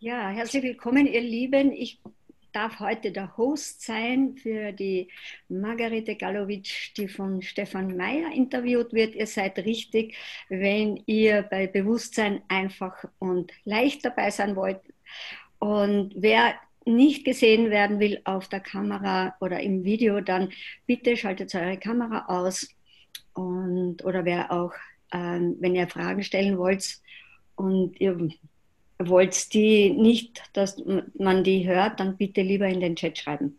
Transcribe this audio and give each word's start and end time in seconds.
Ja, 0.00 0.28
herzlich 0.28 0.62
willkommen, 0.62 1.08
ihr 1.08 1.20
Lieben. 1.20 1.72
Ich 1.72 2.00
darf 2.52 2.78
heute 2.78 3.10
der 3.10 3.36
Host 3.36 3.82
sein 3.82 4.36
für 4.36 4.70
die 4.70 5.08
Margarete 5.48 6.14
Galowitsch, 6.14 6.92
die 6.96 7.08
von 7.08 7.42
Stefan 7.42 7.96
Meyer 7.96 8.30
interviewt 8.32 8.92
wird. 8.92 9.16
Ihr 9.16 9.26
seid 9.26 9.58
richtig, 9.58 10.14
wenn 10.48 11.02
ihr 11.06 11.42
bei 11.42 11.66
Bewusstsein 11.66 12.42
einfach 12.46 13.06
und 13.18 13.50
leicht 13.64 14.04
dabei 14.04 14.30
sein 14.30 14.54
wollt. 14.54 14.80
Und 15.58 16.12
wer 16.14 16.54
nicht 16.84 17.24
gesehen 17.24 17.70
werden 17.70 17.98
will 17.98 18.20
auf 18.22 18.46
der 18.46 18.60
Kamera 18.60 19.34
oder 19.40 19.58
im 19.58 19.82
Video, 19.82 20.20
dann 20.20 20.52
bitte 20.86 21.16
schaltet 21.16 21.52
eure 21.56 21.76
Kamera 21.76 22.26
aus. 22.26 22.68
Und, 23.34 24.04
oder 24.04 24.24
wer 24.24 24.52
auch, 24.52 24.74
ähm, 25.12 25.56
wenn 25.58 25.74
ihr 25.74 25.88
Fragen 25.88 26.22
stellen 26.22 26.56
wollt 26.56 27.00
und 27.56 28.00
ihr 28.00 28.16
wollt 28.98 29.52
die 29.54 29.90
nicht, 29.90 30.42
dass 30.52 30.82
man 31.18 31.44
die 31.44 31.66
hört, 31.66 32.00
dann 32.00 32.16
bitte 32.16 32.42
lieber 32.42 32.66
in 32.66 32.80
den 32.80 32.96
Chat 32.96 33.18
schreiben. 33.18 33.58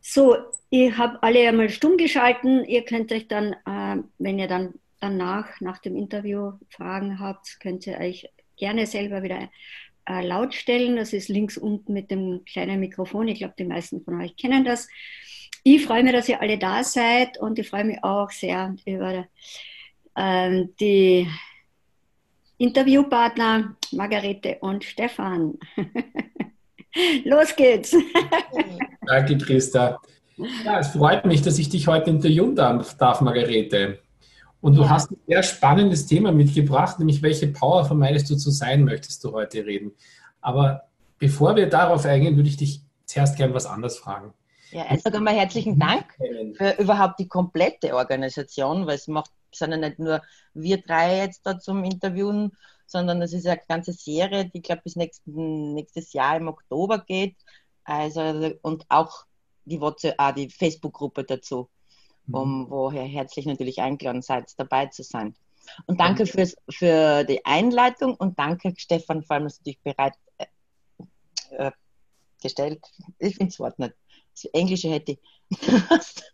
So, 0.00 0.36
ich 0.70 0.96
habe 0.96 1.22
alle 1.22 1.48
einmal 1.48 1.68
stumm 1.68 1.96
geschalten. 1.96 2.64
Ihr 2.64 2.84
könnt 2.84 3.12
euch 3.12 3.28
dann, 3.28 3.52
äh, 3.66 4.02
wenn 4.18 4.38
ihr 4.38 4.48
dann 4.48 4.74
danach, 5.00 5.60
nach 5.60 5.78
dem 5.78 5.96
Interview 5.96 6.52
Fragen 6.70 7.18
habt, 7.18 7.58
könnt 7.60 7.86
ihr 7.86 7.98
euch 7.98 8.28
gerne 8.56 8.86
selber 8.86 9.22
wieder 9.22 9.48
äh, 10.08 10.26
laut 10.26 10.54
stellen. 10.54 10.96
Das 10.96 11.12
ist 11.12 11.28
links 11.28 11.56
unten 11.56 11.92
mit 11.92 12.10
dem 12.10 12.44
kleinen 12.44 12.80
Mikrofon. 12.80 13.28
Ich 13.28 13.38
glaube, 13.38 13.54
die 13.58 13.64
meisten 13.64 14.02
von 14.02 14.20
euch 14.20 14.36
kennen 14.36 14.64
das. 14.64 14.88
Ich 15.64 15.84
freue 15.84 16.02
mich, 16.02 16.12
dass 16.12 16.28
ihr 16.28 16.40
alle 16.40 16.58
da 16.58 16.82
seid 16.82 17.38
und 17.38 17.58
ich 17.58 17.68
freue 17.68 17.84
mich 17.84 18.02
auch 18.02 18.30
sehr 18.30 18.74
über 18.84 19.26
äh, 20.16 20.64
die 20.80 21.28
Interviewpartner 22.58 23.76
Margarete 23.92 24.58
und 24.60 24.84
Stefan. 24.84 25.58
Los 27.24 27.56
geht's. 27.56 27.96
Danke, 29.06 29.38
Christa. 29.38 30.00
Ja, 30.64 30.78
es 30.78 30.88
freut 30.88 31.24
mich, 31.24 31.42
dass 31.42 31.58
ich 31.58 31.68
dich 31.68 31.86
heute 31.86 32.10
interviewen 32.10 32.54
darf, 32.54 32.96
darf 32.96 33.20
Margarete. 33.20 33.98
Und 34.60 34.76
du 34.76 34.82
ja. 34.82 34.90
hast 34.90 35.10
ein 35.10 35.18
sehr 35.26 35.42
spannendes 35.42 36.06
Thema 36.06 36.30
mitgebracht, 36.32 36.98
nämlich 36.98 37.22
welche 37.22 37.48
Power 37.48 37.84
vermeidest 37.84 38.30
du 38.30 38.36
zu 38.36 38.50
sein, 38.50 38.84
möchtest 38.84 39.24
du 39.24 39.32
heute 39.32 39.66
reden. 39.66 39.92
Aber 40.40 40.84
bevor 41.18 41.56
wir 41.56 41.68
darauf 41.68 42.04
eingehen, 42.04 42.36
würde 42.36 42.48
ich 42.48 42.56
dich 42.56 42.82
zuerst 43.04 43.36
gern 43.36 43.54
was 43.54 43.66
anderes 43.66 43.98
fragen. 43.98 44.32
Ja, 44.70 44.86
erst 44.88 45.06
einmal 45.12 45.34
herzlichen 45.34 45.78
Dank 45.78 46.04
für 46.56 46.76
überhaupt 46.78 47.18
die 47.18 47.28
komplette 47.28 47.94
Organisation, 47.94 48.86
weil 48.86 48.94
es 48.94 49.06
macht 49.06 49.30
sind 49.54 49.72
ja 49.72 49.76
nicht 49.76 49.98
nur 49.98 50.22
wir 50.54 50.78
drei 50.78 51.18
jetzt 51.18 51.46
da 51.46 51.58
zum 51.58 51.84
Interviewen, 51.84 52.52
sondern 52.86 53.22
es 53.22 53.32
ist 53.32 53.46
eine 53.46 53.60
ganze 53.68 53.92
Serie, 53.92 54.44
die, 54.44 54.58
ich 54.58 54.62
glaube, 54.64 54.82
bis 54.82 54.96
nächsten, 54.96 55.74
nächstes 55.74 56.12
Jahr 56.12 56.36
im 56.36 56.48
Oktober 56.48 56.98
geht. 56.98 57.36
Also, 57.84 58.52
und 58.62 58.84
auch 58.88 59.26
die 59.64 59.80
WhatsApp, 59.80 60.14
ah, 60.18 60.32
die 60.32 60.50
Facebook-Gruppe 60.50 61.24
dazu, 61.24 61.68
mhm. 62.26 62.34
um, 62.34 62.70
wo 62.70 62.90
ihr 62.90 63.02
herzlich 63.02 63.46
natürlich 63.46 63.80
eingeladen 63.80 64.22
seid, 64.22 64.52
dabei 64.58 64.86
zu 64.86 65.02
sein. 65.02 65.34
Und 65.86 66.00
danke 66.00 66.26
fürs, 66.26 66.56
für 66.68 67.24
die 67.24 67.44
Einleitung 67.44 68.14
und 68.14 68.38
danke, 68.38 68.74
Stefan, 68.76 69.22
vor 69.22 69.36
allem, 69.36 69.44
dass 69.44 69.58
du 69.58 69.64
dich 69.64 69.80
bereit 69.80 70.14
äh, 70.38 70.46
äh 71.50 71.70
gestellt. 72.42 72.84
Ich 73.20 73.36
finde 73.36 73.52
das 73.52 73.60
Wort 73.60 73.78
nicht. 73.78 73.94
Das 74.34 74.44
Englische 74.52 74.88
hätte 74.88 75.18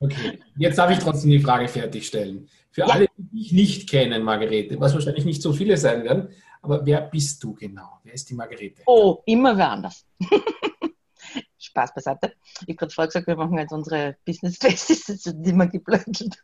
okay, 0.01 0.39
jetzt 0.57 0.79
darf 0.79 0.91
ich 0.91 0.99
trotzdem 0.99 1.31
die 1.31 1.41
Frage 1.41 1.69
fertigstellen. 1.69 2.49
Für 2.71 2.83
ja. 2.83 2.87
alle, 2.89 3.07
die 3.17 3.39
dich 3.39 3.53
nicht 3.53 3.91
kennen, 3.91 4.23
Margarete, 4.23 4.79
was 4.81 4.95
wahrscheinlich 4.95 5.25
nicht 5.25 5.43
so 5.43 5.53
viele 5.53 5.77
sein 5.77 6.05
werden, 6.05 6.29
aber 6.63 6.85
wer 6.85 7.01
bist 7.03 7.43
du 7.43 7.55
genau? 7.55 7.99
Wer 8.05 8.15
ist 8.15 8.29
die 8.29 8.35
Margarete? 8.35 8.83
Oh, 8.87 9.23
immer 9.27 9.57
wer 9.57 9.71
anders. 9.71 10.05
Spaß 11.59 11.95
beiseite. 11.95 12.35
Ich 12.63 12.69
habe 12.69 12.75
gerade 12.77 12.93
vorher 12.93 13.09
gesagt, 13.09 13.27
wir 13.27 13.37
machen 13.37 13.59
jetzt 13.59 13.73
unsere 13.73 14.17
Business-Fest, 14.25 14.91
ist 15.09 15.09
jetzt 15.09 15.27
immer 15.27 15.67
geblödelt. 15.67 16.43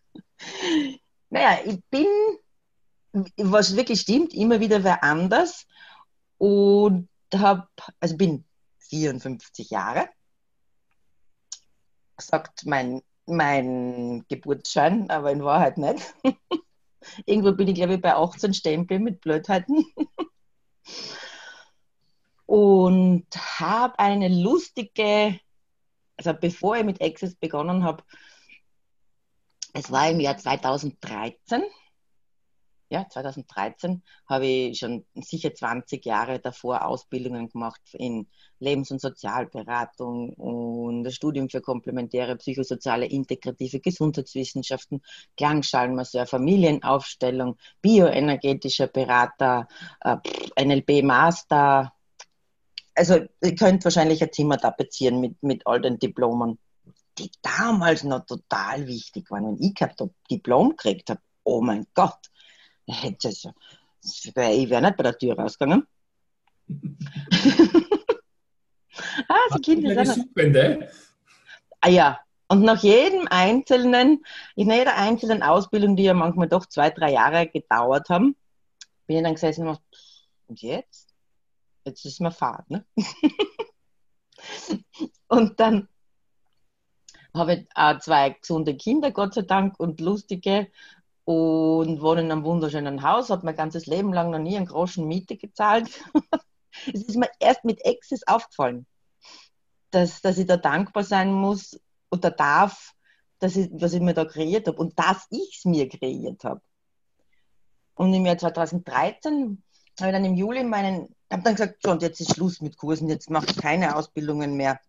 Naja, 1.30 1.58
ich 1.64 1.78
bin, 1.90 2.06
was 3.36 3.76
wirklich 3.76 4.00
stimmt, 4.00 4.34
immer 4.34 4.60
wieder 4.60 4.82
wer 4.84 5.02
anders 5.02 5.66
und 6.38 7.08
habe, 7.34 7.66
also 8.00 8.16
bin 8.16 8.44
54 8.80 9.70
Jahre 9.70 10.08
sagt 12.18 12.66
mein, 12.66 13.02
mein 13.26 14.24
Geburtsschein, 14.28 15.10
aber 15.10 15.32
in 15.32 15.44
Wahrheit 15.44 15.78
nicht. 15.78 16.14
Irgendwo 17.26 17.52
bin 17.52 17.68
ich, 17.68 17.74
glaube 17.74 17.94
ich, 17.94 18.00
bei 18.00 18.14
18 18.14 18.54
Stempel 18.54 18.98
mit 18.98 19.20
Blödheiten. 19.20 19.84
Und 22.46 23.26
habe 23.58 23.98
eine 23.98 24.28
lustige, 24.28 25.38
also 26.16 26.34
bevor 26.34 26.76
ich 26.76 26.84
mit 26.84 27.02
Access 27.02 27.34
begonnen 27.34 27.84
habe, 27.84 28.04
es 29.72 29.90
war 29.90 30.08
im 30.08 30.20
Jahr 30.20 30.36
2013, 30.36 31.62
ja, 32.94 33.08
2013 33.08 34.02
habe 34.28 34.46
ich 34.46 34.78
schon 34.78 35.04
sicher 35.14 35.52
20 35.52 36.04
Jahre 36.04 36.38
davor 36.38 36.84
Ausbildungen 36.86 37.48
gemacht 37.48 37.80
in 37.92 38.28
Lebens- 38.60 38.92
und 38.92 39.00
Sozialberatung 39.00 40.32
und 40.34 41.02
das 41.02 41.16
Studium 41.16 41.50
für 41.50 41.60
komplementäre 41.60 42.36
psychosoziale 42.36 43.06
integrative 43.06 43.80
Gesundheitswissenschaften, 43.80 45.02
Klangschalenmasseur, 45.36 46.26
Familienaufstellung, 46.26 47.56
bioenergetischer 47.82 48.86
Berater, 48.86 49.66
äh, 50.00 50.16
NLP-Master. 50.64 51.92
Also 52.94 53.14
ihr 53.42 53.54
könnt 53.56 53.82
wahrscheinlich 53.82 54.22
ein 54.22 54.32
Zimmer 54.32 54.58
tapezieren 54.58 55.20
mit, 55.20 55.42
mit 55.42 55.66
all 55.66 55.80
den 55.80 55.98
Diplomen, 55.98 56.58
die 57.18 57.32
damals 57.42 58.04
noch 58.04 58.24
total 58.24 58.86
wichtig 58.86 59.32
waren. 59.32 59.46
Wenn 59.46 59.60
ich 59.60 59.74
kein 59.74 59.90
Diplom 60.30 60.70
gekriegt 60.70 61.10
habe, 61.10 61.20
oh 61.42 61.60
mein 61.60 61.88
Gott, 61.94 62.30
Ich 62.86 64.34
wäre 64.34 64.82
nicht 64.82 64.96
bei 64.96 65.02
der 65.02 65.16
Tür 65.16 65.38
rausgegangen. 65.38 65.86
ah, 69.28 69.56
die 69.56 69.62
Kinder 69.62 70.04
sind. 70.04 70.28
Suchende? 70.28 70.90
Ah 71.80 71.88
ja, 71.88 72.20
und 72.48 72.62
nach 72.62 72.82
jedem 72.82 73.26
einzelnen, 73.28 74.24
in 74.56 74.70
jeder 74.70 74.96
einzelnen 74.96 75.42
Ausbildung, 75.42 75.96
die 75.96 76.04
ja 76.04 76.14
manchmal 76.14 76.48
doch 76.48 76.66
zwei, 76.66 76.90
drei 76.90 77.12
Jahre 77.12 77.46
gedauert 77.48 78.08
haben, 78.10 78.36
bin 79.06 79.16
ich 79.18 79.22
dann 79.22 79.34
gesessen 79.34 79.68
und 79.68 79.80
und 80.46 80.62
jetzt? 80.62 81.14
Jetzt 81.84 82.04
ist 82.04 82.20
mir 82.20 82.30
Fahrt, 82.30 82.68
ne? 82.70 82.84
und 85.28 85.58
dann 85.60 85.88
habe 87.34 87.54
ich 87.54 87.66
auch 87.74 87.98
zwei 87.98 88.30
gesunde 88.30 88.76
Kinder, 88.76 89.10
Gott 89.10 89.34
sei 89.34 89.42
Dank, 89.42 89.78
und 89.78 90.00
lustige 90.00 90.68
und 91.24 92.02
wohne 92.02 92.20
in 92.20 92.30
einem 92.30 92.44
wunderschönen 92.44 93.02
Haus, 93.02 93.30
habe 93.30 93.46
mein 93.46 93.56
ganzes 93.56 93.86
Leben 93.86 94.12
lang 94.12 94.30
noch 94.30 94.38
nie 94.38 94.56
einen 94.56 94.66
großen 94.66 95.06
Miete 95.06 95.36
gezahlt. 95.36 95.88
es 96.92 97.02
ist 97.02 97.16
mir 97.16 97.30
erst 97.40 97.64
mit 97.64 97.84
Access 97.86 98.26
aufgefallen, 98.26 98.86
dass, 99.90 100.20
dass 100.20 100.38
ich 100.38 100.46
da 100.46 100.56
dankbar 100.56 101.04
sein 101.04 101.32
muss 101.32 101.80
oder 102.10 102.30
darf, 102.30 102.92
dass 103.38 103.56
ich, 103.56 103.70
was 103.72 103.94
ich 103.94 104.00
mir 104.00 104.14
da 104.14 104.24
kreiert 104.24 104.66
habe 104.66 104.78
und 104.78 104.98
dass 104.98 105.26
ich 105.30 105.56
es 105.58 105.64
mir 105.64 105.88
kreiert 105.88 106.44
habe. 106.44 106.60
Und 107.94 108.12
im 108.12 108.26
Jahr 108.26 108.38
2013 108.38 109.62
habe 110.00 110.10
ich 110.10 110.14
dann 110.14 110.24
im 110.24 110.34
Juli 110.34 110.64
meinen, 110.64 111.14
habe 111.30 111.42
dann 111.42 111.54
gesagt, 111.54 111.78
so 111.82 111.90
und 111.90 112.02
jetzt 112.02 112.20
ist 112.20 112.34
Schluss 112.34 112.60
mit 112.60 112.76
Kursen, 112.76 113.08
jetzt 113.08 113.30
mache 113.30 113.46
ich 113.46 113.56
keine 113.56 113.96
Ausbildungen 113.96 114.56
mehr. 114.56 114.80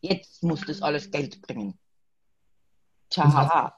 Jetzt 0.00 0.42
muss 0.42 0.62
das 0.66 0.82
alles 0.82 1.10
Geld 1.10 1.40
bringen. 1.42 1.78
Tja. 3.08 3.72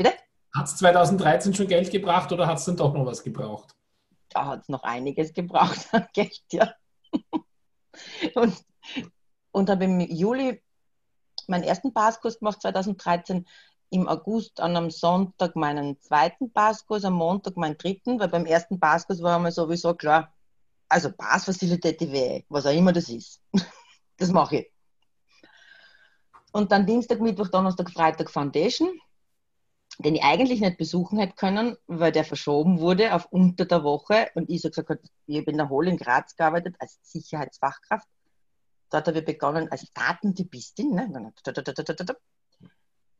Bitte? 0.00 0.14
Hat 0.54 0.66
es 0.66 0.76
2013 0.78 1.52
schon 1.52 1.66
Geld 1.66 1.90
gebracht 1.90 2.32
oder 2.32 2.46
hat 2.46 2.56
es 2.56 2.64
dann 2.64 2.78
doch 2.78 2.94
noch 2.94 3.04
was 3.04 3.22
gebraucht? 3.22 3.76
Da 4.30 4.46
hat 4.46 4.62
es 4.62 4.70
noch 4.70 4.82
einiges 4.82 5.34
gebraucht 5.34 5.88
an 5.92 6.08
Geld, 6.14 6.40
ja. 6.52 6.72
und, 8.34 8.56
und 9.52 9.68
habe 9.68 9.84
im 9.84 10.00
Juli 10.00 10.62
meinen 11.48 11.64
ersten 11.64 11.92
Passkurs 11.92 12.38
gemacht, 12.38 12.62
2013. 12.62 13.46
Im 13.90 14.08
August 14.08 14.58
an 14.60 14.74
einem 14.74 14.90
Sonntag 14.90 15.54
meinen 15.54 16.00
zweiten 16.00 16.50
Passkurs, 16.50 17.04
am 17.04 17.12
Montag 17.12 17.58
meinen 17.58 17.76
dritten, 17.76 18.18
weil 18.20 18.28
beim 18.28 18.46
ersten 18.46 18.80
Passkurs 18.80 19.20
war 19.20 19.38
mir 19.38 19.52
sowieso 19.52 19.92
klar, 19.92 20.32
also 20.88 21.12
Passfacilität, 21.12 22.00
was 22.48 22.64
auch 22.64 22.72
immer 22.72 22.94
das 22.94 23.10
ist. 23.10 23.42
das 24.16 24.30
mache 24.30 24.60
ich. 24.60 24.72
Und 26.52 26.72
dann 26.72 26.86
Dienstag, 26.86 27.20
Mittwoch, 27.20 27.48
Donnerstag, 27.48 27.90
Freitag 27.90 28.30
Foundation 28.30 28.98
den 29.98 30.14
ich 30.14 30.22
eigentlich 30.22 30.60
nicht 30.60 30.78
besuchen 30.78 31.18
hätte 31.18 31.34
können, 31.34 31.76
weil 31.86 32.12
der 32.12 32.24
verschoben 32.24 32.80
wurde 32.80 33.14
auf 33.14 33.26
unter 33.26 33.66
der 33.66 33.84
Woche 33.84 34.30
und 34.34 34.48
ich 34.48 34.62
so 34.62 34.68
gesagt 34.68 34.88
habe, 34.88 35.00
ich 35.26 35.38
habe 35.38 35.50
in 35.50 35.58
der 35.58 35.68
Hohl 35.68 35.88
in 35.88 35.96
Graz 35.96 36.36
gearbeitet 36.36 36.76
als 36.78 36.98
Sicherheitsfachkraft. 37.02 38.08
Dort 38.90 39.06
habe 39.06 39.18
ich 39.18 39.24
begonnen 39.24 39.70
als 39.70 39.86
Datentypistin. 39.92 40.94
Ne? 40.94 41.32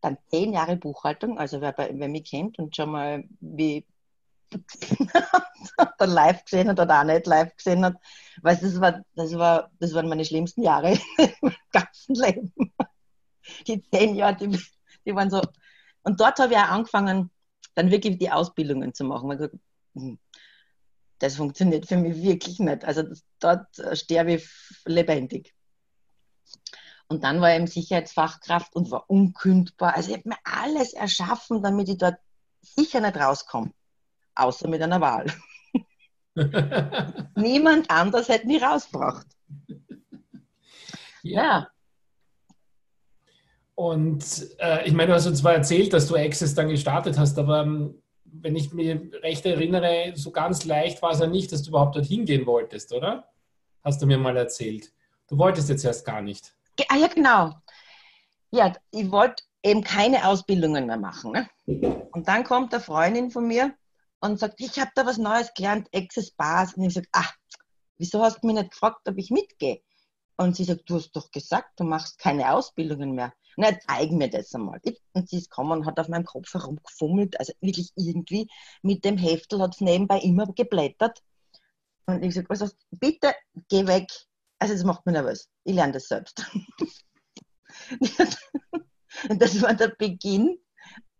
Dann 0.00 0.18
zehn 0.28 0.52
Jahre 0.52 0.76
Buchhaltung, 0.76 1.38
also 1.38 1.60
wer, 1.60 1.72
bei, 1.72 1.90
wer 1.94 2.08
mich 2.08 2.28
kennt 2.28 2.58
und 2.58 2.74
schon 2.74 2.90
mal 2.90 3.24
wie 3.40 3.86
dann 5.98 6.10
live 6.10 6.44
gesehen 6.44 6.68
hat 6.68 6.80
oder 6.80 7.00
auch 7.00 7.04
nicht 7.04 7.26
live 7.26 7.54
gesehen 7.56 7.84
hat. 7.84 7.96
Weil 8.42 8.56
das, 8.56 8.80
war, 8.80 9.04
das, 9.14 9.34
war, 9.36 9.70
das 9.78 9.94
waren 9.94 10.08
meine 10.08 10.24
schlimmsten 10.24 10.62
Jahre 10.62 10.98
im 11.42 11.54
ganzen 11.72 12.14
Leben. 12.14 12.52
Die 13.66 13.82
zehn 13.82 14.14
Jahre, 14.16 14.36
die, 14.36 14.58
die 15.04 15.14
waren 15.14 15.30
so. 15.30 15.40
Und 16.02 16.20
dort 16.20 16.38
habe 16.38 16.52
ich 16.52 16.58
auch 16.58 16.70
angefangen, 16.70 17.30
dann 17.74 17.90
wirklich 17.90 18.18
die 18.18 18.30
Ausbildungen 18.30 18.94
zu 18.94 19.04
machen. 19.04 19.50
Hm, 19.94 20.18
das 21.18 21.36
funktioniert 21.36 21.86
für 21.86 21.96
mich 21.96 22.22
wirklich 22.22 22.58
nicht. 22.58 22.84
Also 22.84 23.02
das, 23.02 23.22
dort 23.38 23.98
sterbe 23.98 24.34
ich 24.34 24.48
lebendig. 24.86 25.54
Und 27.08 27.24
dann 27.24 27.40
war 27.40 27.50
ich 27.50 27.58
im 27.58 27.66
Sicherheitsfachkraft 27.66 28.74
und 28.76 28.90
war 28.90 29.10
unkündbar. 29.10 29.96
Also 29.96 30.10
ich 30.10 30.18
habe 30.18 30.28
mir 30.28 30.38
alles 30.44 30.92
erschaffen, 30.92 31.62
damit 31.62 31.88
ich 31.88 31.98
dort 31.98 32.18
sicher 32.62 33.00
nicht 33.00 33.16
rauskomme. 33.16 33.72
Außer 34.34 34.68
mit 34.68 34.80
einer 34.80 35.00
Wahl. 35.00 35.26
Niemand 37.34 37.90
anders 37.90 38.28
hätte 38.28 38.46
mich 38.46 38.62
rausgebracht. 38.62 39.26
Ja. 41.22 41.42
ja. 41.42 41.68
Und 43.80 44.46
äh, 44.58 44.86
ich 44.86 44.92
meine, 44.92 45.06
du 45.06 45.14
hast 45.14 45.26
uns 45.26 45.38
zwar 45.38 45.54
erzählt, 45.54 45.94
dass 45.94 46.06
du 46.06 46.14
Access 46.14 46.54
dann 46.54 46.68
gestartet 46.68 47.18
hast, 47.18 47.38
aber 47.38 47.62
ähm, 47.62 48.02
wenn 48.24 48.54
ich 48.54 48.74
mich 48.74 48.94
recht 49.22 49.46
erinnere, 49.46 50.12
so 50.16 50.32
ganz 50.32 50.66
leicht 50.66 51.00
war 51.00 51.12
es 51.12 51.20
ja 51.20 51.26
nicht, 51.26 51.50
dass 51.50 51.62
du 51.62 51.70
überhaupt 51.70 51.96
dorthin 51.96 52.26
gehen 52.26 52.44
wolltest, 52.44 52.92
oder? 52.92 53.30
Hast 53.82 54.02
du 54.02 54.06
mir 54.06 54.18
mal 54.18 54.36
erzählt. 54.36 54.92
Du 55.30 55.38
wolltest 55.38 55.70
jetzt 55.70 55.82
erst 55.86 56.04
gar 56.04 56.20
nicht. 56.20 56.54
Ah 56.88 56.96
ja, 56.96 57.06
genau. 57.06 57.54
Ja, 58.50 58.74
ich 58.90 59.10
wollte 59.10 59.44
eben 59.62 59.82
keine 59.82 60.28
Ausbildungen 60.28 60.84
mehr 60.86 60.98
machen. 60.98 61.32
Ne? 61.32 61.48
Und 62.12 62.28
dann 62.28 62.44
kommt 62.44 62.74
eine 62.74 62.82
Freundin 62.82 63.30
von 63.30 63.46
mir 63.46 63.74
und 64.20 64.38
sagt, 64.38 64.60
ich 64.60 64.78
habe 64.78 64.90
da 64.94 65.06
was 65.06 65.16
Neues 65.16 65.54
gelernt, 65.54 65.88
Access 65.94 66.32
Bars. 66.32 66.74
Und 66.74 66.84
ich 66.84 66.92
sage, 66.92 67.08
ach, 67.12 67.32
wieso 67.96 68.22
hast 68.22 68.42
du 68.42 68.46
mich 68.46 68.56
nicht 68.56 68.72
gefragt, 68.72 69.08
ob 69.08 69.16
ich 69.16 69.30
mitgehe? 69.30 69.80
Und 70.36 70.54
sie 70.56 70.64
sagt, 70.64 70.82
du 70.84 70.96
hast 70.96 71.12
doch 71.12 71.30
gesagt, 71.30 71.80
du 71.80 71.84
machst 71.84 72.18
keine 72.18 72.52
Ausbildungen 72.52 73.14
mehr. 73.14 73.32
Na, 73.60 73.78
zeig 73.78 74.10
mir 74.10 74.28
das 74.30 74.54
einmal. 74.54 74.80
Und 75.12 75.28
sie 75.28 75.36
ist 75.36 75.50
gekommen 75.50 75.80
und 75.80 75.86
hat 75.86 76.00
auf 76.00 76.08
meinem 76.08 76.24
Kopf 76.24 76.54
herumgefummelt, 76.54 77.38
also 77.38 77.52
wirklich 77.60 77.92
irgendwie 77.94 78.48
mit 78.80 79.04
dem 79.04 79.18
Heftel 79.18 79.60
hat 79.60 79.74
es 79.74 79.82
nebenbei 79.82 80.18
immer 80.20 80.46
geblättert. 80.46 81.22
Und 82.06 82.22
ich 82.22 82.34
sage, 82.34 82.46
hast 82.48 82.78
bitte 82.90 83.34
geh 83.68 83.86
weg. 83.86 84.10
Also 84.58 84.72
das 84.72 84.84
macht 84.84 85.04
mich 85.04 85.12
nervös. 85.12 85.50
Ich 85.64 85.74
lerne 85.74 85.92
das 85.92 86.08
selbst. 86.08 86.42
und 89.28 89.42
das 89.42 89.60
war 89.60 89.74
der 89.74 89.88
Beginn 89.88 90.58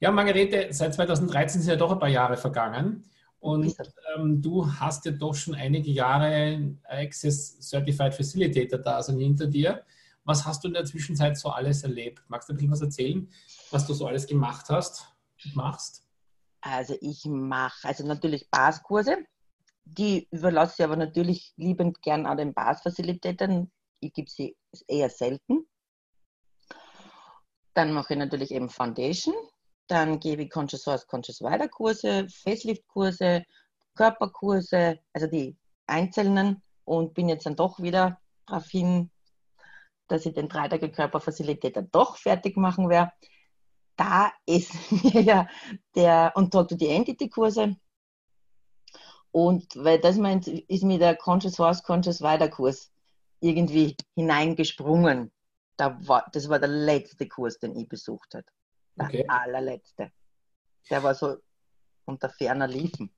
ja, 0.00 0.10
Margarete, 0.10 0.68
seit 0.70 0.94
2013 0.94 1.60
sind 1.60 1.70
ja 1.70 1.76
doch 1.76 1.92
ein 1.92 1.98
paar 2.00 2.08
Jahre 2.08 2.36
vergangen. 2.36 3.04
Und 3.44 3.76
ähm, 4.16 4.40
du 4.40 4.66
hast 4.66 5.04
ja 5.04 5.12
doch 5.12 5.34
schon 5.34 5.54
einige 5.54 5.90
Jahre 5.90 6.78
Access 6.84 7.60
Certified 7.60 8.14
Facilitator 8.14 8.78
da 8.78 9.02
sind 9.02 9.18
hinter 9.18 9.46
dir. 9.46 9.84
Was 10.24 10.46
hast 10.46 10.64
du 10.64 10.68
in 10.68 10.72
der 10.72 10.86
Zwischenzeit 10.86 11.36
so 11.36 11.50
alles 11.50 11.82
erlebt? 11.82 12.22
Magst 12.28 12.48
du 12.48 12.54
ein 12.54 12.56
bisschen 12.56 12.72
was 12.72 12.80
erzählen, 12.80 13.30
was 13.70 13.86
du 13.86 13.92
so 13.92 14.06
alles 14.06 14.26
gemacht 14.26 14.70
hast 14.70 15.14
und 15.44 15.54
machst? 15.56 16.06
Also 16.62 16.96
ich 17.02 17.26
mache 17.26 17.86
also 17.86 18.06
natürlich 18.06 18.48
Baskurse. 18.48 19.18
Die 19.84 20.26
überlasse 20.30 20.76
ich 20.78 20.84
aber 20.84 20.96
natürlich 20.96 21.52
liebend 21.56 22.00
gern 22.00 22.24
an 22.24 22.38
den 22.38 22.54
Bas-Facilitätern. 22.54 23.70
Ich 24.00 24.14
gebe 24.14 24.30
sie 24.30 24.56
eher 24.88 25.10
selten. 25.10 25.66
Dann 27.74 27.92
mache 27.92 28.14
ich 28.14 28.18
natürlich 28.18 28.52
eben 28.52 28.70
Foundation. 28.70 29.34
Dann 29.86 30.18
gebe 30.20 30.42
ich 30.42 30.50
Conscious 30.50 30.82
Source, 30.82 31.06
Conscious 31.06 31.40
Wider 31.40 31.68
Kurse, 31.68 32.26
Facelift 32.28 32.86
Kurse, 32.88 33.44
Körperkurse, 33.94 34.98
also 35.12 35.26
die 35.26 35.56
einzelnen 35.86 36.62
und 36.84 37.14
bin 37.14 37.28
jetzt 37.28 37.46
dann 37.46 37.56
doch 37.56 37.80
wieder 37.80 38.18
darauf 38.46 38.66
hin 38.68 39.10
dass 40.08 40.26
ich 40.26 40.34
den 40.34 40.48
dreitage 40.48 40.90
Körperfacilitator 40.90 41.82
doch 41.82 42.16
fertig 42.16 42.56
machen 42.56 42.88
werde. 42.88 43.12
Da 43.96 44.32
ist 44.46 44.72
mir 44.90 45.22
ja 45.22 45.48
der, 45.94 46.32
und 46.34 46.52
Talk 46.52 46.68
die 46.68 46.88
Entity-Kurse. 46.88 47.76
Und 49.30 49.74
weil 49.76 49.98
das 49.98 50.16
meint, 50.16 50.46
ist 50.46 50.84
mir 50.84 50.98
der 50.98 51.16
Conscious 51.16 51.58
Horse, 51.58 51.82
Conscious 51.82 52.20
Wider 52.20 52.48
Kurs 52.48 52.92
irgendwie 53.40 53.96
hineingesprungen. 54.14 55.32
Da 55.76 55.98
war, 56.06 56.28
das 56.32 56.48
war 56.48 56.60
der 56.60 56.68
letzte 56.68 57.26
Kurs, 57.26 57.58
den 57.58 57.76
ich 57.76 57.88
besucht 57.88 58.34
habe. 58.34 58.46
Der 58.96 59.06
okay. 59.06 59.24
allerletzte. 59.28 60.12
Der 60.90 61.02
war 61.02 61.14
so 61.14 61.36
unter 62.04 62.28
ferner 62.28 62.68
Liefen. 62.68 63.10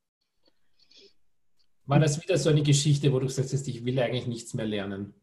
War 1.85 2.01
das 2.01 2.21
wieder 2.23 2.37
so 2.37 2.51
eine 2.51 2.63
Geschichte, 2.63 3.13
wo 3.13 3.21
du 3.21 3.29
sagst, 3.29 3.69
ich 3.69 3.85
will 3.85 3.99
eigentlich 4.01 4.27
nichts 4.27 4.55
mehr 4.55 4.67
lernen? 4.67 5.15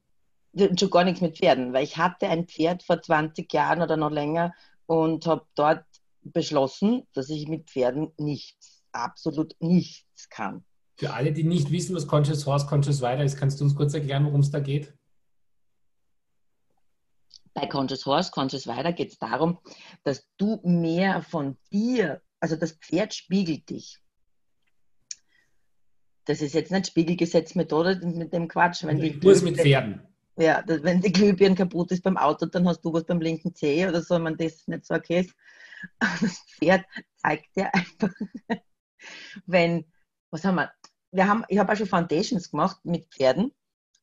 schon 0.56 0.90
gar 0.90 1.04
nichts 1.04 1.22
mit 1.22 1.38
Pferden, 1.38 1.74
weil 1.74 1.84
ich 1.84 1.98
hatte 1.98 2.28
ein 2.28 2.48
Pferd 2.48 2.84
vor 2.84 3.02
20 3.02 3.52
Jahren 3.52 3.82
oder 3.82 3.98
noch 3.98 4.12
länger 4.12 4.54
und 4.86 5.26
habe 5.26 5.46
dort 5.56 5.84
beschlossen, 6.22 7.08
dass 7.14 7.30
ich 7.30 7.48
mit 7.48 7.70
Pferden 7.70 8.12
nichts, 8.18 8.84
absolut 8.92 9.56
nichts 9.60 10.30
kann. 10.30 10.64
Für 10.96 11.14
alle, 11.14 11.34
die 11.34 11.44
nicht 11.44 11.72
wissen, 11.72 11.96
was 11.96 12.08
Conscious 12.08 12.46
Horse, 12.46 12.68
Conscious 12.68 13.02
Rider 13.02 13.24
ist, 13.24 13.36
kannst 13.36 13.60
du 13.60 13.64
uns 13.64 13.76
kurz 13.76 13.94
erklären, 13.94 14.26
worum 14.26 14.42
es 14.42 14.52
da 14.52 14.60
geht? 14.60 14.94
Bei 17.54 17.68
Conscious 17.68 18.06
Horse, 18.06 18.32
Conscious 18.32 18.68
Rider 18.68 18.94
geht 18.94 19.12
es 19.12 19.20
darum, 19.20 19.60
dass 20.04 20.28
du 20.38 20.60
mehr 20.64 21.22
von 21.22 21.58
dir, 21.72 22.22
also 22.40 22.56
das 22.56 22.74
Pferd 22.74 23.14
spiegelt 23.14 23.70
dich. 23.70 24.00
Das 26.26 26.42
ist 26.42 26.54
jetzt 26.54 26.72
nicht 26.72 26.88
Spiegelgesetzmethode 26.88 28.06
mit 28.08 28.34
dem 28.34 28.48
Quatsch. 28.48 28.84
Wenn 28.84 29.00
die 29.00 29.20
Kurs 29.20 29.42
mit 29.42 29.58
Pferden. 29.58 30.08
Ja, 30.38 30.64
wenn 30.66 31.02
die 31.02 31.12
Glühbirne 31.12 31.56
kaputt 31.56 31.92
ist 31.92 32.02
beim 32.02 32.18
Auto, 32.18 32.48
dann 32.48 32.68
hast 32.68 32.82
du 32.82 32.92
was 32.92 33.06
beim 33.06 33.22
linken 33.22 33.54
Zeh 33.54 33.88
oder 33.88 34.02
so, 34.02 34.24
wenn 34.24 34.36
das 34.38 34.68
nicht 34.68 34.86
so 34.86 34.96
okay 34.96 35.20
ist. 35.20 35.36
Das 36.00 36.40
Pferd 36.58 36.86
zeigt 37.18 37.56
dir 37.56 37.70
einfach, 37.76 38.10
wenn, 39.46 39.86
was 40.32 40.44
haben 40.44 40.56
wir? 40.56 40.72
wir 41.14 41.28
haben, 41.28 41.46
ich 41.48 41.60
habe 41.60 41.72
auch 41.72 41.78
schon 41.78 41.88
Foundations 41.88 42.50
gemacht 42.50 42.84
mit 42.84 43.08
Pferden. 43.14 43.54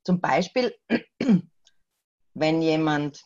Zum 0.04 0.20
Beispiel, 0.20 0.74
wenn 2.34 2.62
jemand 2.62 3.24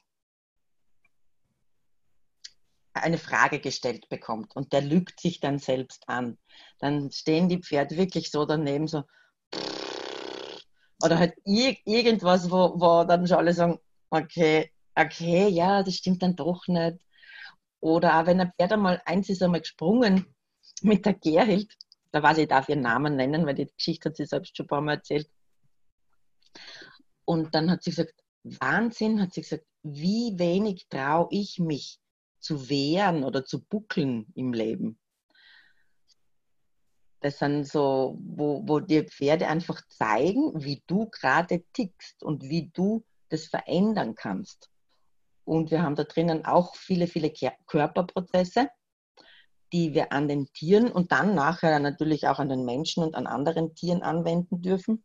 eine 2.95 3.19
Frage 3.19 3.61
gestellt 3.61 4.09
bekommt 4.09 4.55
und 4.57 4.73
der 4.73 4.81
lügt 4.81 5.21
sich 5.21 5.41
dann 5.41 5.59
selbst 5.59 6.09
an, 6.09 6.39
dann 6.79 7.11
stehen 7.11 7.49
die 7.49 7.61
Pferde 7.61 7.97
wirklich 7.97 8.31
so 8.31 8.45
daneben, 8.45 8.87
so 8.87 9.03
oder 11.03 11.19
halt 11.19 11.35
irgendwas, 11.45 12.51
wo, 12.51 12.81
wo 12.81 13.05
dann 13.05 13.27
schon 13.27 13.39
alle 13.39 13.53
sagen, 13.53 13.79
okay, 14.11 14.71
okay, 14.95 15.49
ja, 15.49 15.83
das 15.83 15.97
stimmt 15.97 16.23
dann 16.23 16.37
doch 16.37 16.67
nicht. 16.69 16.99
Oder 17.81 18.19
auch 18.19 18.27
wenn 18.27 18.41
ein 18.41 18.53
Pferd 18.57 18.73
einmal, 18.73 19.03
eins 19.05 19.29
ist 19.29 19.43
einmal 19.43 19.61
gesprungen 19.61 20.27
mit 20.83 21.05
der 21.05 21.15
Gerhild, 21.15 21.77
da 22.13 22.23
weiß 22.23 22.39
ich, 22.39 22.45
ich 22.45 22.49
darf 22.49 22.69
ihren 22.69 22.81
Namen 22.81 23.17
nennen, 23.17 23.45
weil 23.45 23.55
die 23.55 23.67
Geschichte 23.67 24.09
hat 24.09 24.17
sie 24.17 24.25
selbst 24.25 24.57
schon 24.57 24.65
ein 24.65 24.69
paar 24.69 24.81
Mal 24.81 24.95
erzählt. 24.95 25.29
Und 27.25 27.55
dann 27.55 27.71
hat 27.71 27.83
sie 27.83 27.91
gesagt, 27.91 28.15
Wahnsinn, 28.45 29.21
hat 29.21 29.35
sie 29.35 29.43
gesagt, 29.43 29.65
wie 29.83 30.39
wenig 30.39 30.87
traue 30.89 31.29
ich 31.31 31.59
mich 31.59 31.99
zu 32.45 32.69
wehren 32.69 33.25
oder 33.25 33.45
zu 33.45 33.65
buckeln 33.65 34.27
im 34.35 34.53
Leben. 34.53 34.99
Das 37.21 37.39
sind 37.39 37.67
so, 37.67 38.19
wo, 38.21 38.63
wo 38.69 38.81
dir 38.81 39.05
Pferde 39.05 39.49
einfach 39.49 39.81
zeigen, 39.89 40.63
wie 40.63 40.83
du 40.87 41.09
gerade 41.09 41.65
tickst 41.73 42.23
und 42.23 42.43
wie 42.43 42.71
du 42.75 43.03
das 43.31 43.47
verändern 43.47 44.15
kannst. 44.15 44.69
Und 45.45 45.71
wir 45.71 45.83
haben 45.83 45.95
da 45.95 46.05
drinnen 46.05 46.45
auch 46.45 46.77
viele, 46.77 47.07
viele 47.07 47.33
Körperprozesse, 47.67 48.69
die 49.73 49.95
wir 49.95 50.13
an 50.13 50.29
den 50.29 50.53
Tieren 50.53 50.93
und 50.93 51.13
dann 51.13 51.35
nachher 51.35 51.79
natürlich 51.79 52.29
auch 52.29 52.41
an 52.41 52.51
den 52.51 52.67
Menschen 52.67 53.03
und 53.03 53.15
an 53.15 53.27
anderen 53.27 53.75
Tieren 53.75 54.03
anwenden 54.03 54.61
dürfen, 54.61 55.03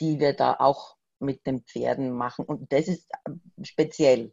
die 0.00 0.20
wir 0.20 0.34
da 0.34 0.54
auch 0.54 0.96
mit 1.18 1.46
den 1.46 1.64
Pferden 1.64 2.12
machen. 2.12 2.44
Und 2.44 2.72
das 2.72 2.86
ist 2.86 3.10
speziell. 3.62 4.32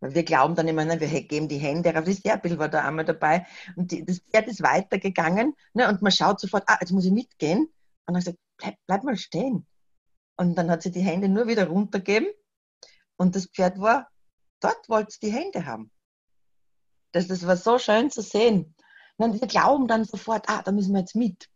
Wir 0.00 0.24
glauben 0.24 0.54
dann 0.54 0.68
immer, 0.68 0.84
ne, 0.84 1.00
wir 1.00 1.08
geben 1.22 1.48
die 1.48 1.58
Hände 1.58 1.94
raus. 1.94 2.04
Das 2.04 2.18
Sterbild 2.18 2.58
war 2.58 2.68
da 2.68 2.86
einmal 2.86 3.04
dabei. 3.04 3.46
Und 3.76 3.90
die, 3.90 4.04
das 4.04 4.18
Pferd 4.18 4.46
ist 4.46 4.62
weitergegangen. 4.62 5.54
Ne, 5.72 5.88
und 5.88 6.02
man 6.02 6.12
schaut 6.12 6.40
sofort, 6.40 6.64
ah, 6.66 6.76
jetzt 6.80 6.92
muss 6.92 7.06
ich 7.06 7.12
mitgehen. 7.12 7.72
Und 8.06 8.14
dann 8.14 8.22
sagt, 8.22 8.38
bleib, 8.58 8.74
bleib 8.86 9.04
mal 9.04 9.16
stehen. 9.16 9.66
Und 10.36 10.54
dann 10.56 10.70
hat 10.70 10.82
sie 10.82 10.90
die 10.90 11.00
Hände 11.00 11.28
nur 11.28 11.46
wieder 11.46 11.66
runtergeben. 11.68 12.28
Und 13.16 13.34
das 13.34 13.46
Pferd 13.46 13.80
war, 13.80 14.08
dort 14.60 14.88
wollte 14.88 15.08
es 15.08 15.18
die 15.18 15.32
Hände 15.32 15.64
haben. 15.64 15.90
Das, 17.12 17.28
das 17.28 17.46
war 17.46 17.56
so 17.56 17.78
schön 17.78 18.10
zu 18.10 18.20
sehen. 18.20 18.74
Und 19.16 19.40
wir 19.40 19.48
glauben 19.48 19.88
dann 19.88 20.04
sofort, 20.04 20.48
ah, 20.48 20.62
da 20.62 20.72
müssen 20.72 20.92
wir 20.92 21.00
jetzt 21.00 21.14
mit. 21.14 21.48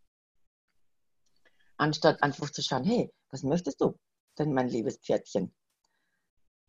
Anstatt 1.77 2.23
einfach 2.23 2.49
zu 2.49 2.63
schauen, 2.63 2.83
hey, 2.83 3.11
was 3.29 3.43
möchtest 3.43 3.81
du 3.81 3.97
denn, 4.39 4.53
mein 4.53 4.67
liebes 4.67 4.97
Pferdchen? 4.97 5.53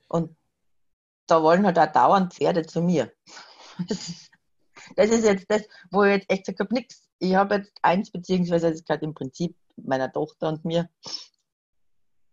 Und 0.08 0.36
da 1.32 1.42
wollen 1.42 1.64
halt 1.64 1.78
auch 1.78 1.92
dauernd 1.92 2.34
Pferde 2.34 2.66
zu 2.66 2.82
mir. 2.82 3.10
Das 4.96 5.10
ist, 5.10 5.24
jetzt 5.24 5.46
das, 5.48 5.62
wo 5.90 6.02
ich 6.02 6.12
jetzt 6.12 6.30
echt 6.30 6.44
gesagt 6.44 6.60
habe, 6.60 6.74
nichts. 6.74 7.08
Ich 7.18 7.34
habe 7.34 7.54
jetzt 7.56 7.72
eins, 7.82 8.10
beziehungsweise 8.10 8.70
das 8.70 8.84
gehört 8.84 9.02
im 9.02 9.14
Prinzip 9.14 9.56
meiner 9.76 10.12
Tochter 10.12 10.48
und 10.48 10.64
mir. 10.64 10.90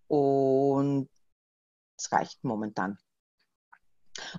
Und 0.07 1.07
es 1.97 2.11
reicht 2.11 2.43
momentan. 2.43 2.97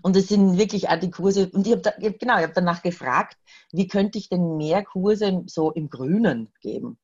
Und 0.02 0.16
es 0.16 0.28
sind 0.28 0.58
wirklich 0.58 0.90
auch 0.90 1.00
die 1.00 1.10
Kurse, 1.10 1.48
und 1.50 1.66
ich 1.66 1.72
habe 1.72 1.82
da, 1.82 1.92
genau, 1.92 2.36
ich 2.36 2.42
habe 2.42 2.52
danach 2.52 2.82
gefragt, 2.82 3.38
wie 3.72 3.88
könnte 3.88 4.18
ich 4.18 4.28
denn 4.28 4.58
mehr 4.58 4.84
Kurse 4.84 5.42
so 5.46 5.70
im 5.70 5.88
Grünen 5.88 6.52
geben? 6.60 6.98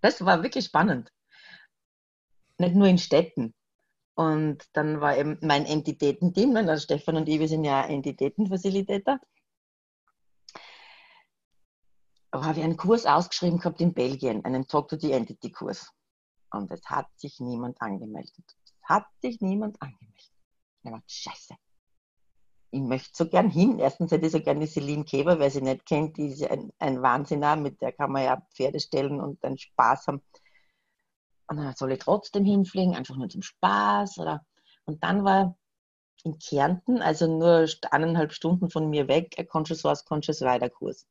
Das 0.00 0.24
war 0.24 0.42
wirklich 0.42 0.64
spannend. 0.64 1.12
Nicht 2.58 2.74
nur 2.74 2.88
in 2.88 2.98
Städten. 2.98 3.54
Und 4.14 4.64
dann 4.74 5.00
war 5.00 5.16
eben 5.16 5.38
mein 5.40 5.64
Entitätenteam, 5.64 6.56
also 6.56 6.82
Stefan 6.82 7.16
und 7.16 7.28
ich, 7.28 7.40
wir 7.40 7.48
sind 7.48 7.64
ja 7.64 7.84
Entitätenfacilitator. 7.84 9.18
Da 12.30 12.44
habe 12.44 12.58
ich 12.58 12.64
einen 12.64 12.76
Kurs 12.76 13.06
ausgeschrieben 13.06 13.58
gehabt 13.58 13.80
in 13.80 13.92
Belgien, 13.92 14.44
einen 14.44 14.66
Talk 14.66 14.88
to 14.88 14.98
the 14.98 15.12
Entity 15.12 15.50
Kurs. 15.50 15.92
Und 16.50 16.70
es 16.70 16.84
hat 16.86 17.06
sich 17.16 17.40
niemand 17.40 17.80
angemeldet. 17.80 18.44
Es 18.64 18.74
hat 18.84 19.06
sich 19.20 19.40
niemand 19.40 19.80
angemeldet. 19.80 20.32
Ich 20.82 20.90
dachte, 20.90 21.04
scheiße. 21.06 21.54
Ich 22.70 22.80
möchte 22.80 23.10
so 23.12 23.28
gern 23.28 23.50
hin. 23.50 23.78
Erstens 23.78 24.12
hätte 24.12 24.26
ich 24.26 24.32
so 24.32 24.40
gerne 24.40 24.66
Celine 24.66 25.04
Keber, 25.04 25.38
wer 25.38 25.50
sie 25.50 25.60
nicht 25.60 25.84
kennt, 25.84 26.16
die 26.16 26.28
ist 26.28 26.42
ein, 26.44 26.72
ein 26.78 27.02
Wahnsinner, 27.02 27.56
mit 27.56 27.80
der 27.82 27.92
kann 27.92 28.12
man 28.12 28.24
ja 28.24 28.40
Pferde 28.54 28.80
stellen 28.80 29.20
und 29.20 29.42
dann 29.44 29.58
Spaß 29.58 30.06
haben. 30.06 30.22
Und 31.58 31.64
dann 31.64 31.74
soll 31.74 31.92
ich 31.92 31.98
trotzdem 31.98 32.44
hinfliegen, 32.44 32.94
einfach 32.94 33.16
nur 33.16 33.28
zum 33.28 33.42
Spaß. 33.42 34.18
Oder? 34.18 34.44
Und 34.84 35.02
dann 35.02 35.24
war 35.24 35.56
in 36.24 36.38
Kärnten, 36.38 37.02
also 37.02 37.26
nur 37.26 37.68
eineinhalb 37.90 38.32
Stunden 38.32 38.70
von 38.70 38.88
mir 38.88 39.08
weg, 39.08 39.34
ein 39.38 39.48
Conscious 39.48 39.84
Was, 39.84 40.04
Conscious 40.04 40.40
Weiterkurs. 40.42 41.06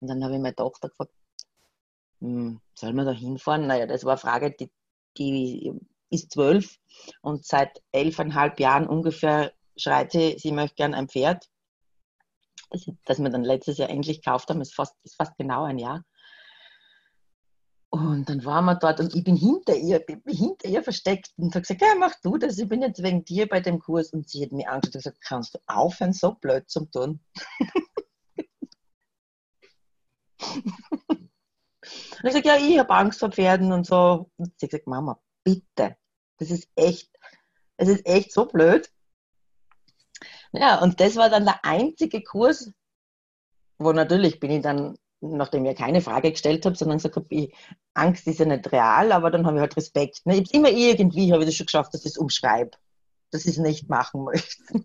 Und 0.00 0.08
dann 0.08 0.22
habe 0.24 0.34
ich 0.34 0.40
meine 0.40 0.54
Tochter 0.54 0.88
gefragt, 0.88 1.12
hm, 2.20 2.60
soll 2.74 2.92
man 2.92 3.06
da 3.06 3.12
hinfahren? 3.12 3.66
Naja, 3.66 3.86
das 3.86 4.04
war 4.04 4.12
eine 4.12 4.18
Frage, 4.18 4.50
die, 4.50 4.70
die 5.16 5.72
ist 6.10 6.32
zwölf 6.32 6.78
und 7.20 7.44
seit 7.44 7.82
elfeinhalb 7.92 8.58
Jahren 8.58 8.86
ungefähr 8.86 9.52
schreit 9.76 10.12
sie, 10.12 10.36
sie 10.38 10.52
möchte 10.52 10.76
gern 10.76 10.94
ein 10.94 11.08
Pferd. 11.08 11.48
Das, 12.70 12.90
das 13.04 13.18
wir 13.20 13.30
dann 13.30 13.44
letztes 13.44 13.78
Jahr 13.78 13.90
endlich 13.90 14.22
gekauft 14.22 14.50
haben, 14.50 14.60
ist 14.60 14.74
fast, 14.74 14.96
ist 15.04 15.16
fast 15.16 15.36
genau 15.38 15.64
ein 15.64 15.78
Jahr. 15.78 16.04
Und 17.98 18.28
dann 18.28 18.44
waren 18.44 18.64
wir 18.64 18.76
dort 18.76 19.00
und 19.00 19.12
ich 19.12 19.24
bin 19.24 19.34
hinter 19.34 19.74
ihr, 19.74 19.98
bin 19.98 20.22
hinter 20.24 20.68
ihr 20.68 20.84
versteckt 20.84 21.32
und 21.36 21.52
habe 21.54 21.62
gesagt, 21.62 21.80
ja, 21.80 21.94
mach 21.98 22.14
du 22.22 22.38
das, 22.38 22.56
ich 22.56 22.68
bin 22.68 22.80
jetzt 22.80 23.02
wegen 23.02 23.24
dir 23.24 23.48
bei 23.48 23.58
dem 23.58 23.80
Kurs. 23.80 24.12
Und 24.12 24.28
sie 24.28 24.44
hat 24.44 24.52
mir 24.52 24.70
angeschaut 24.70 24.94
und 24.94 25.02
gesagt, 25.02 25.20
kannst 25.20 25.54
du 25.54 25.58
aufhören, 25.66 26.12
so 26.12 26.34
blöd 26.34 26.70
zu 26.70 26.84
tun? 26.86 27.18
und 30.38 31.30
ich 31.90 32.22
gesagt, 32.22 32.46
ja, 32.46 32.56
ich 32.56 32.78
habe 32.78 32.94
Angst 32.94 33.18
vor 33.18 33.32
Pferden 33.32 33.72
und 33.72 33.84
so. 33.84 34.30
Und 34.36 34.52
sie 34.58 34.66
hat 34.66 34.70
gesagt, 34.70 34.86
Mama, 34.86 35.20
bitte, 35.42 35.96
das 36.36 36.52
ist 36.52 36.68
echt, 36.76 37.10
es 37.78 37.88
ist 37.88 38.06
echt 38.06 38.32
so 38.32 38.46
blöd. 38.46 38.92
Ja, 40.52 40.80
und 40.80 41.00
das 41.00 41.16
war 41.16 41.30
dann 41.30 41.46
der 41.46 41.64
einzige 41.64 42.22
Kurs, 42.22 42.70
wo 43.78 43.92
natürlich 43.92 44.38
bin 44.38 44.52
ich 44.52 44.62
dann 44.62 44.96
nachdem 45.20 45.64
ich 45.66 45.76
keine 45.76 46.00
Frage 46.00 46.30
gestellt 46.30 46.64
habe, 46.64 46.76
sondern 46.76 46.98
gesagt 46.98 47.16
habe, 47.16 47.48
Angst 47.94 48.26
ist 48.26 48.38
ja 48.38 48.46
nicht 48.46 48.70
real, 48.72 49.12
aber 49.12 49.30
dann 49.30 49.46
habe 49.46 49.56
ich 49.56 49.60
halt 49.60 49.76
Respekt. 49.76 50.24
Ne? 50.26 50.36
Ich 50.36 50.54
immer 50.54 50.70
irgendwie, 50.70 51.32
habe 51.32 51.42
ich 51.42 51.48
das 51.48 51.56
schon 51.56 51.66
geschafft, 51.66 51.94
dass 51.94 52.04
ich 52.04 52.12
es 52.12 52.18
umschreibe, 52.18 52.72
dass 53.30 53.44
ich 53.44 53.52
es 53.52 53.58
nicht 53.58 53.88
machen 53.88 54.24
möchte. 54.24 54.62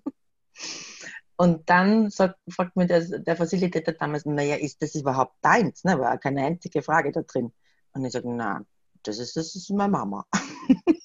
Und 1.36 1.70
dann 1.70 2.10
sagt, 2.10 2.40
fragt 2.50 2.75
mir 2.75 2.86
der, 2.86 3.02
der 3.02 3.36
Facilitator 3.36 3.94
damals, 3.94 4.25
naja, 4.25 4.56
ist 4.56 4.82
das 4.82 4.96
überhaupt 4.96 5.36
deins? 5.42 5.84
Ne? 5.84 6.00
War 6.00 6.18
keine 6.18 6.46
einzige 6.46 6.82
Frage 6.84 7.12
da 7.12 7.22
drin. 7.22 7.52
Und 7.94 8.06
ich 8.06 8.13
sage, 8.13 8.32
na, 8.32 8.63
das 9.02 9.20
ist, 9.20 9.36
das 9.36 9.56
ist 9.56 9.70
meine 9.72 9.92
Mama. 9.92 10.25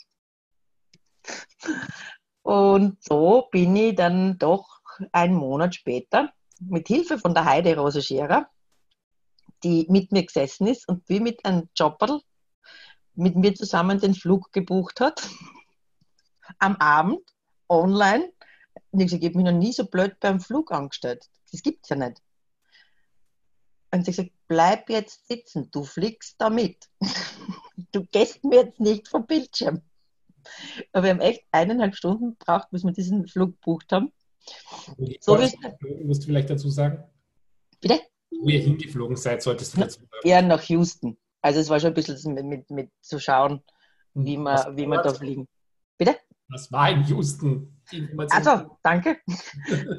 Und 2.42 3.02
so 3.02 3.48
bin 3.50 3.74
ich 3.76 3.94
dann 3.94 4.38
doch 4.38 4.80
einen 5.12 5.34
Monat 5.34 5.74
später 5.74 6.32
mit 6.60 6.88
Hilfe 6.88 7.18
von 7.18 7.34
der 7.34 7.44
Heide 7.44 7.76
Rose 7.76 8.02
Scherer 8.02 8.48
die 9.62 9.86
mit 9.88 10.12
mir 10.12 10.24
gesessen 10.24 10.66
ist 10.66 10.88
und 10.88 11.08
wie 11.08 11.20
mit 11.20 11.44
einem 11.44 11.68
Jobberl 11.74 12.20
mit 13.14 13.34
mir 13.36 13.54
zusammen 13.54 14.00
den 14.00 14.14
Flug 14.14 14.52
gebucht 14.52 15.00
hat. 15.00 15.28
Am 16.58 16.76
Abend, 16.76 17.20
online. 17.68 18.32
Und 18.90 19.00
ich 19.00 19.12
habe 19.12 19.36
mich 19.36 19.44
noch 19.44 19.52
nie 19.52 19.72
so 19.72 19.84
blöd 19.84 20.18
beim 20.20 20.40
Flug 20.40 20.72
angestellt. 20.72 21.28
Das 21.50 21.62
gibt 21.62 21.84
es 21.84 21.90
ja 21.90 21.96
nicht. 21.96 22.22
Und 23.90 24.04
sie 24.04 24.12
gesagt, 24.12 24.30
bleib 24.46 24.88
jetzt 24.90 25.26
sitzen, 25.26 25.70
du 25.70 25.84
fliegst 25.84 26.36
damit. 26.38 26.88
Du 27.92 28.04
gehst 28.04 28.42
mir 28.44 28.64
jetzt 28.64 28.80
nicht 28.80 29.06
vom 29.06 29.24
Bildschirm. 29.24 29.80
Aber 30.92 31.04
wir 31.04 31.10
haben 31.10 31.20
echt 31.20 31.44
eineinhalb 31.52 31.94
Stunden 31.94 32.36
gebraucht, 32.36 32.68
bis 32.70 32.84
wir 32.84 32.92
diesen 32.92 33.28
Flug 33.28 33.52
gebucht 33.52 33.92
haben. 33.92 34.12
So 35.20 35.38
wie 35.38 36.04
musst 36.04 36.22
du 36.22 36.26
vielleicht 36.26 36.50
dazu 36.50 36.68
sagen? 36.70 37.04
Bitte? 37.80 38.00
Wo 38.30 38.48
ihr 38.48 38.60
hingeflogen 38.60 39.16
seid, 39.16 39.42
solltest 39.42 39.76
du 39.76 39.80
dazu 39.80 40.00
sagen. 40.00 40.10
Eher 40.24 40.42
nach 40.42 40.62
Houston. 40.62 41.16
Also 41.40 41.60
es 41.60 41.68
war 41.68 41.80
schon 41.80 41.88
ein 41.88 41.94
bisschen 41.94 42.34
mit, 42.34 42.44
mit, 42.44 42.70
mit 42.70 42.90
zu 43.00 43.18
schauen, 43.18 43.62
wie 44.14 44.36
man, 44.36 44.76
wie 44.76 44.86
man 44.86 45.02
da 45.02 45.14
fliegen. 45.14 45.46
Bitte? 45.96 46.16
Was 46.50 46.72
war 46.72 46.90
in 46.90 47.04
Houston? 47.04 47.78
Also, 48.30 48.78
danke. 48.82 49.18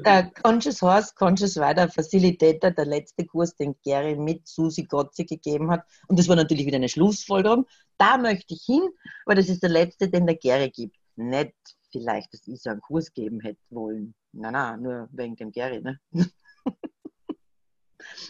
der 0.04 0.30
Conscious 0.42 0.82
Horse, 0.82 1.12
Conscious 1.14 1.56
Rider 1.56 1.88
Facilitator, 1.88 2.72
der 2.72 2.86
letzte 2.86 3.24
Kurs, 3.24 3.54
den 3.54 3.76
Gary 3.84 4.16
mit 4.16 4.46
Susi 4.48 4.84
Gotzi 4.84 5.24
gegeben 5.24 5.70
hat. 5.70 5.84
Und 6.08 6.18
das 6.18 6.28
war 6.28 6.36
natürlich 6.36 6.66
wieder 6.66 6.76
eine 6.76 6.88
Schlussfolgerung. 6.88 7.66
Da 7.98 8.18
möchte 8.18 8.54
ich 8.54 8.62
hin, 8.64 8.82
weil 9.26 9.36
das 9.36 9.48
ist 9.48 9.62
der 9.62 9.70
letzte, 9.70 10.08
den 10.08 10.26
der 10.26 10.36
Gary 10.36 10.70
gibt. 10.70 10.96
Nicht 11.16 11.54
vielleicht, 11.92 12.32
dass 12.32 12.46
ich 12.46 12.60
so 12.62 12.70
einen 12.70 12.80
Kurs 12.80 13.12
geben 13.12 13.40
hätte 13.40 13.60
wollen. 13.70 14.14
Nein, 14.32 14.52
nein, 14.52 14.82
nur 14.82 15.08
wegen 15.12 15.36
dem 15.36 15.52
Gary. 15.52 15.80
Ne? 15.82 16.00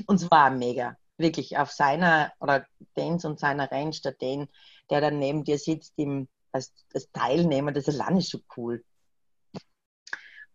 Und 0.06 0.16
es 0.16 0.30
war 0.30 0.50
mega. 0.50 0.96
Wirklich 1.16 1.58
auf 1.58 1.70
seiner, 1.70 2.32
oder 2.40 2.66
Dens 2.96 3.24
und 3.24 3.38
seiner 3.38 3.70
Range, 3.70 3.96
der 4.04 4.12
Den, 4.12 4.48
der 4.90 5.00
dann 5.00 5.18
neben 5.18 5.44
dir 5.44 5.58
sitzt, 5.58 5.92
im, 5.96 6.28
als, 6.52 6.72
als 6.94 7.10
Teilnehmer, 7.12 7.72
das 7.72 7.88
allein 7.88 8.16
ist 8.18 8.30
so 8.30 8.40
cool. 8.56 8.84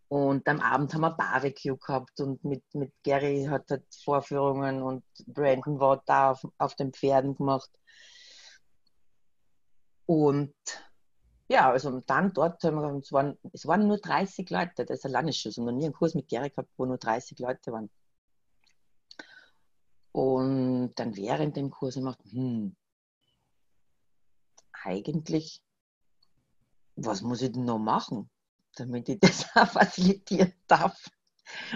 Und 0.07 0.47
am 0.47 0.59
Abend 0.59 0.93
haben 0.93 1.01
wir 1.01 1.11
Barbecue 1.11 1.77
gehabt 1.77 2.19
und 2.21 2.43
mit, 2.43 2.63
mit 2.73 2.93
Gary 3.03 3.45
hat 3.49 3.71
er 3.71 3.81
Vorführungen 4.03 4.81
und 4.83 5.03
Brandon 5.25 5.79
war 5.79 6.03
da 6.05 6.31
auf, 6.31 6.47
auf 6.57 6.75
den 6.75 6.93
Pferden 6.93 7.35
gemacht. 7.35 7.69
Und 10.05 10.53
ja, 11.47 11.71
also 11.71 11.99
dann 12.01 12.33
dort, 12.33 12.63
es 12.63 13.11
waren, 13.11 13.37
es 13.53 13.65
waren 13.67 13.87
nur 13.87 13.97
30 13.97 14.49
Leute, 14.49 14.85
das 14.85 14.99
ist 14.99 15.05
alleine 15.05 15.33
schon. 15.33 15.51
Ich 15.51 15.57
habe 15.57 15.71
noch 15.71 15.77
nie 15.77 15.85
einen 15.85 15.93
Kurs 15.93 16.13
mit 16.15 16.27
Gary 16.27 16.49
gehabt, 16.49 16.69
wo 16.77 16.85
nur 16.85 16.97
30 16.97 17.39
Leute 17.39 17.71
waren. 17.71 17.89
Und 20.15 20.93
dann 20.95 21.17
während 21.17 21.57
dem 21.57 21.71
Kurs 21.71 21.95
gemacht, 21.95 22.19
hm, 22.29 22.73
eigentlich, 24.71 25.61
was 26.95 27.21
muss 27.21 27.41
ich 27.41 27.51
denn 27.51 27.65
noch 27.65 27.79
machen? 27.79 28.29
damit 28.77 29.09
ich 29.09 29.19
das 29.21 29.45
auch 29.55 29.67
facilitieren 29.67 30.53
darf. 30.67 31.09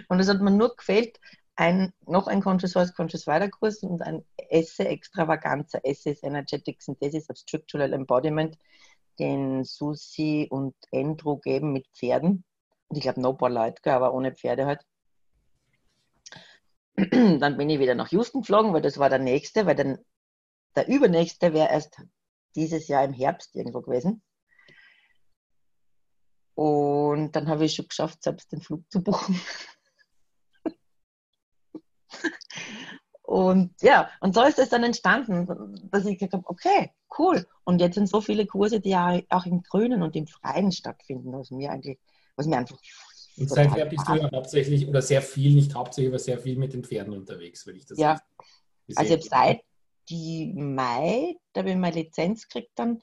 Und 0.08 0.20
es 0.20 0.30
hat 0.30 0.42
mir 0.42 0.52
nur 0.52 0.76
gefehlt, 0.76 1.20
ein, 1.56 1.92
noch 2.06 2.28
ein 2.28 2.42
Conscious 2.42 2.74
Voice, 2.74 2.94
Conscious 2.94 3.28
Wider 3.28 3.50
Kurs 3.50 3.84
und 3.84 4.02
ein 4.02 4.24
Esse 4.50 4.88
Extravaganza, 4.88 5.80
Esse 5.84 6.12
ist 6.12 6.24
Energetic 6.24 6.82
Synthesis 6.82 7.30
of 7.30 7.38
Structural 7.38 7.92
Embodiment, 7.92 8.58
den 9.20 9.66
Susi 9.66 10.48
und 10.50 10.76
Andrew 10.94 11.38
geben 11.38 11.74
mit 11.74 11.88
Pferden. 11.94 12.46
Und 12.88 12.98
ich 12.98 13.04
glaube, 13.04 13.20
noch 13.20 13.32
ein 13.32 13.38
paar 13.38 13.50
Leute, 13.50 13.94
aber 13.94 14.14
ohne 14.14 14.34
Pferde 14.34 14.66
halt. 14.66 14.86
Dann 17.40 17.58
bin 17.58 17.70
ich 17.70 17.80
wieder 17.80 17.96
nach 17.96 18.12
Houston 18.12 18.42
geflogen, 18.42 18.74
weil 18.74 18.82
das 18.82 18.98
war 18.98 19.10
der 19.10 19.20
nächste, 19.20 19.66
weil 19.66 19.76
dann 19.76 20.00
der 20.76 20.88
übernächste 20.88 21.54
wäre 21.54 21.70
erst 21.70 22.02
dieses 22.56 22.88
Jahr 22.88 23.04
im 23.04 23.14
Herbst 23.14 23.56
irgendwo 23.56 23.82
gewesen. 23.82 24.22
Und 26.56 27.32
dann 27.34 27.48
habe 27.48 27.66
ich 27.66 27.74
schon 27.76 27.88
geschafft, 27.88 28.22
selbst 28.22 28.52
den 28.52 28.62
Flug 28.62 28.84
zu 28.92 29.02
buchen. 29.02 29.40
und 33.22 33.82
ja, 33.82 34.10
und 34.20 34.36
so 34.36 34.44
ist 34.44 34.60
es 34.60 34.70
dann 34.70 34.84
entstanden, 34.84 35.48
dass 35.90 36.06
ich 36.06 36.18
gesagt 36.18 36.34
habe, 36.34 36.50
okay, 36.50 36.92
cool. 37.18 37.48
Und 37.64 37.80
jetzt 37.80 37.96
sind 37.96 38.10
so 38.10 38.20
viele 38.20 38.46
Kurse, 38.46 38.82
die 38.82 38.96
auch 38.96 39.46
im 39.46 39.64
Grünen 39.64 40.04
und 40.04 40.18
im 40.18 40.28
Freien 40.28 40.74
stattfinden, 40.74 41.32
was 41.32 41.50
mir 41.50 41.72
eigentlich, 41.72 41.98
was 42.36 42.46
mir 42.46 42.58
einfach. 42.58 42.78
Und 43.40 43.50
seither 43.50 43.86
bist 43.86 44.08
du 44.08 44.16
ja 44.16 44.30
hauptsächlich 44.32 44.88
oder 44.88 45.02
sehr 45.02 45.22
viel, 45.22 45.56
nicht 45.56 45.74
hauptsächlich, 45.74 46.12
aber 46.12 46.20
sehr 46.20 46.40
viel 46.40 46.58
mit 46.58 46.74
den 46.74 46.84
Pferden 46.84 47.14
unterwegs, 47.14 47.66
wenn 47.66 47.76
ich 47.76 47.86
das 47.86 47.98
Ja, 47.98 48.20
also 48.96 49.02
ich 49.02 49.12
habe 49.12 49.22
seit 49.22 49.64
Mai, 50.56 51.36
da 51.54 51.62
habe 51.62 51.72
ich 51.72 51.76
meine 51.78 51.96
Lizenz 51.96 52.48
gekriegt 52.48 52.72
dann, 52.76 53.02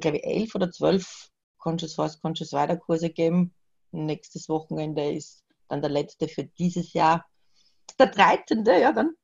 glaube 0.00 0.18
ich, 0.18 0.24
elf 0.24 0.54
oder 0.54 0.70
zwölf 0.70 1.30
Conscious 1.58 1.94
Force, 1.94 2.20
Conscious 2.20 2.54
Rider 2.54 2.76
Kurse 2.76 3.10
geben. 3.10 3.52
Nächstes 3.92 4.48
Wochenende 4.48 5.10
ist 5.10 5.44
dann 5.68 5.80
der 5.80 5.90
letzte 5.90 6.28
für 6.28 6.44
dieses 6.44 6.92
Jahr. 6.92 7.26
Der 7.98 8.06
13. 8.06 8.64
ja 8.64 8.92
dann. 8.92 9.14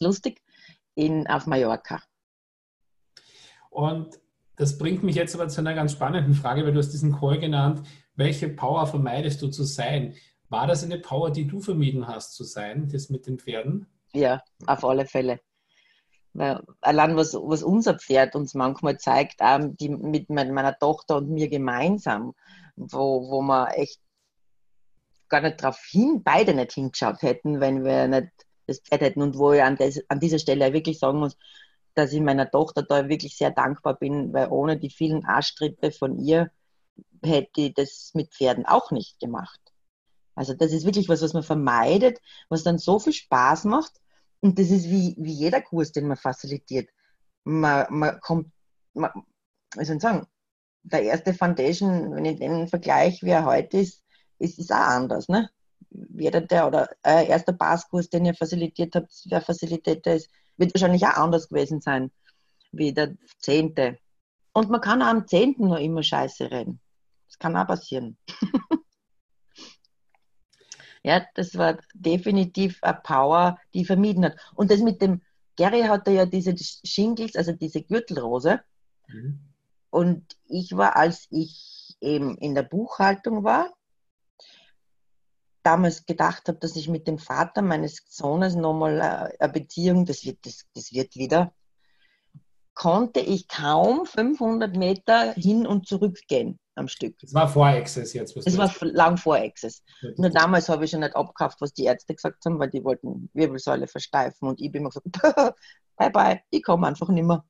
Lustig. 0.00 0.40
In, 0.94 1.26
auf 1.26 1.46
Mallorca. 1.46 2.02
Und 3.70 4.20
das 4.56 4.78
bringt 4.78 5.02
mich 5.02 5.16
jetzt 5.16 5.34
aber 5.34 5.48
zu 5.48 5.60
einer 5.60 5.74
ganz 5.74 5.92
spannenden 5.92 6.34
Frage, 6.34 6.64
weil 6.64 6.72
du 6.72 6.78
hast 6.78 6.92
diesen 6.92 7.18
Call 7.18 7.40
genannt. 7.40 7.82
Welche 8.16 8.48
Power 8.48 8.86
vermeidest 8.86 9.42
du 9.42 9.48
zu 9.48 9.64
sein? 9.64 10.14
War 10.48 10.66
das 10.66 10.84
eine 10.84 10.98
Power, 10.98 11.30
die 11.30 11.46
du 11.46 11.60
vermieden 11.60 12.06
hast 12.06 12.34
zu 12.34 12.44
sein, 12.44 12.88
das 12.90 13.10
mit 13.10 13.26
den 13.26 13.38
Pferden? 13.38 13.86
Ja, 14.12 14.42
auf 14.66 14.84
alle 14.84 15.06
Fälle. 15.06 15.40
Weil 16.32 16.62
allein 16.80 17.16
was, 17.16 17.34
was 17.34 17.62
unser 17.62 17.98
Pferd 17.98 18.34
uns 18.34 18.54
manchmal 18.54 18.98
zeigt, 18.98 19.40
auch 19.40 19.60
die, 19.80 19.88
mit 19.88 20.30
meiner 20.30 20.78
Tochter 20.78 21.16
und 21.16 21.30
mir 21.30 21.48
gemeinsam, 21.48 22.34
wo, 22.76 23.30
wo 23.30 23.40
wir 23.42 23.76
echt 23.76 24.00
gar 25.28 25.40
nicht 25.40 25.62
darauf 25.62 25.80
hin, 25.84 26.22
beide 26.22 26.54
nicht 26.54 26.72
hingeschaut 26.72 27.22
hätten, 27.22 27.60
wenn 27.60 27.84
wir 27.84 28.06
nicht 28.08 28.30
das 28.66 28.80
Pferd 28.80 29.00
hätten. 29.00 29.22
Und 29.22 29.38
wo 29.38 29.52
ich 29.52 29.62
an, 29.62 29.76
des, 29.76 30.04
an 30.08 30.20
dieser 30.20 30.38
Stelle 30.38 30.72
wirklich 30.72 30.98
sagen 30.98 31.18
muss, 31.18 31.36
dass 31.94 32.12
ich 32.12 32.20
meiner 32.20 32.50
Tochter 32.50 32.82
da 32.82 33.08
wirklich 33.08 33.36
sehr 33.36 33.50
dankbar 33.50 33.94
bin, 33.94 34.32
weil 34.32 34.48
ohne 34.50 34.76
die 34.76 34.90
vielen 34.90 35.24
Arschtritte 35.24 35.92
von 35.92 36.18
ihr 36.18 36.50
hätte 37.24 37.72
das 37.72 38.10
mit 38.14 38.32
Pferden 38.32 38.66
auch 38.66 38.90
nicht 38.90 39.18
gemacht. 39.20 39.60
Also 40.34 40.54
das 40.54 40.72
ist 40.72 40.84
wirklich 40.84 41.08
was, 41.08 41.22
was 41.22 41.32
man 41.32 41.42
vermeidet, 41.42 42.20
was 42.48 42.64
dann 42.64 42.78
so 42.78 42.98
viel 42.98 43.12
Spaß 43.12 43.64
macht 43.64 43.92
und 44.40 44.58
das 44.58 44.70
ist 44.70 44.90
wie, 44.90 45.14
wie 45.18 45.32
jeder 45.32 45.62
Kurs, 45.62 45.92
den 45.92 46.08
man 46.08 46.16
facilitiert. 46.16 46.90
Man, 47.44 47.86
man 47.90 48.20
kommt, 48.20 48.50
man, 48.92 49.10
wie 49.76 49.84
soll 49.84 50.00
sagen, 50.00 50.26
der 50.82 51.02
erste 51.02 51.32
Foundation, 51.32 52.14
wenn 52.14 52.24
ich 52.26 52.38
den 52.38 52.68
vergleiche, 52.68 53.24
wie 53.24 53.30
er 53.30 53.46
heute 53.46 53.78
ist, 53.78 54.02
ist 54.38 54.58
es 54.58 54.70
auch 54.70 54.76
anders. 54.76 55.28
Ne? 55.28 55.48
Jeder 55.90 56.42
der 56.42 56.66
oder 56.66 56.90
äh, 57.02 57.26
erster 57.26 57.52
Passkurs, 57.52 58.10
den 58.10 58.26
ihr 58.26 58.34
facilitiert 58.34 58.94
habt, 58.96 59.10
wer 59.26 59.40
Facilitator 59.40 60.14
ist, 60.14 60.28
wird 60.56 60.74
wahrscheinlich 60.74 61.04
auch 61.06 61.16
anders 61.16 61.48
gewesen 61.48 61.80
sein 61.80 62.10
wie 62.76 62.92
der 62.92 63.16
zehnte. 63.38 63.98
Und 64.52 64.70
man 64.70 64.80
kann 64.80 65.02
auch 65.02 65.06
am 65.06 65.26
zehnten 65.26 65.68
noch 65.68 65.78
immer 65.78 66.02
Scheiße 66.02 66.50
reden. 66.50 66.80
Das 67.26 67.38
kann 67.38 67.56
auch 67.56 67.66
passieren. 67.66 68.16
Ja, 71.04 71.26
das 71.34 71.56
war 71.58 71.78
definitiv 71.92 72.82
eine 72.82 72.98
Power, 73.02 73.58
die 73.74 73.84
vermieden 73.84 74.24
hat. 74.24 74.36
Und 74.54 74.70
das 74.70 74.80
mit 74.80 75.02
dem, 75.02 75.20
Gary 75.56 75.82
hatte 75.82 76.10
ja 76.10 76.24
diese 76.24 76.54
Shingles, 76.56 77.36
also 77.36 77.52
diese 77.52 77.82
Gürtelrose. 77.82 78.62
Mhm. 79.08 79.38
Und 79.90 80.36
ich 80.46 80.74
war, 80.74 80.96
als 80.96 81.26
ich 81.30 81.94
eben 82.00 82.38
in 82.38 82.54
der 82.54 82.62
Buchhaltung 82.62 83.44
war, 83.44 83.74
damals 85.62 86.06
gedacht 86.06 86.48
habe, 86.48 86.58
dass 86.58 86.74
ich 86.74 86.88
mit 86.88 87.06
dem 87.06 87.18
Vater 87.18 87.60
meines 87.60 88.02
Sohnes 88.08 88.54
nochmal 88.54 88.98
äh, 88.98 89.42
eine 89.42 89.52
Beziehung, 89.52 90.06
das 90.06 90.24
wird, 90.24 90.38
das, 90.46 90.64
das 90.74 90.92
wird 90.92 91.16
wieder, 91.16 91.54
konnte 92.72 93.20
ich 93.20 93.46
kaum 93.46 94.06
500 94.06 94.74
Meter 94.74 95.32
hin 95.34 95.66
und 95.66 95.86
zurück 95.86 96.18
gehen 96.28 96.58
am 96.74 96.88
Stück. 96.88 97.14
Es 97.22 97.34
war 97.34 97.48
vor 97.48 97.66
Access 97.66 98.12
jetzt. 98.12 98.36
Es 98.36 98.58
war 98.58 98.72
lang 98.82 99.16
vor 99.16 99.36
Access. 99.36 99.82
Nur 100.16 100.30
damals 100.30 100.68
habe 100.68 100.84
ich 100.84 100.90
schon 100.90 101.00
nicht 101.00 101.14
abgekauft, 101.14 101.60
was 101.60 101.72
die 101.72 101.84
Ärzte 101.84 102.14
gesagt 102.14 102.44
haben, 102.44 102.58
weil 102.58 102.70
die 102.70 102.84
wollten 102.84 103.30
Wirbelsäule 103.32 103.86
versteifen 103.86 104.48
und 104.48 104.60
ich 104.60 104.70
bin 104.72 104.82
immer 104.82 104.90
gesagt, 104.90 105.06
bye 105.96 106.10
bye, 106.10 106.40
ich 106.50 106.62
komme 106.62 106.86
einfach 106.86 107.08
nicht 107.08 107.24
mehr. 107.24 107.44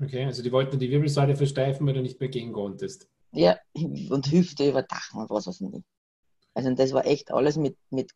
Okay, 0.00 0.24
also 0.24 0.42
die 0.42 0.52
wollten 0.52 0.78
die 0.78 0.90
Wirbelsäule 0.90 1.36
versteifen, 1.36 1.86
weil 1.86 1.94
du 1.94 2.02
nicht 2.02 2.20
mehr 2.20 2.28
gehen 2.28 2.52
konntest. 2.52 3.08
Ja, 3.32 3.58
und 3.74 4.30
Hüfte 4.30 4.68
überdachen 4.68 5.20
und 5.20 5.30
was 5.30 5.46
weiß 5.46 5.60
ich 5.60 5.68
nicht. 5.68 5.86
Also 6.54 6.74
das 6.74 6.92
war 6.92 7.06
echt 7.06 7.30
alles 7.30 7.56
mit, 7.56 7.76
mit 7.90 8.12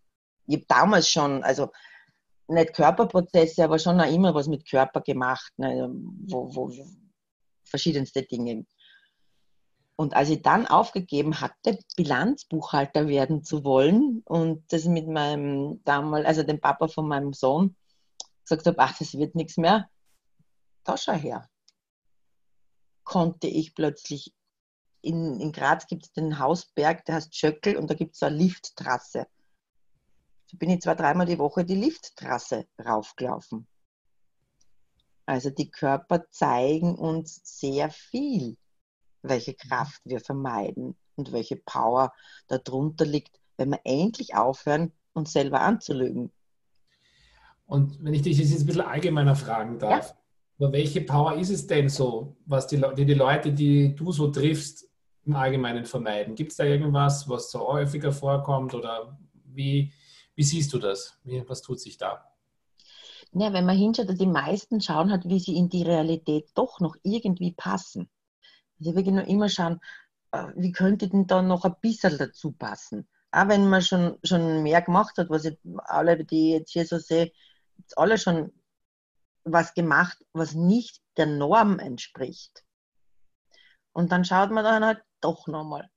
ich 0.47 0.57
habe 0.57 0.67
damals 0.69 1.09
schon, 1.09 1.43
also 1.45 1.71
nicht 2.49 2.75
Körperprozesse, 2.75 3.65
aber 3.65 3.79
schon 3.79 4.01
auch 4.01 4.12
immer 4.12 4.35
was 4.35 4.49
mit 4.49 4.69
Körper 4.69 5.01
gemacht, 5.01 5.53
ne, 5.57 5.91
wo, 6.27 6.55
wo 6.55 6.73
verschiedenste 7.65 8.23
Dinge. 8.23 8.65
Und 9.97 10.15
als 10.15 10.31
ich 10.31 10.43
dann 10.43 10.67
aufgegeben 10.67 11.41
hatte, 11.41 11.79
Bilanzbuchhalter 11.97 13.09
werden 13.09 13.45
zu 13.45 13.63
wollen 13.63 14.23
und 14.25 14.65
das 14.73 14.85
mit 14.85 15.07
meinem 15.07 15.83
damals, 15.85 16.27
also 16.27 16.43
dem 16.43 16.61
Papa 16.61 16.89
von 16.89 17.07
meinem 17.07 17.33
Sohn, 17.33 17.77
gesagt 18.45 18.67
habe, 18.67 18.79
ach, 18.79 18.97
das 18.99 19.15
wird 19.15 19.35
nichts 19.35 19.57
mehr, 19.57 19.89
da 20.85 20.97
schau 20.97 21.13
her, 21.13 21.49
konnte 23.05 23.47
ich 23.47 23.75
plötzlich, 23.75 24.33
in, 25.03 25.41
in 25.41 25.53
Graz 25.53 25.87
gibt 25.87 26.05
es 26.07 26.13
den 26.13 26.39
Hausberg, 26.39 27.05
der 27.05 27.17
heißt 27.17 27.37
Schöckel 27.37 27.77
und 27.77 27.91
da 27.91 27.95
gibt 27.95 28.15
es 28.15 28.21
so 28.21 28.27
eine 28.27 28.37
Lifttrasse. 28.37 29.27
Da 30.51 30.57
bin 30.59 30.71
ich 30.71 30.81
zwei, 30.81 30.95
dreimal 30.95 31.27
die 31.27 31.39
Woche 31.39 31.65
die 31.65 31.75
Lifttrasse 31.75 32.67
raufgelaufen. 32.85 33.67
Also 35.27 35.51
die 35.51 35.71
Körper 35.71 36.29
zeigen 36.31 36.97
uns 36.97 37.41
sehr 37.45 37.91
viel 37.91 38.57
welche 39.23 39.55
Kraft 39.55 40.01
wir 40.05 40.21
vermeiden 40.21 40.97
und 41.17 41.33
welche 41.33 41.57
Power 41.57 42.13
darunter 42.49 43.05
liegt, 43.05 43.41
wenn 43.57 43.71
wir 43.71 43.81
endlich 43.85 44.35
aufhören, 44.35 44.93
uns 45.13 45.33
selber 45.33 45.61
anzulügen. 45.61 46.33
Und 47.67 48.03
wenn 48.05 48.15
ich 48.15 48.23
dich 48.23 48.39
jetzt 48.39 48.59
ein 48.59 48.67
bisschen 48.67 48.83
allgemeiner 48.83 49.37
fragen 49.37 49.79
darf, 49.79 50.11
ja. 50.11 50.17
aber 50.59 50.73
welche 50.73 51.01
Power 51.01 51.37
ist 51.37 51.51
es 51.51 51.67
denn 51.67 51.89
so, 51.89 52.37
was 52.45 52.67
die, 52.67 52.83
die, 52.97 53.07
die 53.07 53.15
Leute, 53.15 53.53
die 53.53 53.95
du 53.95 54.13
so 54.13 54.29
triffst, 54.29 54.89
im 55.25 55.37
Allgemeinen 55.37 55.85
vermeiden? 55.85 56.35
Gibt 56.35 56.51
es 56.51 56.57
da 56.57 56.65
irgendwas, 56.65 57.29
was 57.29 57.51
so 57.51 57.61
häufiger 57.61 58.13
vorkommt 58.13 58.75
oder 58.75 59.19
wie, 59.45 59.93
wie 60.35 60.43
siehst 60.43 60.73
du 60.73 60.79
das? 60.79 61.19
Wie, 61.25 61.49
was 61.49 61.63
tut 61.63 61.81
sich 61.81 61.97
da? 61.97 62.25
Ja, 63.35 63.53
wenn 63.53 63.65
man 63.65 63.79
hinschaut, 63.79 64.09
die 64.21 64.27
meisten 64.27 64.81
schauen 64.81 65.11
halt, 65.11 65.27
wie 65.27 65.41
sie 65.41 65.57
in 65.57 65.69
die 65.69 65.83
Realität 65.83 66.51
doch 66.55 66.81
noch 66.81 66.97
irgendwie 67.03 67.53
passen. 67.53 68.11
Also 68.83 68.97
wirklich 68.97 69.14
nur 69.14 69.27
immer 69.27 69.49
schauen, 69.49 69.81
äh, 70.33 70.49
wie 70.57 70.73
könnte 70.73 71.09
denn 71.09 71.27
da 71.27 71.42
noch 71.42 71.64
ein 71.64 71.77
bisschen 71.81 72.18
dazu 72.18 72.53
passen. 72.53 73.09
Auch 73.31 73.49
wenn 73.49 73.68
man 73.68 73.83
schon, 73.83 74.18
schon 74.25 74.62
mehr 74.62 74.83
gemacht 74.83 75.16
hat, 75.18 75.31
was 75.31 75.45
ich 75.45 75.59
alle, 75.85 76.25
die 76.25 76.49
ich 76.49 76.59
jetzt 76.59 76.73
hier 76.73 76.87
so 76.87 76.99
sehe, 76.99 77.33
alle 77.97 78.18
schon 78.18 78.53
was 79.45 79.75
gemacht, 79.75 80.18
was 80.33 80.55
nicht 80.55 81.03
der 81.16 81.27
Norm 81.27 81.79
entspricht. 81.79 82.64
Und 83.92 84.12
dann 84.12 84.25
schaut 84.25 84.51
man 84.51 84.64
dann 84.64 84.85
halt 84.85 85.03
doch 85.21 85.47
nochmal. 85.47 85.90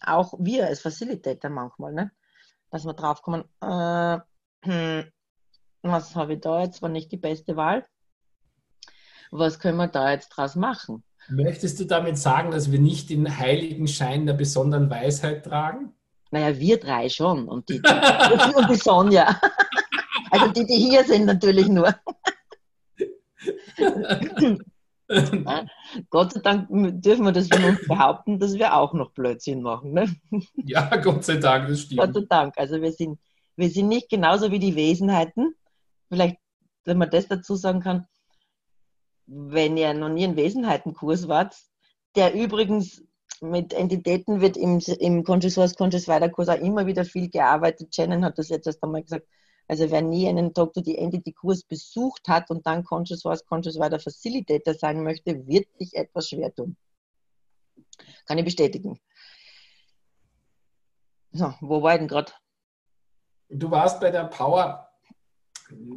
auch 0.00 0.34
wir 0.38 0.66
als 0.66 0.80
Facilitator 0.80 1.50
manchmal, 1.50 1.92
ne? 1.92 2.10
dass 2.70 2.84
wir 2.84 2.94
draufkommen, 2.94 3.44
äh, 3.60 4.18
was 5.82 6.16
habe 6.16 6.34
ich 6.34 6.40
da 6.40 6.62
jetzt, 6.62 6.82
war 6.82 6.88
nicht 6.88 7.12
die 7.12 7.16
beste 7.16 7.56
Wahl. 7.56 7.86
Was 9.30 9.58
können 9.58 9.78
wir 9.78 9.88
da 9.88 10.10
jetzt 10.10 10.30
draus 10.30 10.56
machen? 10.56 11.04
Möchtest 11.28 11.80
du 11.80 11.84
damit 11.84 12.18
sagen, 12.18 12.50
dass 12.50 12.70
wir 12.70 12.78
nicht 12.78 13.10
den 13.10 13.38
heiligen 13.38 13.88
Schein 13.88 14.26
der 14.26 14.34
besonderen 14.34 14.90
Weisheit 14.90 15.44
tragen? 15.44 15.94
Naja, 16.30 16.58
wir 16.58 16.80
drei 16.80 17.08
schon 17.08 17.48
und 17.48 17.68
die, 17.68 17.80
und 18.56 18.70
die 18.70 18.76
Sonja. 18.76 19.40
Also 20.30 20.48
die, 20.48 20.66
die 20.66 20.76
hier 20.76 21.04
sind 21.04 21.26
natürlich 21.26 21.68
nur. 21.68 21.94
Gott 26.10 26.32
sei 26.32 26.40
Dank 26.40 26.68
dürfen 26.70 27.24
wir 27.24 27.32
das 27.32 27.48
von 27.48 27.64
uns 27.64 27.86
behaupten, 27.86 28.38
dass 28.38 28.54
wir 28.54 28.74
auch 28.74 28.94
noch 28.94 29.12
Blödsinn 29.12 29.62
machen. 29.62 29.92
Ne? 29.92 30.14
Ja, 30.56 30.96
Gott 30.96 31.24
sei 31.24 31.36
Dank, 31.36 31.68
das 31.68 31.82
stimmt. 31.82 32.00
Gott 32.00 32.14
sei 32.14 32.22
Dank. 32.28 32.54
Also 32.56 32.80
wir 32.80 32.92
sind, 32.92 33.18
wir 33.56 33.70
sind 33.70 33.88
nicht 33.88 34.08
genauso 34.08 34.50
wie 34.50 34.58
die 34.58 34.74
Wesenheiten. 34.74 35.54
Vielleicht, 36.08 36.38
wenn 36.84 36.98
man 36.98 37.10
das 37.10 37.28
dazu 37.28 37.54
sagen 37.54 37.80
kann, 37.80 38.06
wenn 39.26 39.76
ihr 39.76 39.94
noch 39.94 40.08
nie 40.08 40.24
einen 40.24 40.36
Wesenheitenkurs 40.36 41.28
wart, 41.28 41.56
der 42.16 42.34
übrigens 42.34 43.02
mit 43.40 43.72
Entitäten 43.72 44.40
wird 44.40 44.56
im, 44.56 44.80
im 44.98 45.24
Conscious 45.24 45.54
Source, 45.54 45.74
Conscious 45.74 46.08
Wider 46.08 46.28
Kurs 46.28 46.48
auch 46.48 46.58
immer 46.58 46.86
wieder 46.86 47.04
viel 47.04 47.28
gearbeitet. 47.28 47.94
Shannon 47.94 48.24
hat 48.24 48.38
das 48.38 48.48
jetzt 48.48 48.66
erst 48.66 48.82
einmal 48.82 49.02
gesagt. 49.02 49.26
Also 49.66 49.90
wer 49.90 50.02
nie 50.02 50.28
einen 50.28 50.52
Dr. 50.52 50.82
die 50.82 50.98
Entity 50.98 51.32
Kurs 51.32 51.62
besucht 51.62 52.28
hat 52.28 52.50
und 52.50 52.66
dann 52.66 52.84
Conscious 52.84 53.20
Source, 53.20 53.44
Conscious 53.46 53.76
Wider 53.76 53.98
Facilitator 53.98 54.74
sein 54.74 55.02
möchte, 55.02 55.46
wird 55.46 55.66
sich 55.78 55.94
etwas 55.94 56.28
schwer 56.28 56.54
tun. 56.54 56.76
Kann 58.26 58.38
ich 58.38 58.44
bestätigen. 58.44 59.00
So, 61.32 61.52
wo 61.60 61.82
war 61.82 61.94
ich 61.94 61.98
denn 61.98 62.08
gerade? 62.08 62.32
Du 63.48 63.70
warst 63.70 64.00
bei 64.00 64.10
der 64.10 64.24
Power, 64.24 64.88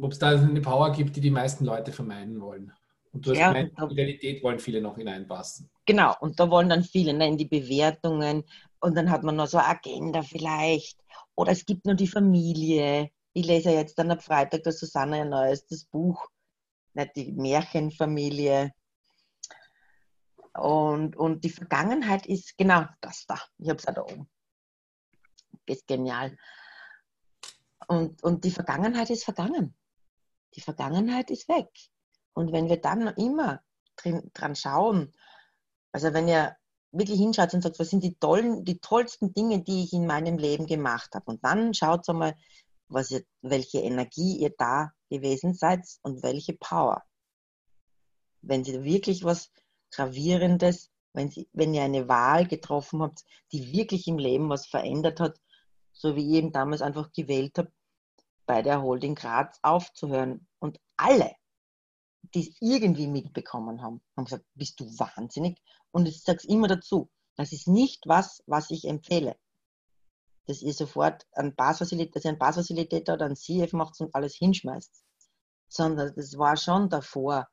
ob 0.00 0.12
es 0.12 0.18
da 0.18 0.30
eine 0.30 0.60
Power 0.60 0.92
gibt, 0.92 1.16
die 1.16 1.20
die 1.20 1.30
meisten 1.30 1.64
Leute 1.64 1.92
vermeiden 1.92 2.40
wollen. 2.40 2.72
Und 3.12 3.26
du 3.26 3.30
hast 3.30 3.38
ja, 3.38 3.52
gemeint, 3.52 3.72
Identität 3.90 4.42
wollen 4.42 4.58
viele 4.58 4.80
noch 4.80 4.96
hineinpassen. 4.96 5.70
Genau, 5.86 6.14
und 6.20 6.38
da 6.38 6.50
wollen 6.50 6.68
dann 6.68 6.84
viele 6.84 7.14
ne, 7.14 7.28
in 7.28 7.38
die 7.38 7.46
Bewertungen 7.46 8.44
und 8.80 8.96
dann 8.96 9.10
hat 9.10 9.22
man 9.22 9.36
noch 9.36 9.46
so 9.46 9.58
eine 9.58 9.68
Agenda 9.68 10.22
vielleicht. 10.22 10.98
Oder 11.34 11.52
es 11.52 11.64
gibt 11.64 11.86
nur 11.86 11.94
die 11.94 12.08
Familie. 12.08 13.10
Ich 13.32 13.46
lese 13.46 13.70
ja 13.70 13.78
jetzt 13.78 13.98
dann 13.98 14.10
am 14.10 14.20
Freitag 14.20 14.62
der 14.64 14.72
Susanne 14.72 15.22
ein 15.22 15.30
neuestes 15.30 15.84
Buch, 15.84 16.28
nicht 16.94 17.16
die 17.16 17.32
Märchenfamilie. 17.32 18.72
Und, 20.54 21.16
und 21.16 21.44
die 21.44 21.50
Vergangenheit 21.50 22.26
ist 22.26 22.58
genau 22.58 22.84
das 23.00 23.26
da. 23.26 23.40
Ich 23.58 23.68
habe 23.68 23.78
es 23.78 23.86
auch 23.86 23.94
da 23.94 24.02
oben. 24.02 24.28
Ist 25.66 25.86
genial. 25.86 26.36
Und, 27.86 28.22
und 28.22 28.44
die 28.44 28.50
Vergangenheit 28.50 29.10
ist 29.10 29.24
vergangen. 29.24 29.74
Die 30.54 30.60
Vergangenheit 30.60 31.30
ist 31.30 31.48
weg. 31.48 31.68
Und 32.34 32.52
wenn 32.52 32.68
wir 32.68 32.80
dann 32.80 33.08
immer 33.16 33.60
drin, 33.96 34.30
dran 34.34 34.54
schauen, 34.54 35.12
also 35.92 36.12
wenn 36.12 36.28
ihr 36.28 36.56
wirklich 36.92 37.18
hinschaut 37.18 37.52
und 37.54 37.62
sagt, 37.62 37.78
was 37.78 37.90
sind 37.90 38.02
die 38.02 38.14
tollen, 38.14 38.64
die 38.64 38.78
tollsten 38.78 39.34
Dinge, 39.34 39.62
die 39.62 39.84
ich 39.84 39.92
in 39.92 40.06
meinem 40.06 40.38
Leben 40.38 40.66
gemacht 40.66 41.14
habe. 41.14 41.26
Und 41.26 41.44
dann 41.44 41.74
schaut 41.74 42.08
einmal, 42.08 42.34
was 42.88 43.10
ihr, 43.10 43.22
welche 43.42 43.80
Energie 43.80 44.38
ihr 44.38 44.54
da 44.56 44.92
gewesen 45.10 45.54
seid 45.54 45.86
und 46.02 46.22
welche 46.22 46.54
Power. 46.54 47.02
Wenn 48.40 48.64
sie 48.64 48.82
wirklich 48.84 49.24
was 49.24 49.50
Gravierendes, 49.90 50.90
wenn, 51.12 51.30
sie, 51.30 51.48
wenn 51.52 51.74
ihr 51.74 51.82
eine 51.82 52.08
Wahl 52.08 52.46
getroffen 52.46 53.02
habt, 53.02 53.24
die 53.52 53.72
wirklich 53.72 54.06
im 54.06 54.18
Leben 54.18 54.48
was 54.48 54.66
verändert 54.66 55.20
hat, 55.20 55.38
so 55.92 56.16
wie 56.16 56.30
ich 56.30 56.36
eben 56.36 56.52
damals 56.52 56.80
einfach 56.80 57.12
gewählt 57.12 57.58
habe, 57.58 57.72
bei 58.46 58.62
der 58.62 58.82
Holding 58.82 59.14
Graz 59.14 59.58
aufzuhören. 59.62 60.46
Und 60.58 60.78
alle, 60.96 61.32
die 62.34 62.54
irgendwie 62.60 63.06
mitbekommen 63.06 63.82
haben, 63.82 64.00
haben 64.16 64.24
gesagt, 64.24 64.44
bist 64.54 64.78
du 64.80 64.86
wahnsinnig? 64.98 65.60
Und 65.90 66.06
ich 66.06 66.22
sage 66.22 66.38
es 66.38 66.44
immer 66.44 66.68
dazu, 66.68 67.10
das 67.36 67.52
ist 67.52 67.68
nicht 67.68 68.06
was, 68.06 68.42
was 68.46 68.70
ich 68.70 68.84
empfehle. 68.86 69.36
Dass 70.46 70.62
ihr 70.62 70.72
sofort 70.72 71.26
ein 71.32 71.54
Passfacilitator, 71.54 72.14
dass 72.14 72.24
ihr 72.24 72.30
ein 72.32 72.38
Passfacilitator 72.38 73.14
oder 73.14 73.26
ein 73.26 73.36
CF 73.36 73.72
macht 73.72 74.00
und 74.00 74.14
alles 74.14 74.34
hinschmeißt. 74.34 75.04
Sondern 75.68 76.14
das 76.14 76.36
war 76.38 76.56
schon 76.56 76.88
davor, 76.88 77.48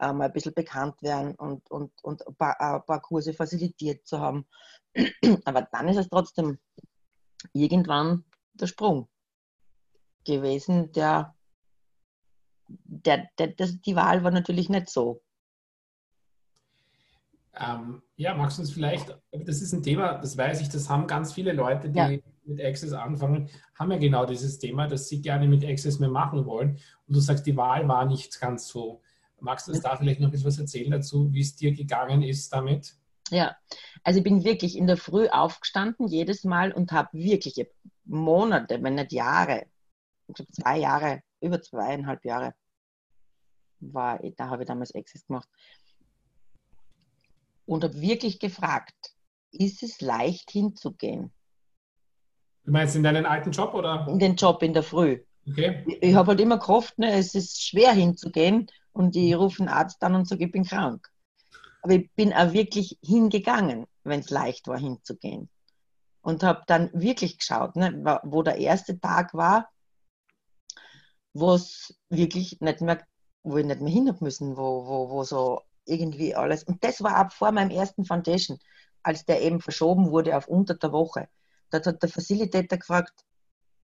ähm, 0.00 0.20
ein 0.20 0.32
bisschen 0.32 0.54
bekannt 0.54 1.00
werden 1.02 1.34
und, 1.36 1.70
und, 1.70 1.92
und 2.02 2.26
ein, 2.26 2.34
paar, 2.36 2.60
ein 2.60 2.84
paar 2.84 3.00
Kurse 3.00 3.32
facilitiert 3.32 4.06
zu 4.06 4.20
haben. 4.20 4.46
Aber 5.44 5.62
dann 5.62 5.88
ist 5.88 5.96
es 5.96 6.08
trotzdem 6.08 6.58
irgendwann 7.52 8.24
der 8.54 8.66
Sprung 8.66 9.08
gewesen, 10.24 10.92
der 10.92 11.34
der, 12.68 13.28
der, 13.38 13.48
das, 13.48 13.80
die 13.80 13.96
Wahl 13.96 14.24
war 14.24 14.30
natürlich 14.30 14.68
nicht 14.68 14.90
so. 14.90 15.22
Ähm, 17.56 18.02
ja, 18.16 18.34
magst 18.34 18.58
du 18.58 18.62
uns 18.62 18.72
vielleicht, 18.72 19.16
das 19.30 19.62
ist 19.62 19.72
ein 19.72 19.82
Thema, 19.82 20.18
das 20.18 20.36
weiß 20.36 20.60
ich, 20.60 20.68
das 20.68 20.88
haben 20.88 21.06
ganz 21.06 21.32
viele 21.32 21.52
Leute, 21.52 21.88
die 21.88 21.98
ja. 21.98 22.08
mit 22.44 22.60
Access 22.60 22.92
anfangen, 22.92 23.48
haben 23.78 23.92
ja 23.92 23.98
genau 23.98 24.26
dieses 24.26 24.58
Thema, 24.58 24.88
dass 24.88 25.08
sie 25.08 25.20
gerne 25.20 25.46
mit 25.46 25.64
Access 25.64 26.00
mehr 26.00 26.10
machen 26.10 26.46
wollen. 26.46 26.78
Und 27.06 27.14
du 27.14 27.20
sagst, 27.20 27.46
die 27.46 27.56
Wahl 27.56 27.86
war 27.86 28.06
nicht 28.06 28.40
ganz 28.40 28.66
so. 28.68 29.02
Magst 29.40 29.68
du 29.68 29.72
uns 29.72 29.82
da 29.82 29.96
vielleicht 29.96 30.20
noch 30.20 30.32
etwas 30.32 30.58
erzählen 30.58 30.90
dazu, 30.90 31.32
wie 31.32 31.40
es 31.40 31.54
dir 31.54 31.72
gegangen 31.72 32.22
ist 32.22 32.52
damit? 32.52 32.96
Ja, 33.30 33.56
also 34.02 34.18
ich 34.18 34.24
bin 34.24 34.44
wirklich 34.44 34.76
in 34.76 34.86
der 34.86 34.96
Früh 34.96 35.28
aufgestanden, 35.28 36.08
jedes 36.08 36.44
Mal 36.44 36.72
und 36.72 36.92
habe 36.92 37.10
wirklich 37.12 37.66
Monate, 38.04 38.82
wenn 38.82 38.96
nicht 38.96 39.12
Jahre, 39.12 39.66
zwei 40.50 40.78
Jahre 40.78 41.22
über 41.44 41.60
zweieinhalb 41.60 42.24
Jahre 42.24 42.54
war, 43.80 44.20
da 44.36 44.48
habe 44.48 44.62
ich 44.62 44.68
damals 44.68 44.94
Access 44.94 45.26
gemacht. 45.26 45.48
Und 47.66 47.84
habe 47.84 48.00
wirklich 48.00 48.38
gefragt, 48.38 49.14
ist 49.50 49.82
es 49.82 50.00
leicht 50.00 50.50
hinzugehen? 50.50 51.32
Du 52.64 52.72
meinst 52.72 52.96
in 52.96 53.02
deinen 53.02 53.26
alten 53.26 53.50
Job 53.50 53.74
oder? 53.74 54.06
In 54.08 54.18
den 54.18 54.36
Job 54.36 54.62
in 54.62 54.72
der 54.72 54.82
Früh. 54.82 55.22
Okay. 55.48 55.84
Ich, 55.86 56.02
ich 56.02 56.14
habe 56.14 56.28
halt 56.28 56.40
immer 56.40 56.58
gehofft, 56.58 56.98
ne, 56.98 57.12
es 57.12 57.34
ist 57.34 57.62
schwer 57.62 57.92
hinzugehen 57.92 58.70
und 58.92 59.14
ich 59.16 59.34
rufe 59.36 59.60
einen 59.60 59.68
Arzt 59.68 60.02
an 60.02 60.14
und 60.14 60.26
sage, 60.26 60.46
ich 60.46 60.52
bin 60.52 60.64
krank. 60.64 61.08
Aber 61.82 61.94
ich 61.94 62.10
bin 62.12 62.32
auch 62.32 62.52
wirklich 62.52 62.98
hingegangen, 63.02 63.86
wenn 64.04 64.20
es 64.20 64.30
leicht 64.30 64.66
war, 64.68 64.78
hinzugehen. 64.78 65.50
Und 66.22 66.42
habe 66.42 66.62
dann 66.66 66.90
wirklich 66.94 67.38
geschaut, 67.38 67.76
ne, 67.76 68.20
wo 68.22 68.42
der 68.42 68.56
erste 68.56 68.98
Tag 68.98 69.34
war, 69.34 69.68
wo 71.34 71.54
es 71.54 71.94
wirklich 72.08 72.60
nicht 72.60 72.80
mehr, 72.80 73.04
wo 73.42 73.58
ich 73.58 73.66
nicht 73.66 73.80
mehr 73.80 73.92
hin 73.92 74.16
müssen, 74.20 74.56
wo, 74.56 74.86
wo, 74.86 75.10
wo 75.10 75.24
so 75.24 75.62
irgendwie 75.84 76.34
alles. 76.34 76.62
Und 76.62 76.82
das 76.82 77.02
war 77.02 77.26
auch 77.26 77.32
vor 77.32 77.52
meinem 77.52 77.70
ersten 77.70 78.04
Foundation, 78.04 78.58
als 79.02 79.26
der 79.26 79.42
eben 79.42 79.60
verschoben 79.60 80.10
wurde 80.10 80.36
auf 80.36 80.48
unter 80.48 80.74
der 80.74 80.92
Woche. 80.92 81.28
Dort 81.70 81.86
hat 81.86 82.02
der 82.02 82.08
Facilitator 82.08 82.78
gefragt, 82.78 83.24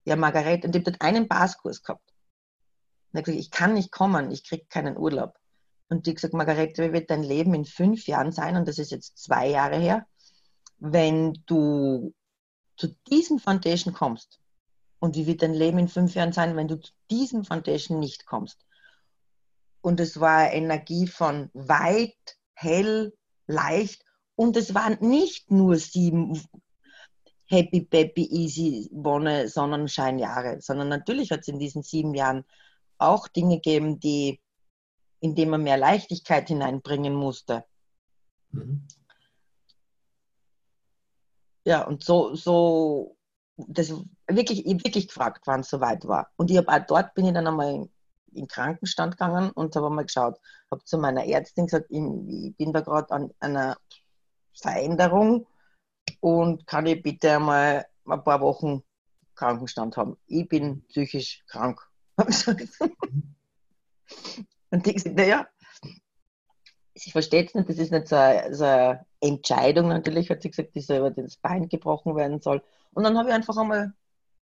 ja, 0.06 0.16
Margarete, 0.16 0.68
und 0.68 0.76
ich 0.76 0.86
habe 0.86 1.00
einen 1.02 1.28
Baskurs 1.28 1.84
gehabt. 1.84 2.10
Und 3.12 3.20
er 3.20 3.24
gesagt, 3.24 3.40
ich 3.40 3.52
kann 3.52 3.74
nicht 3.74 3.92
kommen, 3.92 4.32
ich 4.32 4.44
kriege 4.44 4.66
keinen 4.70 4.98
Urlaub. 4.98 5.38
Und 5.90 6.08
die 6.08 6.14
gesagt, 6.14 6.34
Margarete, 6.34 6.82
wie 6.84 6.94
wird 6.94 7.12
dein 7.12 7.24
Leben 7.24 7.54
in 7.54 7.66
fünf 7.66 8.08
Jahren 8.08 8.32
sein? 8.32 8.56
Und 8.56 8.68
das 8.68 8.80
ist 8.80 8.92
jetzt 8.92 9.18
zwei 9.18 9.50
Jahre 9.50 9.78
her. 9.78 10.08
Wenn 10.80 11.44
du 11.46 12.14
zu 12.78 12.96
diesem 13.10 13.38
Foundation 13.38 13.94
kommst 13.94 14.40
und 15.04 15.18
wie 15.18 15.28
wird 15.28 15.42
dein 15.42 15.54
Leben 15.54 15.80
in 15.80 15.90
fünf 15.90 16.16
Jahren 16.16 16.32
sein, 16.32 16.56
wenn 16.56 16.70
du 16.70 16.80
zu 16.80 16.94
diesem 17.12 17.44
Foundation 17.44 18.00
nicht 18.00 18.26
kommst? 18.26 18.66
Und 19.82 20.00
es 20.00 20.22
war 20.22 20.54
Energie 20.54 21.08
von 21.08 21.50
weit, 21.54 22.38
hell, 22.54 23.14
leicht. 23.46 24.06
Und 24.36 24.56
es 24.56 24.74
waren 24.74 24.98
nicht 25.02 25.52
nur 25.52 25.76
sieben 25.76 26.42
Happy, 27.48 27.82
Peppy, 27.82 28.30
Easy, 28.32 28.90
Wonne, 28.94 29.50
Sonnenscheinjahre, 29.50 30.62
sondern 30.62 30.88
natürlich 30.88 31.32
hat 31.32 31.42
es 31.42 31.50
in 31.50 31.60
diesen 31.60 31.84
sieben 31.84 32.14
Jahren 32.14 32.46
auch 32.98 33.28
Dinge 33.28 33.56
gegeben, 33.56 34.00
die, 34.00 34.40
in 35.20 35.36
denen 35.36 35.52
man 35.52 35.64
mehr 35.64 35.76
Leichtigkeit 35.76 36.48
hineinbringen 36.48 37.14
musste. 37.14 37.66
Mhm. 38.52 38.88
Ja, 41.66 41.84
und 41.84 42.06
so, 42.06 42.36
so 42.36 43.18
das 43.58 43.94
wirklich, 44.28 44.66
ich 44.66 44.84
wirklich 44.84 45.08
gefragt, 45.08 45.44
wann 45.46 45.62
es 45.62 45.70
soweit 45.70 46.08
war. 46.08 46.32
Und 46.36 46.50
ich 46.52 46.58
habe 46.58 46.86
dort 46.88 47.14
bin 47.14 47.26
ich 47.26 47.34
dann 47.34 47.48
einmal 47.48 47.74
in, 47.74 47.92
in 48.34 48.48
Krankenstand 48.48 49.18
gegangen 49.18 49.52
und 49.52 49.76
habe 49.76 49.90
mal 49.90 50.04
geschaut, 50.04 50.40
habe 50.72 50.84
zu 50.84 50.98
meiner 50.98 51.26
Ärztin 51.26 51.68
gesagt, 51.68 51.86
ich, 51.90 52.02
ich 52.02 52.56
bin 52.58 52.74
da 52.74 52.82
gerade 52.82 53.12
an 53.12 53.32
einer 53.40 53.78
Veränderung 54.54 55.48
und 56.20 56.68
kann 56.68 56.86
ich 56.86 57.02
bitte 57.02 57.36
einmal 57.36 57.86
ein 58.06 58.24
paar 58.24 58.42
Wochen 58.42 58.84
Krankenstand 59.36 59.98
haben. 59.98 60.18
Ich 60.28 60.48
bin 60.48 60.86
psychisch 60.88 61.44
krank. 61.48 61.82
und 64.70 64.86
die 64.86 64.94
gesagt, 64.94 65.16
naja, 65.16 65.48
sie 67.04 67.12
versteht 67.12 67.50
es 67.50 67.56
nicht, 67.56 67.70
das 67.70 67.78
ist 67.78 67.92
nicht 67.92 68.08
so 68.08 68.16
eine, 68.16 68.56
so 68.56 68.64
eine, 68.64 69.06
Entscheidung 69.20 69.88
natürlich, 69.88 70.30
hat 70.30 70.42
sie 70.42 70.50
gesagt, 70.50 70.76
die 70.76 70.82
selber 70.82 71.10
das 71.12 71.38
Bein 71.38 71.70
gebrochen 71.70 72.16
werden 72.16 72.42
soll. 72.42 72.62
Und 72.92 73.04
dann 73.04 73.18
habe 73.18 73.30
ich 73.30 73.36
einfach 73.36 73.56
einmal 73.56 73.94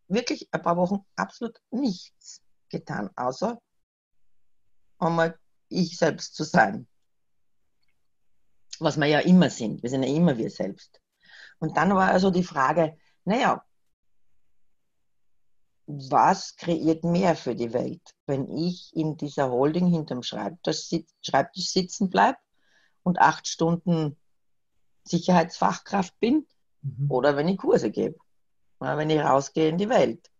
wirklich 0.07 0.49
ein 0.51 0.61
paar 0.61 0.75
Wochen 0.75 1.05
absolut 1.15 1.61
nichts 1.71 2.41
getan, 2.69 3.09
außer 3.15 3.57
einmal 4.99 5.39
ich 5.69 5.97
selbst 5.97 6.35
zu 6.35 6.43
sein. 6.43 6.87
Was 8.79 8.97
wir 8.97 9.05
ja 9.05 9.19
immer 9.19 9.49
sind, 9.49 9.81
wir 9.81 9.89
sind 9.89 10.03
ja 10.03 10.13
immer 10.13 10.37
wir 10.37 10.49
selbst. 10.49 10.99
Und 11.59 11.77
dann 11.77 11.95
war 11.95 12.09
also 12.11 12.31
die 12.31 12.43
Frage, 12.43 12.97
naja, 13.23 13.63
was 15.87 16.57
kreiert 16.57 17.05
mehr 17.05 17.35
für 17.35 17.55
die 17.55 17.71
Welt, 17.71 18.01
wenn 18.25 18.49
ich 18.49 18.91
in 18.93 19.15
dieser 19.15 19.51
Holding 19.51 19.87
hinterm 19.87 20.21
Schreibtisch, 20.21 20.89
Schreibtisch 21.21 21.69
sitzen 21.69 22.09
bleibe 22.09 22.37
und 23.05 23.19
acht 23.19 23.47
Stunden 23.47 24.17
Sicherheitsfachkraft 25.03 26.19
bin 26.19 26.45
mhm. 26.81 27.09
oder 27.09 27.37
wenn 27.37 27.47
ich 27.47 27.57
Kurse 27.57 27.91
gebe, 27.91 28.17
oder 28.79 28.97
wenn 28.97 29.09
ich 29.09 29.19
rausgehe 29.19 29.69
in 29.69 29.77
die 29.77 29.89
Welt. 29.89 30.31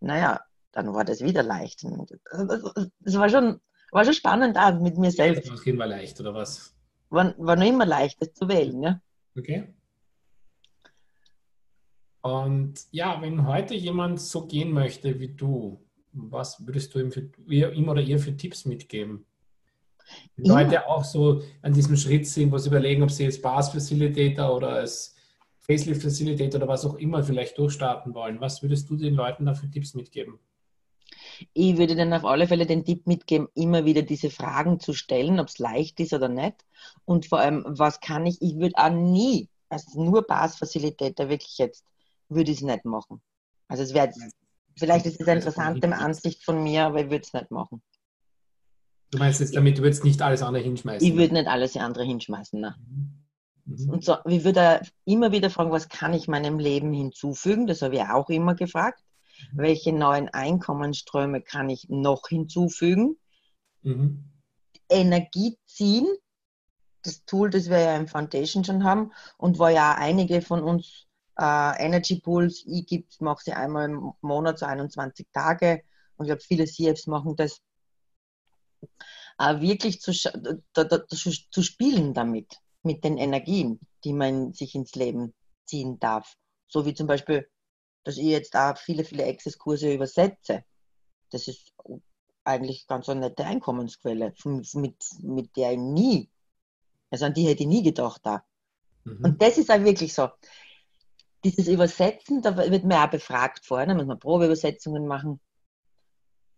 Naja, 0.00 0.40
dann 0.72 0.92
war 0.92 1.04
das 1.04 1.22
wieder 1.22 1.42
leicht. 1.42 1.84
Das 1.84 3.14
war 3.14 3.28
schon, 3.28 3.60
war 3.90 4.04
schon 4.04 4.14
spannend 4.14 4.58
auch 4.58 4.78
mit 4.78 4.98
mir 4.98 5.10
selbst. 5.10 5.50
Rausgehen 5.50 5.78
war 5.78 5.86
leicht, 5.86 6.20
oder 6.20 6.34
was? 6.34 6.74
War, 7.08 7.34
war 7.38 7.56
noch 7.56 7.66
immer 7.66 7.86
leicht, 7.86 8.20
das 8.20 8.32
zu 8.34 8.48
wählen. 8.48 8.82
Ja? 8.82 9.00
Okay. 9.36 9.74
Und 12.20 12.74
ja, 12.90 13.20
wenn 13.20 13.46
heute 13.46 13.74
jemand 13.74 14.20
so 14.20 14.46
gehen 14.46 14.70
möchte 14.70 15.18
wie 15.18 15.34
du, 15.34 15.84
was 16.12 16.64
würdest 16.64 16.94
du 16.94 17.00
ihm, 17.00 17.10
für, 17.10 17.30
ihm 17.46 17.88
oder 17.88 18.00
ihr 18.00 18.18
für 18.18 18.36
Tipps 18.36 18.64
mitgeben? 18.64 19.26
Wenn 20.36 20.46
ja. 20.46 20.60
Leute 20.60 20.86
auch 20.88 21.04
so 21.04 21.42
an 21.62 21.72
diesem 21.72 21.96
Schritt 21.96 22.26
sind, 22.26 22.52
wo 22.52 22.58
sie 22.58 22.68
überlegen, 22.68 23.02
ob 23.02 23.10
sie 23.10 23.24
als 23.24 23.40
Bars 23.40 23.70
Facilitator 23.70 24.54
oder 24.54 24.70
als 24.70 25.14
Facelift 25.60 26.02
Facilitator 26.02 26.60
oder 26.60 26.68
was 26.68 26.84
auch 26.84 26.94
immer 26.94 27.22
vielleicht 27.22 27.56
durchstarten 27.58 28.14
wollen, 28.14 28.40
was 28.40 28.62
würdest 28.62 28.90
du 28.90 28.96
den 28.96 29.14
Leuten 29.14 29.46
da 29.46 29.54
für 29.54 29.70
Tipps 29.70 29.94
mitgeben? 29.94 30.38
Ich 31.54 31.76
würde 31.76 31.96
dann 31.96 32.12
auf 32.12 32.24
alle 32.24 32.46
Fälle 32.46 32.66
den 32.66 32.84
Tipp 32.84 33.06
mitgeben, 33.06 33.48
immer 33.54 33.84
wieder 33.84 34.02
diese 34.02 34.30
Fragen 34.30 34.80
zu 34.80 34.92
stellen, 34.92 35.40
ob 35.40 35.48
es 35.48 35.58
leicht 35.58 36.00
ist 36.00 36.12
oder 36.12 36.28
nicht. 36.28 36.56
Und 37.04 37.26
vor 37.26 37.38
allem, 37.38 37.64
was 37.66 38.00
kann 38.00 38.26
ich? 38.26 38.40
Ich 38.42 38.56
würde 38.56 38.76
auch 38.76 38.90
nie 38.90 39.48
als 39.72 39.94
nur 39.94 40.22
Bars 40.26 40.56
Facilitator 40.56 41.28
wirklich 41.28 41.58
jetzt 41.58 41.84
würde 42.28 42.50
ich 42.50 42.58
es 42.58 42.62
nicht 42.62 42.84
machen. 42.84 43.22
Also 43.68 43.82
es 43.82 43.94
wäre 43.94 44.12
vielleicht 44.76 45.06
ist 45.06 45.20
es 45.20 45.26
eine 45.26 45.40
interessante 45.40 45.94
Ansicht 45.96 46.44
von 46.44 46.62
mir, 46.62 46.86
aber 46.86 47.00
ich 47.00 47.10
würde 47.10 47.24
es 47.24 47.32
nicht 47.32 47.50
machen. 47.50 47.82
Du 49.12 49.18
meinst 49.18 49.40
jetzt 49.40 49.54
damit, 49.54 49.78
du 49.78 49.82
würdest 49.82 50.04
nicht 50.04 50.22
alles 50.22 50.42
andere 50.42 50.64
hinschmeißen? 50.64 51.06
Ich 51.06 51.16
würde 51.16 51.34
nicht 51.34 51.46
alles 51.46 51.76
andere 51.76 52.02
hinschmeißen, 52.02 52.58
ne? 52.58 52.74
Mhm. 53.66 53.90
Und 53.90 54.04
so, 54.04 54.16
ich 54.26 54.42
würde 54.42 54.80
immer 55.04 55.32
wieder 55.32 55.50
fragen, 55.50 55.70
was 55.70 55.88
kann 55.88 56.14
ich 56.14 56.28
meinem 56.28 56.58
Leben 56.58 56.92
hinzufügen? 56.92 57.66
Das 57.66 57.82
habe 57.82 57.96
ich 57.96 58.02
auch 58.02 58.30
immer 58.30 58.54
gefragt. 58.54 59.04
Mhm. 59.52 59.58
Welche 59.58 59.92
neuen 59.92 60.30
Einkommensströme 60.30 61.42
kann 61.42 61.68
ich 61.68 61.88
noch 61.90 62.26
hinzufügen? 62.26 63.16
Mhm. 63.82 64.24
Energie 64.88 65.58
ziehen, 65.66 66.06
das 67.02 67.24
Tool, 67.26 67.50
das 67.50 67.68
wir 67.68 67.80
ja 67.80 67.96
im 67.96 68.08
Foundation 68.08 68.64
schon 68.64 68.82
haben 68.82 69.12
und 69.36 69.58
wo 69.58 69.68
ja 69.68 69.94
einige 69.94 70.40
von 70.40 70.62
uns 70.62 71.06
äh, 71.38 71.84
Energy 71.84 72.20
Pools, 72.20 72.64
ich 72.66 72.86
gibt, 72.86 73.20
mache 73.20 73.44
sie 73.44 73.52
einmal 73.52 73.90
im 73.90 74.12
Monat, 74.22 74.58
so 74.58 74.66
21 74.66 75.26
Tage. 75.32 75.82
Und 76.16 76.26
ich 76.26 76.28
glaube, 76.28 76.42
viele 76.42 76.64
CFs 76.64 77.06
machen 77.06 77.36
das. 77.36 77.60
Äh, 79.38 79.60
wirklich 79.60 80.00
zu, 80.00 80.12
zu 80.12 81.62
spielen 81.62 82.14
damit, 82.14 82.58
mit 82.82 83.04
den 83.04 83.18
Energien, 83.18 83.80
die 84.04 84.12
man 84.12 84.52
sich 84.52 84.74
ins 84.74 84.94
Leben 84.94 85.34
ziehen 85.66 85.98
darf. 85.98 86.34
So 86.68 86.84
wie 86.86 86.94
zum 86.94 87.06
Beispiel, 87.06 87.48
dass 88.04 88.16
ich 88.16 88.24
jetzt 88.24 88.56
auch 88.56 88.76
viele, 88.76 89.04
viele 89.04 89.26
Access-Kurse 89.26 89.92
übersetze. 89.92 90.64
Das 91.30 91.48
ist 91.48 91.72
eigentlich 92.44 92.86
ganz 92.86 93.08
eine 93.08 93.20
nette 93.20 93.44
Einkommensquelle, 93.44 94.34
mit, 94.44 94.96
mit 95.20 95.56
der 95.56 95.72
ich 95.72 95.78
nie, 95.78 96.30
also 97.10 97.26
an 97.26 97.34
die 97.34 97.46
hätte 97.46 97.62
ich 97.62 97.68
nie 97.68 97.82
gedacht 97.82 98.20
da. 98.24 98.44
Mhm. 99.04 99.24
Und 99.24 99.42
das 99.42 99.58
ist 99.58 99.70
auch 99.70 99.82
wirklich 99.82 100.12
so 100.12 100.28
dieses 101.44 101.68
Übersetzen, 101.68 102.42
da 102.42 102.56
wird 102.56 102.84
man 102.84 103.06
auch 103.06 103.10
befragt 103.10 103.64
vorher, 103.64 103.86
da 103.86 103.94
muss 103.94 104.06
man 104.06 104.18
Probeübersetzungen 104.18 105.06
machen. 105.06 105.40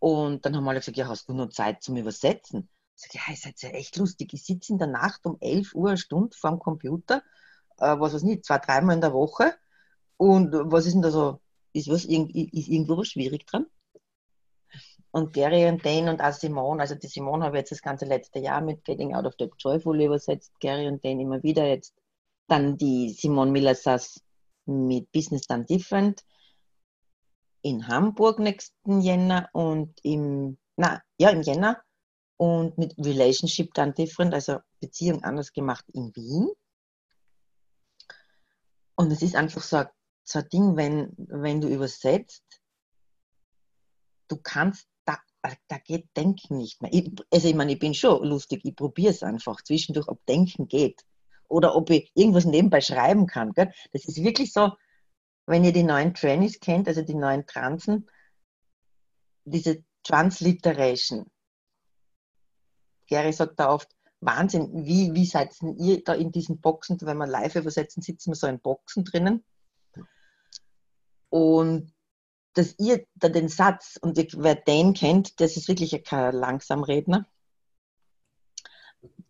Und 0.04 0.44
dann 0.44 0.54
haben 0.54 0.68
alle 0.68 0.80
gesagt, 0.80 0.98
ja, 0.98 1.08
hast 1.08 1.30
du 1.30 1.32
noch 1.32 1.48
Zeit 1.48 1.82
zum 1.82 1.96
Übersetzen? 1.96 2.68
Ich 2.94 3.04
sage, 3.04 3.24
ja, 3.24 3.32
ihr 3.32 3.38
seid 3.38 3.62
ja 3.62 3.70
echt 3.70 3.96
lustig. 3.96 4.34
Ich 4.34 4.44
sitze 4.44 4.74
in 4.74 4.78
der 4.78 4.86
Nacht 4.86 5.24
um 5.24 5.38
11 5.40 5.74
Uhr 5.74 5.88
eine 5.88 5.96
Stunde 5.96 6.36
vor 6.36 6.50
dem 6.50 6.58
Computer, 6.58 7.22
äh, 7.78 7.98
was 7.98 8.12
weiß 8.12 8.22
nicht, 8.22 8.44
zwei, 8.44 8.58
dreimal 8.58 8.96
in 8.96 9.00
der 9.00 9.14
Woche. 9.14 9.54
Und 10.18 10.52
was 10.52 10.84
ist 10.84 10.92
denn 10.92 11.00
da 11.00 11.10
so, 11.10 11.40
ist, 11.72 11.88
was, 11.88 12.04
ist 12.04 12.10
irgendwo 12.10 12.98
was 12.98 13.08
schwierig 13.08 13.46
dran? 13.46 13.64
Und 15.10 15.32
Gary 15.32 15.66
und 15.68 15.86
Dane 15.86 16.10
und 16.10 16.20
auch 16.20 16.34
Simone, 16.34 16.82
also 16.82 16.96
die 16.96 17.06
Simone 17.06 17.42
habe 17.42 17.56
ich 17.56 17.60
jetzt 17.60 17.72
das 17.72 17.80
ganze 17.80 18.04
letzte 18.04 18.40
Jahr 18.40 18.60
mit 18.60 18.84
Getting 18.84 19.14
Out 19.14 19.24
of 19.24 19.36
the 19.38 19.48
Joyful 19.56 19.98
übersetzt, 20.02 20.52
Gary 20.60 20.86
und 20.86 21.02
Dane 21.02 21.22
immer 21.22 21.42
wieder 21.42 21.66
jetzt. 21.66 21.94
Dann 22.46 22.76
die 22.76 23.08
Simone 23.08 23.50
Miller 23.50 23.74
saß 23.74 24.20
mit 24.66 25.10
Business 25.12 25.46
Done 25.46 25.64
Different 25.64 26.22
in 27.64 27.88
Hamburg 27.88 28.38
nächsten 28.38 29.00
Jänner 29.00 29.48
und 29.52 29.98
im, 30.02 30.58
na, 30.76 31.02
ja, 31.18 31.30
im 31.30 31.40
Jänner 31.40 31.82
und 32.36 32.76
mit 32.76 32.94
Relationship 32.98 33.72
Done 33.72 33.94
Different, 33.94 34.34
also 34.34 34.58
Beziehung 34.80 35.24
anders 35.24 35.52
gemacht 35.52 35.84
in 35.94 36.14
Wien. 36.14 36.50
Und 38.96 39.10
es 39.10 39.22
ist 39.22 39.34
einfach 39.34 39.62
so, 39.62 39.82
so 40.24 40.40
ein 40.40 40.48
Ding, 40.50 40.76
wenn, 40.76 41.14
wenn 41.16 41.62
du 41.62 41.68
übersetzt, 41.68 42.44
du 44.28 44.36
kannst, 44.36 44.86
da, 45.06 45.18
da 45.68 45.78
geht 45.78 46.08
Denken 46.16 46.58
nicht 46.58 46.82
mehr. 46.82 46.92
Ich, 46.92 47.10
also 47.32 47.48
ich 47.48 47.54
meine, 47.54 47.72
ich 47.72 47.78
bin 47.78 47.94
schon 47.94 48.24
lustig, 48.26 48.60
ich 48.64 48.76
probiere 48.76 49.12
es 49.12 49.22
einfach 49.22 49.62
zwischendurch, 49.62 50.08
ob 50.08 50.24
Denken 50.26 50.68
geht 50.68 51.02
oder 51.48 51.74
ob 51.74 51.88
ich 51.88 52.12
irgendwas 52.14 52.44
nebenbei 52.44 52.82
schreiben 52.82 53.26
kann. 53.26 53.52
Gell? 53.52 53.72
Das 53.92 54.04
ist 54.04 54.22
wirklich 54.22 54.52
so, 54.52 54.72
wenn 55.46 55.64
ihr 55.64 55.72
die 55.72 55.82
neuen 55.82 56.14
Trainees 56.14 56.60
kennt, 56.60 56.88
also 56.88 57.02
die 57.02 57.14
neuen 57.14 57.46
Transen, 57.46 58.08
diese 59.44 59.84
Transliteration. 60.02 61.30
Gary 63.08 63.32
sagt 63.32 63.60
da 63.60 63.70
oft, 63.70 63.90
Wahnsinn, 64.20 64.86
wie, 64.86 65.14
wie 65.14 65.26
seid 65.26 65.54
ihr 65.78 66.02
da 66.02 66.14
in 66.14 66.32
diesen 66.32 66.60
Boxen, 66.60 66.98
wenn 67.02 67.18
wir 67.18 67.26
live 67.26 67.56
übersetzen, 67.56 68.02
sitzen 68.02 68.30
wir 68.30 68.36
so 68.36 68.46
in 68.46 68.60
Boxen 68.60 69.04
drinnen. 69.04 69.44
Und 71.28 71.92
dass 72.54 72.78
ihr 72.78 73.04
da 73.16 73.28
den 73.28 73.48
Satz, 73.48 73.98
und 74.00 74.16
wer 74.16 74.54
den 74.54 74.94
kennt, 74.94 75.40
das 75.40 75.56
ist 75.56 75.68
wirklich 75.68 76.02
kein 76.04 76.34
Langsamredner, 76.34 77.26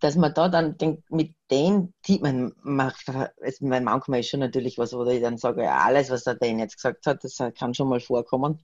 dass 0.05 0.17
man 0.17 0.35
da 0.35 0.51
dann 0.51 0.77
denkt, 0.77 1.11
mit 1.11 1.35
denen, 1.51 1.95
die 2.07 2.21
macht, 2.63 3.09
also 3.09 3.67
manchmal 3.67 4.21
ist 4.21 4.29
schon 4.29 4.41
natürlich 4.41 4.77
was, 4.77 4.93
wo 4.93 5.03
ich 5.07 5.23
dann 5.23 5.39
sage, 5.39 5.63
ja, 5.63 5.79
alles, 5.79 6.11
was 6.11 6.25
der 6.25 6.35
den 6.35 6.59
jetzt 6.59 6.77
gesagt 6.77 7.07
hat, 7.07 7.25
das 7.25 7.39
kann 7.59 7.73
schon 7.73 7.89
mal 7.89 8.01
vorkommen. 8.01 8.63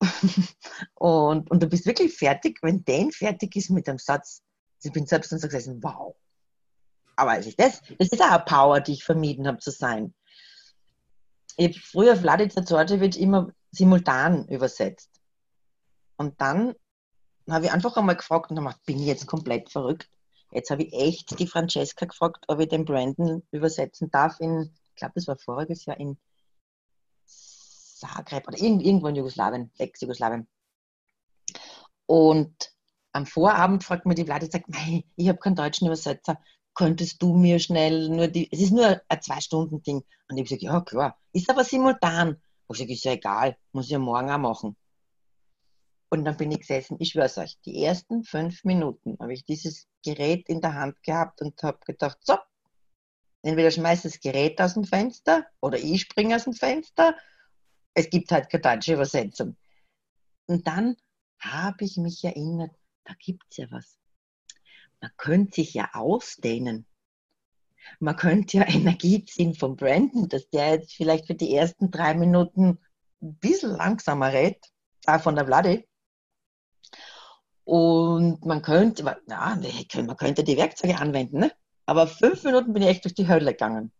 und, 0.94 1.48
und 1.48 1.62
du 1.62 1.68
bist 1.68 1.86
wirklich 1.86 2.12
fertig, 2.16 2.58
wenn 2.60 2.84
den 2.84 3.12
fertig 3.12 3.54
ist 3.54 3.70
mit 3.70 3.86
dem 3.86 3.98
Satz, 3.98 4.42
ich 4.82 4.90
bin 4.90 5.06
selbst 5.06 5.30
dann 5.30 5.38
so 5.38 5.46
gesessen, 5.46 5.80
wow. 5.80 6.16
Aber 7.14 7.30
also 7.30 7.52
das, 7.56 7.80
das 8.00 8.08
ist 8.08 8.20
auch 8.20 8.32
eine 8.32 8.44
Power, 8.44 8.80
die 8.80 8.94
ich 8.94 9.04
vermieden 9.04 9.46
habe 9.46 9.58
zu 9.58 9.70
sein. 9.70 10.12
Ich 11.56 11.68
habe 11.68 11.78
früher 11.78 12.16
Vladica 12.16 12.62
Djordjevic 12.62 13.16
immer 13.16 13.52
simultan 13.70 14.48
übersetzt. 14.48 15.08
Und 16.16 16.40
dann 16.40 16.74
habe 17.48 17.66
ich 17.66 17.70
einfach 17.70 17.96
einmal 17.96 18.16
gefragt 18.16 18.50
und 18.50 18.56
dann 18.56 18.74
bin 18.86 18.98
ich 18.98 19.06
jetzt 19.06 19.28
komplett 19.28 19.70
verrückt? 19.70 20.08
Jetzt 20.52 20.70
habe 20.70 20.82
ich 20.82 20.92
echt 20.92 21.38
die 21.38 21.46
Francesca 21.46 22.06
gefragt, 22.06 22.44
ob 22.48 22.60
ich 22.60 22.68
den 22.68 22.84
Brandon 22.84 23.42
übersetzen 23.50 24.10
darf 24.10 24.38
in, 24.38 24.70
ich 24.90 24.96
glaube, 24.96 25.14
das 25.14 25.26
war 25.26 25.38
voriges 25.38 25.86
Jahr 25.86 25.98
in 25.98 26.18
Zagreb 27.26 28.46
oder 28.48 28.58
irgendwo 28.58 29.08
in 29.08 29.16
Jugoslawien, 29.16 29.70
Ex-Jugoslawien. 29.78 30.46
Und 32.06 32.72
am 33.12 33.26
Vorabend 33.26 33.84
fragt 33.84 34.04
mir 34.04 34.14
die 34.14 34.24
Vlad, 34.24 34.50
sagt, 34.50 34.66
ich 35.16 35.28
habe 35.28 35.38
keinen 35.38 35.56
deutschen 35.56 35.86
Übersetzer, 35.86 36.38
könntest 36.74 37.22
du 37.22 37.34
mir 37.34 37.58
schnell 37.58 38.08
nur 38.08 38.28
die, 38.28 38.50
es 38.50 38.60
ist 38.60 38.72
nur 38.72 39.00
ein 39.08 39.22
Zwei-Stunden-Ding. 39.22 39.96
Und 39.96 40.06
ich 40.28 40.30
habe 40.30 40.42
gesagt, 40.42 40.62
ja 40.62 40.80
klar, 40.80 41.18
ist 41.32 41.48
aber 41.48 41.64
simultan. 41.64 42.40
Ich 42.68 42.80
habe 42.80 42.86
gesagt, 42.86 42.90
ist 42.90 43.04
ja 43.04 43.12
egal, 43.12 43.56
muss 43.72 43.86
ich 43.86 43.92
ja 43.92 43.98
morgen 43.98 44.30
auch 44.30 44.38
machen. 44.38 44.76
Und 46.12 46.26
dann 46.26 46.36
bin 46.36 46.52
ich 46.52 46.60
gesessen, 46.60 46.98
ich 47.00 47.12
schwör's 47.12 47.38
euch, 47.38 47.58
die 47.64 47.82
ersten 47.82 48.22
fünf 48.22 48.64
Minuten 48.64 49.16
habe 49.18 49.32
ich 49.32 49.46
dieses 49.46 49.88
Gerät 50.04 50.46
in 50.46 50.60
der 50.60 50.74
Hand 50.74 51.02
gehabt 51.02 51.40
und 51.40 51.62
habe 51.62 51.78
gedacht, 51.86 52.18
so, 52.20 52.36
entweder 53.40 53.70
schmeißt 53.70 54.04
das 54.04 54.20
Gerät 54.20 54.60
aus 54.60 54.74
dem 54.74 54.84
Fenster 54.84 55.46
oder 55.62 55.78
ich 55.78 56.02
springe 56.02 56.36
aus 56.36 56.44
dem 56.44 56.52
Fenster. 56.52 57.16
Es 57.94 58.10
gibt 58.10 58.30
halt 58.30 58.50
keine 58.50 58.60
deutsche 58.60 58.92
Übersetzung. 58.92 59.56
Und 60.44 60.66
dann 60.66 60.98
habe 61.38 61.86
ich 61.86 61.96
mich 61.96 62.22
erinnert, 62.22 62.72
da 63.04 63.14
gibt 63.18 63.44
es 63.48 63.56
ja 63.56 63.70
was. 63.70 63.96
man 65.00 65.12
könnte 65.16 65.54
sich 65.54 65.72
ja 65.72 65.88
ausdehnen. 65.94 66.84
Man 68.00 68.16
könnte 68.16 68.58
ja 68.58 68.68
Energie 68.68 69.24
ziehen 69.24 69.54
von 69.54 69.76
Brandon, 69.76 70.28
dass 70.28 70.46
der 70.50 70.72
jetzt 70.72 70.92
vielleicht 70.92 71.26
für 71.26 71.34
die 71.34 71.54
ersten 71.56 71.90
drei 71.90 72.12
Minuten 72.12 72.78
ein 73.22 73.34
bisschen 73.36 73.70
langsamer 73.70 74.30
redet, 74.30 74.66
auch 75.06 75.22
von 75.22 75.36
der 75.36 75.46
Vladi. 75.46 75.88
Und 77.64 78.44
man 78.44 78.62
könnte, 78.62 79.04
ja, 79.28 79.58
man 80.02 80.16
könnte 80.16 80.44
die 80.44 80.56
Werkzeuge 80.56 80.98
anwenden, 80.98 81.38
ne? 81.38 81.52
aber 81.86 82.06
fünf 82.06 82.42
Minuten 82.44 82.72
bin 82.72 82.82
ich 82.82 82.88
echt 82.88 83.04
durch 83.04 83.14
die 83.14 83.28
Hölle 83.28 83.52
gegangen 83.52 83.92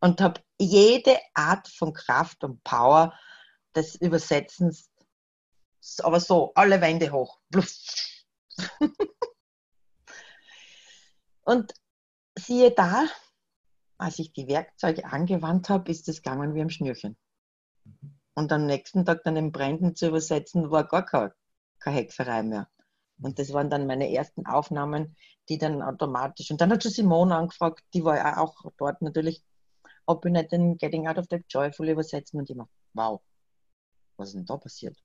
und 0.00 0.20
habe 0.20 0.42
jede 0.58 1.16
Art 1.34 1.68
von 1.68 1.92
Kraft 1.92 2.42
und 2.44 2.64
Power 2.64 3.18
des 3.74 3.94
Übersetzens, 3.94 4.90
aber 6.02 6.20
so, 6.20 6.52
alle 6.54 6.80
Wände 6.80 7.12
hoch. 7.12 7.38
und 11.42 11.72
siehe 12.38 12.70
da, 12.72 13.06
als 13.98 14.18
ich 14.18 14.32
die 14.32 14.48
Werkzeuge 14.48 15.04
angewandt 15.04 15.68
habe, 15.68 15.90
ist 15.90 16.08
es 16.08 16.22
gegangen 16.22 16.54
wie 16.54 16.62
am 16.62 16.70
Schnürchen. 16.70 17.16
Und 18.34 18.52
am 18.52 18.66
nächsten 18.66 19.04
Tag 19.04 19.22
dann 19.24 19.36
im 19.36 19.52
Bränden 19.52 19.94
zu 19.94 20.08
übersetzen, 20.08 20.70
war 20.70 20.84
gar 20.84 21.04
keine, 21.04 21.34
keine 21.80 21.96
Hexerei 21.96 22.42
mehr. 22.42 22.68
Und 23.22 23.38
das 23.38 23.52
waren 23.52 23.68
dann 23.68 23.86
meine 23.86 24.12
ersten 24.12 24.46
Aufnahmen, 24.46 25.16
die 25.48 25.58
dann 25.58 25.82
automatisch. 25.82 26.50
Und 26.50 26.60
dann 26.60 26.70
hat 26.70 26.82
schon 26.82 26.92
Simone 26.92 27.34
angefragt, 27.34 27.84
die 27.92 28.04
war 28.04 28.16
ja 28.16 28.38
auch 28.38 28.64
dort 28.78 29.02
natürlich, 29.02 29.44
ob 30.06 30.24
ich 30.24 30.32
nicht 30.32 30.52
den 30.52 30.78
Getting 30.78 31.06
Out 31.06 31.18
of 31.18 31.26
the 31.30 31.44
Joyful 31.48 31.88
übersetzen. 31.88 32.40
Und 32.40 32.48
dachte, 32.48 32.68
wow, 32.94 33.20
was 34.16 34.28
ist 34.28 34.36
denn 34.36 34.46
da 34.46 34.56
passiert? 34.56 34.96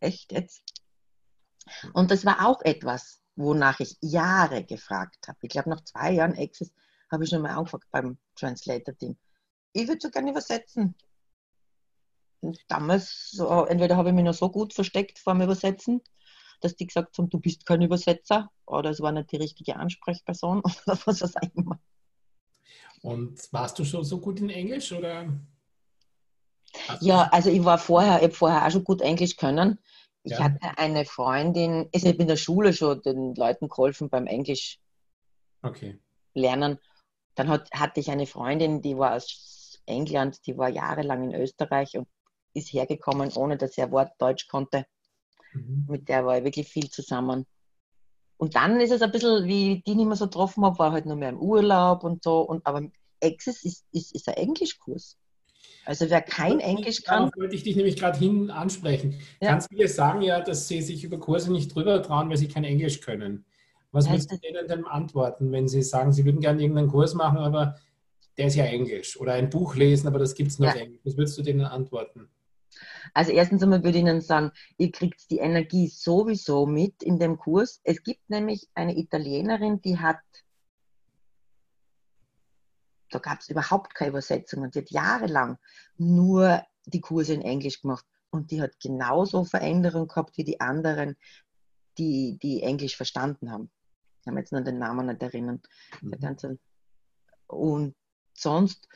Echt 0.00 0.32
jetzt? 0.32 0.62
Und 1.92 2.10
das 2.10 2.24
war 2.24 2.46
auch 2.46 2.62
etwas, 2.62 3.20
wonach 3.36 3.80
ich 3.80 3.96
Jahre 4.00 4.64
gefragt 4.64 5.28
habe. 5.28 5.38
Ich 5.42 5.50
glaube, 5.50 5.70
nach 5.70 5.84
zwei 5.84 6.12
Jahren 6.12 6.36
Access 6.36 6.72
habe 7.10 7.24
ich 7.24 7.30
schon 7.30 7.42
mal 7.42 7.56
angefragt 7.56 7.86
beim 7.90 8.18
Translator-Team. 8.36 9.16
Ich 9.72 9.86
würde 9.86 10.00
so 10.00 10.10
gerne 10.10 10.30
übersetzen. 10.30 10.94
Damals, 12.68 13.38
entweder 13.68 13.96
habe 13.96 14.08
ich 14.08 14.14
mich 14.14 14.24
noch 14.24 14.34
so 14.34 14.50
gut 14.50 14.72
versteckt 14.72 15.18
vor 15.18 15.34
dem 15.34 15.42
Übersetzen, 15.42 16.00
dass 16.60 16.76
die 16.76 16.86
gesagt 16.86 17.16
haben, 17.18 17.28
du 17.28 17.38
bist 17.38 17.66
kein 17.66 17.82
Übersetzer 17.82 18.50
oder 18.66 18.90
es 18.90 19.00
war 19.00 19.12
nicht 19.12 19.32
die 19.32 19.36
richtige 19.36 19.76
Ansprechperson 19.76 20.60
oder 20.86 20.98
was 21.04 21.22
auch 21.22 21.42
immer. 21.54 21.80
Und 23.02 23.52
warst 23.52 23.78
du 23.78 23.84
schon 23.84 24.04
so 24.04 24.20
gut 24.20 24.40
in 24.40 24.50
Englisch 24.50 24.92
oder? 24.92 25.28
Ja, 27.00 27.28
also 27.32 27.50
ich 27.50 27.64
war 27.64 27.78
vorher, 27.78 28.18
ich 28.18 28.24
habe 28.24 28.34
vorher 28.34 28.66
auch 28.66 28.70
schon 28.70 28.84
gut 28.84 29.00
Englisch 29.00 29.36
können. 29.36 29.78
Ich 30.22 30.32
ja. 30.32 30.44
hatte 30.44 30.78
eine 30.78 31.04
Freundin, 31.04 31.88
also 31.94 32.06
ich 32.06 32.12
habe 32.12 32.22
in 32.22 32.28
der 32.28 32.36
Schule 32.36 32.72
schon 32.72 33.00
den 33.02 33.34
Leuten 33.34 33.68
geholfen 33.68 34.10
beim 34.10 34.26
Englisch 34.26 34.78
okay. 35.62 35.98
lernen. 36.34 36.78
Dann 37.34 37.48
hat, 37.48 37.70
hatte 37.72 38.00
ich 38.00 38.10
eine 38.10 38.26
Freundin, 38.26 38.82
die 38.82 38.98
war 38.98 39.14
aus 39.14 39.80
England, 39.86 40.46
die 40.46 40.58
war 40.58 40.68
jahrelang 40.68 41.24
in 41.24 41.34
Österreich 41.34 41.96
und 41.96 42.06
ist 42.54 42.72
hergekommen, 42.72 43.32
ohne 43.34 43.56
dass 43.56 43.78
ein 43.78 43.90
Wort 43.90 44.12
Deutsch 44.18 44.48
konnte. 44.48 44.86
Mhm. 45.52 45.86
Mit 45.88 46.08
der 46.08 46.24
war 46.26 46.38
ich 46.38 46.44
wirklich 46.44 46.68
viel 46.68 46.90
zusammen. 46.90 47.46
Und 48.36 48.54
dann 48.54 48.80
ist 48.80 48.90
es 48.90 49.02
ein 49.02 49.12
bisschen, 49.12 49.44
wie 49.46 49.74
ich 49.74 49.84
die 49.84 49.94
nicht 49.94 50.06
mehr 50.06 50.16
so 50.16 50.24
getroffen 50.24 50.64
habe, 50.64 50.78
war 50.78 50.92
halt 50.92 51.06
nur 51.06 51.16
mehr 51.16 51.28
im 51.28 51.38
Urlaub 51.38 52.04
und 52.04 52.24
so. 52.24 52.40
Und, 52.40 52.64
aber 52.66 52.82
Access 53.22 53.64
ist, 53.64 53.84
ist, 53.92 54.14
ist 54.14 54.28
ein 54.28 54.34
Englischkurs. 54.34 55.18
Also 55.84 56.08
wer 56.08 56.22
kein 56.22 56.60
Englisch 56.60 57.02
kann. 57.02 57.24
Darauf 57.24 57.36
wollte 57.36 57.54
ich 57.54 57.64
dich 57.64 57.76
nämlich 57.76 57.96
gerade 57.96 58.18
hin 58.18 58.50
ansprechen. 58.50 59.20
Ja. 59.40 59.50
Ganz 59.50 59.66
viele 59.68 59.88
sagen 59.88 60.22
ja, 60.22 60.40
dass 60.40 60.68
sie 60.68 60.82
sich 60.82 61.04
über 61.04 61.18
Kurse 61.18 61.52
nicht 61.52 61.74
drüber 61.74 62.02
trauen, 62.02 62.30
weil 62.30 62.36
sie 62.36 62.48
kein 62.48 62.64
Englisch 62.64 63.00
können. 63.00 63.44
Was 63.92 64.08
würdest 64.08 64.30
du 64.30 64.36
denen 64.38 64.68
denn 64.68 64.84
antworten, 64.84 65.50
wenn 65.50 65.66
sie 65.66 65.82
sagen, 65.82 66.12
sie 66.12 66.24
würden 66.24 66.40
gerne 66.40 66.62
irgendeinen 66.62 66.88
Kurs 66.88 67.14
machen, 67.14 67.38
aber 67.38 67.76
der 68.38 68.46
ist 68.46 68.54
ja 68.54 68.64
Englisch? 68.64 69.18
Oder 69.18 69.32
ein 69.32 69.50
Buch 69.50 69.74
lesen, 69.74 70.06
aber 70.06 70.18
das 70.18 70.34
gibt 70.34 70.52
es 70.52 70.58
nur 70.58 70.68
ja. 70.68 70.74
auf 70.74 70.80
Englisch. 70.80 71.00
Was 71.04 71.16
würdest 71.16 71.38
du 71.38 71.42
denen 71.42 71.62
antworten? 71.62 72.30
Also 73.14 73.32
erstens 73.32 73.62
einmal 73.62 73.82
würde 73.82 73.98
ich 73.98 74.04
Ihnen 74.04 74.20
sagen, 74.20 74.52
ihr 74.78 74.90
kriegt 74.92 75.30
die 75.30 75.38
Energie 75.38 75.88
sowieso 75.88 76.66
mit 76.66 77.02
in 77.02 77.18
dem 77.18 77.38
Kurs. 77.38 77.80
Es 77.84 78.02
gibt 78.02 78.28
nämlich 78.30 78.68
eine 78.74 78.96
Italienerin, 78.96 79.80
die 79.82 79.98
hat, 79.98 80.20
da 83.10 83.18
gab 83.18 83.40
es 83.40 83.48
überhaupt 83.48 83.94
keine 83.94 84.10
Übersetzung 84.10 84.62
und 84.62 84.74
die 84.74 84.80
hat 84.80 84.90
jahrelang 84.90 85.58
nur 85.96 86.62
die 86.86 87.00
Kurse 87.00 87.34
in 87.34 87.42
Englisch 87.42 87.82
gemacht 87.82 88.06
und 88.30 88.50
die 88.50 88.62
hat 88.62 88.78
genauso 88.80 89.44
Veränderungen 89.44 90.08
gehabt 90.08 90.36
wie 90.36 90.44
die 90.44 90.60
anderen, 90.60 91.16
die, 91.98 92.38
die 92.40 92.62
Englisch 92.62 92.96
verstanden 92.96 93.50
haben. 93.50 93.70
Ich 94.18 94.24
kann 94.24 94.34
mich 94.34 94.42
jetzt 94.42 94.52
nur 94.52 94.60
den 94.60 94.78
Namen 94.78 95.06
nicht 95.06 95.22
erinnern. 95.22 95.60
Mhm. 96.00 96.58
Und 97.46 97.96
sonst 98.34 98.86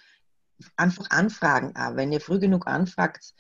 einfach 0.77 1.11
anfragen. 1.11 1.77
Auch. 1.77 1.97
Wenn 1.97 2.13
ihr 2.13 2.21
früh 2.21 2.39
genug 2.39 2.67
anfragt, 2.67 3.35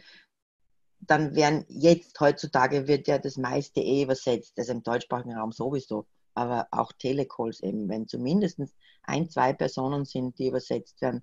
dann 1.06 1.34
werden 1.34 1.64
jetzt 1.68 2.18
heutzutage 2.20 2.88
wird 2.88 3.08
ja 3.08 3.18
das 3.18 3.36
meiste 3.36 3.80
eh 3.80 4.02
übersetzt, 4.02 4.54
also 4.56 4.72
im 4.72 4.82
deutschsprachigen 4.82 5.36
Raum 5.36 5.52
sowieso, 5.52 6.06
aber 6.34 6.68
auch 6.70 6.92
Telecalls 6.92 7.60
eben, 7.60 7.88
wenn 7.88 8.08
zumindest 8.08 8.60
ein, 9.02 9.28
zwei 9.28 9.52
Personen 9.52 10.04
sind, 10.04 10.38
die 10.38 10.48
übersetzt 10.48 11.00
werden. 11.02 11.22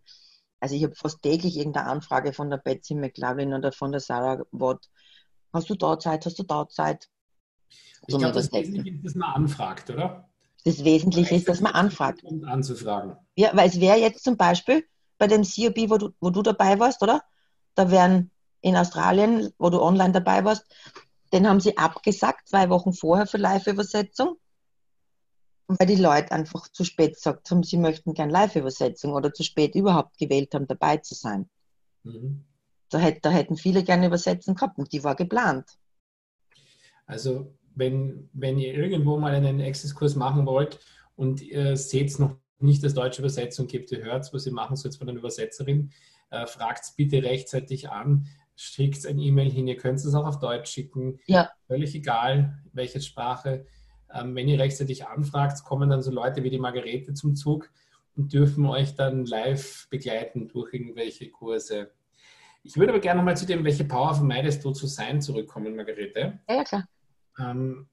Also 0.60 0.76
ich 0.76 0.84
habe 0.84 0.96
fast 0.96 1.22
täglich 1.22 1.58
irgendeine 1.58 1.88
Anfrage 1.88 2.34
von 2.34 2.50
der 2.50 2.58
Betsy 2.58 2.94
McLaughlin 2.94 3.54
oder 3.54 3.72
von 3.72 3.92
der 3.92 4.02
Sarah 4.02 4.44
Watt. 4.52 4.90
Hast 5.54 5.70
du 5.70 5.76
da 5.76 5.98
Zeit? 5.98 6.26
Hast 6.26 6.38
du 6.38 6.44
da 6.44 6.68
Zeit? 6.70 7.10
Ich 8.08 8.18
glaube, 8.18 8.34
das 8.34 8.52
Wesentliche 8.52 8.96
ist, 8.96 9.06
dass 9.06 9.16
man 9.16 9.34
anfragt, 9.34 9.90
oder? 9.90 10.30
Das 10.64 10.84
Wesentliche 10.84 11.36
ist, 11.36 11.48
dass 11.48 11.62
man 11.62 11.74
anfragt. 11.74 12.24
Und 12.24 12.46
anzufragen. 12.46 13.16
Ja, 13.36 13.56
weil 13.56 13.68
es 13.68 13.80
wäre 13.80 13.98
jetzt 13.98 14.24
zum 14.24 14.38
Beispiel 14.38 14.86
bei 15.18 15.28
dem 15.28 15.44
COB, 15.44 15.90
wo 15.90 15.98
du, 15.98 16.10
wo 16.20 16.30
du 16.30 16.42
dabei 16.42 16.80
warst, 16.80 17.02
oder? 17.02 17.24
Da 17.76 17.90
wären 17.90 18.32
in 18.62 18.76
Australien, 18.76 19.52
wo 19.58 19.70
du 19.70 19.82
online 19.82 20.14
dabei 20.14 20.46
warst, 20.46 20.66
den 21.34 21.48
haben 21.48 21.60
sie 21.60 21.78
abgesagt, 21.78 22.48
zwei 22.48 22.70
Wochen 22.70 22.94
vorher 22.94 23.26
für 23.26 23.38
Live-Übersetzung, 23.38 24.38
weil 25.68 25.88
die 25.88 25.96
Leute 25.96 26.32
einfach 26.32 26.68
zu 26.70 26.84
spät 26.84 27.16
gesagt 27.16 27.50
haben, 27.50 27.64
sie 27.64 27.78
möchten 27.78 28.14
gerne 28.14 28.32
Live-Übersetzung 28.32 29.14
oder 29.14 29.34
zu 29.34 29.44
spät 29.44 29.76
überhaupt 29.76 30.18
gewählt 30.18 30.54
haben, 30.54 30.68
dabei 30.68 30.98
zu 30.98 31.16
sein. 31.16 31.50
Mhm. 32.04 32.46
Da, 32.90 32.98
hätt, 32.98 33.24
da 33.24 33.30
hätten 33.30 33.56
viele 33.56 33.84
gerne 33.84 34.08
übersetzen 34.08 34.56
gehabt 34.56 34.78
und 34.78 34.92
die 34.92 35.04
war 35.04 35.16
geplant. 35.16 35.78
Also 37.06 37.54
wenn, 37.74 38.30
wenn 38.34 38.58
ihr 38.60 38.74
irgendwo 38.74 39.18
mal 39.18 39.34
einen 39.34 39.62
Access-Kurs 39.62 40.16
machen 40.16 40.46
wollt 40.46 40.80
und 41.16 41.42
ihr 41.42 41.78
seht 41.78 42.20
noch 42.20 42.36
nicht, 42.60 42.84
dass 42.84 42.94
deutsche 42.94 43.22
Übersetzung 43.22 43.68
gibt, 43.68 43.92
ihr 43.92 44.04
hört, 44.04 44.32
was 44.34 44.46
ihr 44.46 44.54
machen 44.54 44.76
sollt 44.76 44.96
von 44.96 45.08
einer 45.08 45.18
Übersetzerin, 45.18 45.92
äh, 46.30 46.46
fragt 46.46 46.84
es 46.84 46.92
bitte 46.92 47.24
rechtzeitig 47.24 47.90
an, 47.90 48.28
schickt 48.56 49.06
ein 49.06 49.20
E-Mail 49.20 49.50
hin. 49.50 49.68
Ihr 49.68 49.78
könnt 49.78 50.00
es 50.00 50.14
auch 50.14 50.26
auf 50.26 50.40
Deutsch 50.40 50.72
schicken. 50.72 51.20
Ja. 51.26 51.50
Völlig 51.68 51.96
egal, 51.96 52.60
welche 52.74 53.02
Sprache. 53.02 53.66
Ähm, 54.14 54.36
wenn 54.36 54.48
ihr 54.48 54.60
rechtzeitig 54.60 55.08
anfragt, 55.08 55.64
kommen 55.64 55.90
dann 55.90 56.02
so 56.02 56.12
Leute 56.12 56.44
wie 56.44 56.50
die 56.50 56.60
Margarete 56.60 57.14
zum 57.14 57.36
Zug 57.36 57.70
und 58.16 58.34
dürfen 58.34 58.66
euch 58.66 58.96
dann 58.96 59.26
live 59.26 59.88
begleiten 59.90 60.48
durch 60.48 60.74
irgendwelche 60.74 61.30
Kurse. 61.30 61.92
Ich 62.64 62.78
würde 62.78 62.92
aber 62.92 63.02
gerne 63.02 63.20
nochmal 63.20 63.38
zu 63.38 63.46
dem, 63.46 63.64
welche 63.64 63.86
Power 63.86 64.14
vermeidest 64.14 64.64
du 64.64 64.72
zu 64.72 64.86
sein, 64.86 65.22
zurückkommen, 65.22 65.76
Margarete. 65.76 66.40
Ja, 66.48 66.64
klar. 66.64 66.88
Ähm, 67.40 67.88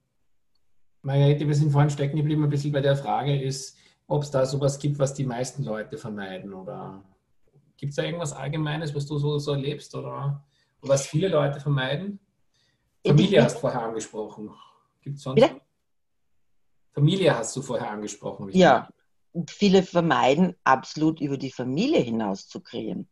Margarete, 1.03 1.47
wir 1.47 1.55
sind 1.55 1.71
vorhin 1.71 1.91
stecken 1.91 2.17
geblieben 2.17 2.45
ein 2.45 2.51
bisschen 2.51 2.73
bei 2.73 2.81
der 2.81 2.97
Frage, 2.97 3.41
ist, 3.41 3.79
ob 4.09 4.23
es 4.23 4.31
da 4.31 4.45
sowas 4.45 4.79
gibt, 4.79 4.99
was 4.99 5.15
die 5.15 5.25
meisten 5.25 5.63
Leute 5.63 5.97
vermeiden 5.97 6.53
oder 6.53 7.05
gibt 7.77 7.91
es 7.91 7.97
da 7.97 8.03
irgendwas 8.03 8.33
Allgemeines, 8.33 8.95
was 8.95 9.07
du 9.07 9.19
so, 9.19 9.39
so 9.39 9.53
erlebst 9.53 9.95
oder 9.95 10.45
was 10.81 11.07
viele 11.07 11.29
Leute 11.29 11.61
vermeiden? 11.61 12.21
Familie 13.07 13.45
hast 13.45 13.57
du 13.57 13.61
vorher 13.61 13.83
angesprochen. 13.83 14.51
Gibt 15.03 15.17
es 15.17 15.23
sonst? 15.23 15.41
Bitte? 15.41 15.61
Familie 16.93 17.37
hast 17.37 17.57
du 17.57 17.63
vorher 17.63 17.91
angesprochen. 17.91 18.51
Ja, 18.51 18.89
viele 19.49 19.83
vermeiden 19.83 20.57
absolut 20.65 21.21
über 21.21 21.37
die 21.37 21.53
Familie 21.53 22.01
hinaus 22.01 22.49
zu 22.49 22.61
kreieren. 22.61 23.09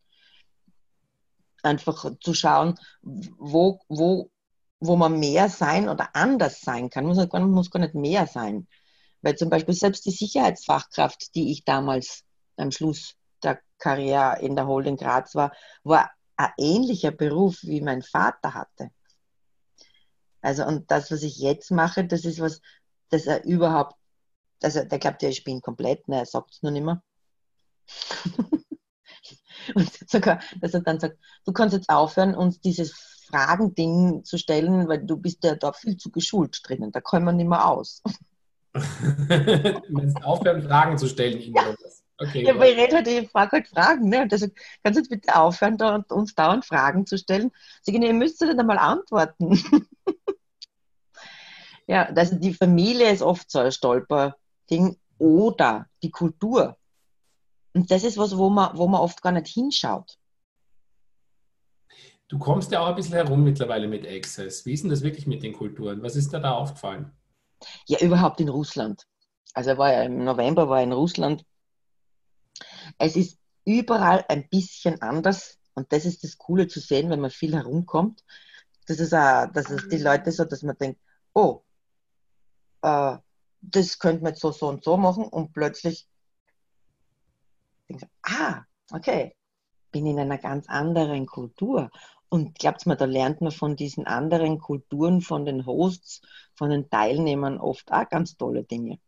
Einfach 1.63 2.11
zu 2.21 2.33
schauen, 2.33 2.75
wo, 3.01 3.79
wo, 3.87 4.29
wo 4.79 4.95
man 4.95 5.19
mehr 5.19 5.49
sein 5.49 5.89
oder 5.89 6.15
anders 6.15 6.61
sein 6.61 6.89
kann. 6.89 7.05
Muss, 7.05 7.17
muss 7.31 7.71
gar 7.71 7.79
nicht 7.79 7.95
mehr 7.95 8.27
sein. 8.27 8.67
Weil 9.21 9.35
zum 9.35 9.49
Beispiel 9.49 9.73
selbst 9.73 10.05
die 10.05 10.11
Sicherheitsfachkraft, 10.11 11.33
die 11.35 11.51
ich 11.51 11.63
damals 11.63 12.23
am 12.57 12.71
Schluss 12.71 13.15
der 13.43 13.59
Karriere 13.79 14.39
in 14.41 14.55
der 14.55 14.67
Holding 14.67 14.97
Graz 14.97 15.35
war, 15.35 15.53
war 15.83 16.11
ein 16.37 16.51
ähnlicher 16.57 17.11
Beruf, 17.11 17.63
wie 17.63 17.81
mein 17.81 18.01
Vater 18.03 18.53
hatte. 18.53 18.91
Also, 20.41 20.65
und 20.65 20.89
das, 20.91 21.11
was 21.11 21.23
ich 21.23 21.39
jetzt 21.39 21.71
mache, 21.71 22.05
das 22.05 22.23
ist 22.23 22.39
was, 22.39 22.61
das 23.09 23.25
er 23.25 23.43
überhaupt, 23.43 23.95
also 24.61 24.83
der 24.83 24.99
glaubt 24.99 25.21
ja, 25.23 25.29
ich 25.29 25.43
bin 25.43 25.61
komplett, 25.61 26.07
ne, 26.07 26.19
er 26.19 26.25
sagt 26.25 26.53
es 26.53 26.61
nur 26.61 26.71
nicht 26.71 26.85
mehr. 26.85 27.01
und 29.75 30.09
sogar, 30.09 30.39
dass 30.61 30.73
er 30.73 30.81
dann 30.81 30.99
sagt, 30.99 31.17
du 31.45 31.51
kannst 31.51 31.75
jetzt 31.75 31.89
aufhören, 31.89 32.35
uns 32.35 32.59
dieses 32.61 32.93
Fragending 33.29 34.23
zu 34.23 34.37
stellen, 34.37 34.87
weil 34.87 35.03
du 35.05 35.17
bist 35.17 35.43
ja 35.43 35.55
da 35.55 35.73
viel 35.73 35.97
zu 35.97 36.11
geschult 36.11 36.61
drinnen, 36.63 36.91
da 36.91 37.01
kommen 37.01 37.25
wir 37.25 37.33
nicht 37.33 37.49
mehr 37.49 37.67
aus. 37.67 38.01
du 38.73 39.81
meinst 39.89 40.23
aufhören, 40.23 40.61
Fragen 40.61 40.97
zu 40.97 41.07
stellen, 41.07 41.41
Ja. 41.53 41.73
Okay, 42.19 42.45
ja, 42.45 42.53
aber 42.53 42.67
ich 42.67 42.77
rede 42.77 42.95
halt, 42.95 43.07
ich 43.07 43.29
frage 43.29 43.51
halt 43.53 43.67
Fragen. 43.67 44.09
Ne? 44.09 44.23
Und 44.23 44.31
deshalb 44.31 44.55
kannst 44.83 44.97
du 44.97 45.01
jetzt 45.01 45.09
bitte 45.09 45.35
aufhören, 45.35 45.77
da, 45.77 46.03
uns 46.09 46.33
dauernd 46.33 46.65
Fragen 46.65 47.05
zu 47.05 47.17
stellen. 47.17 47.51
Sagen, 47.83 48.01
ihr 48.01 48.13
müsst 48.13 48.41
dann 48.41 48.59
einmal 48.59 48.79
antworten. 48.79 49.63
ja, 51.87 52.05
also 52.05 52.35
die 52.35 52.53
Familie 52.53 53.11
ist 53.11 53.21
oft 53.21 53.51
so 53.51 53.59
ein 53.59 53.71
Stolperding 53.71 54.97
oder 55.19 55.87
die 56.01 56.09
Kultur. 56.09 56.77
Und 57.73 57.91
das 57.91 58.03
ist 58.03 58.17
was, 58.17 58.35
wo 58.35 58.49
man, 58.49 58.75
wo 58.75 58.87
man 58.87 59.01
oft 59.01 59.21
gar 59.21 59.31
nicht 59.31 59.47
hinschaut. 59.47 60.17
Du 62.27 62.39
kommst 62.39 62.71
ja 62.71 62.81
auch 62.81 62.87
ein 62.87 62.95
bisschen 62.95 63.13
herum 63.13 63.43
mittlerweile 63.43 63.87
mit 63.87 64.05
Access. 64.05 64.65
Wie 64.65 64.73
ist 64.73 64.83
denn 64.83 64.89
das 64.89 65.01
wirklich 65.01 65.27
mit 65.27 65.43
den 65.43 65.53
Kulturen? 65.53 66.01
Was 66.01 66.15
ist 66.15 66.33
da 66.33 66.39
da 66.39 66.53
aufgefallen? 66.53 67.11
Ja, 67.85 67.99
überhaupt 67.99 68.41
in 68.41 68.49
Russland. 68.49 69.05
Also 69.53 69.77
war 69.77 69.93
ja 69.93 70.03
im 70.03 70.23
November 70.23 70.67
war 70.67 70.81
in 70.81 70.91
Russland. 70.91 71.45
Es 72.97 73.15
ist 73.15 73.39
überall 73.65 74.25
ein 74.29 74.47
bisschen 74.49 75.01
anders 75.01 75.57
und 75.73 75.91
das 75.91 76.05
ist 76.05 76.23
das 76.23 76.37
Coole 76.37 76.67
zu 76.67 76.79
sehen, 76.79 77.09
wenn 77.09 77.21
man 77.21 77.31
viel 77.31 77.55
herumkommt. 77.55 78.23
Das 78.87 78.99
ist 78.99 79.13
auch, 79.13 79.47
dass 79.51 79.69
es 79.69 79.87
die 79.89 79.97
Leute 79.97 80.31
so, 80.31 80.45
dass 80.45 80.63
man 80.63 80.77
denkt, 80.77 80.99
oh, 81.33 81.63
äh, 82.81 83.17
das 83.61 83.99
könnte 83.99 84.23
man 84.23 84.33
jetzt 84.33 84.41
so, 84.41 84.51
so 84.51 84.69
und 84.69 84.83
so 84.83 84.97
machen 84.97 85.25
und 85.25 85.53
plötzlich 85.53 86.07
denkt 87.89 88.07
ah, 88.23 88.63
okay, 88.91 89.35
bin 89.91 90.05
in 90.05 90.19
einer 90.19 90.37
ganz 90.37 90.67
anderen 90.67 91.25
Kultur. 91.25 91.89
Und 92.29 92.59
glaubt 92.59 92.85
mir, 92.85 92.97
da 92.97 93.05
lernt 93.05 93.39
man 93.39 93.51
von 93.51 93.77
diesen 93.77 94.05
anderen 94.05 94.59
Kulturen, 94.59 95.21
von 95.21 95.45
den 95.45 95.65
Hosts, 95.65 96.21
von 96.55 96.69
den 96.69 96.89
Teilnehmern 96.89 97.57
oft 97.57 97.91
auch 97.91 98.09
ganz 98.09 98.35
tolle 98.35 98.63
Dinge. 98.63 98.99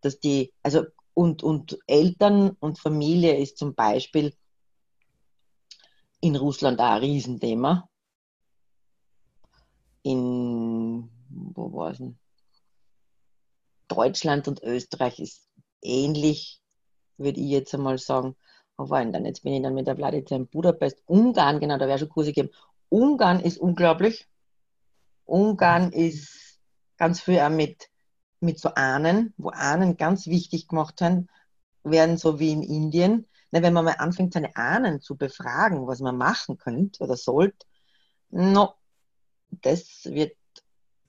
Dass 0.00 0.20
die, 0.20 0.52
also, 0.62 0.84
und, 1.14 1.42
und 1.42 1.78
Eltern 1.86 2.56
und 2.60 2.78
Familie 2.78 3.36
ist 3.36 3.58
zum 3.58 3.74
Beispiel 3.74 4.34
in 6.20 6.36
Russland 6.36 6.80
auch 6.80 6.90
ein 6.90 7.00
Riesenthema. 7.00 7.88
In, 10.02 11.10
wo 11.28 11.72
war 11.72 11.92
es? 11.92 12.02
Deutschland 13.88 14.48
und 14.48 14.62
Österreich 14.62 15.18
ist 15.18 15.48
ähnlich, 15.82 16.60
würde 17.16 17.40
ich 17.40 17.48
jetzt 17.48 17.74
einmal 17.74 17.98
sagen. 17.98 18.36
Wo 18.76 18.88
war 18.88 19.04
denn 19.04 19.26
Jetzt 19.26 19.42
bin 19.42 19.52
ich 19.52 19.62
dann 19.62 19.74
mit 19.74 19.86
der 19.86 19.96
Vladica 19.96 20.36
in 20.36 20.46
Budapest. 20.46 21.02
Ungarn, 21.06 21.60
genau, 21.60 21.76
da 21.76 21.86
wäre 21.86 21.98
schon 21.98 22.08
Kurse 22.08 22.32
gegeben. 22.32 22.54
Ungarn 22.88 23.40
ist 23.40 23.58
unglaublich. 23.58 24.26
Ungarn 25.26 25.92
ist 25.92 26.58
ganz 26.96 27.20
viel 27.20 27.40
auch 27.40 27.50
mit, 27.50 27.89
mit 28.40 28.58
so 28.58 28.74
Ahnen, 28.74 29.34
wo 29.36 29.50
Ahnen 29.50 29.96
ganz 29.96 30.26
wichtig 30.26 30.68
gemacht 30.68 31.00
haben, 31.00 31.28
werden 31.82 32.16
so 32.16 32.38
wie 32.38 32.52
in 32.52 32.62
Indien. 32.62 33.26
Na, 33.50 33.62
wenn 33.62 33.72
man 33.72 33.84
mal 33.84 33.96
anfängt, 33.98 34.32
seine 34.32 34.54
Ahnen 34.56 35.00
zu 35.00 35.16
befragen, 35.16 35.86
was 35.86 36.00
man 36.00 36.16
machen 36.16 36.56
könnte 36.56 37.02
oder 37.02 37.16
sollte, 37.16 37.66
no, 38.30 38.74
das 39.50 40.04
wird 40.04 40.36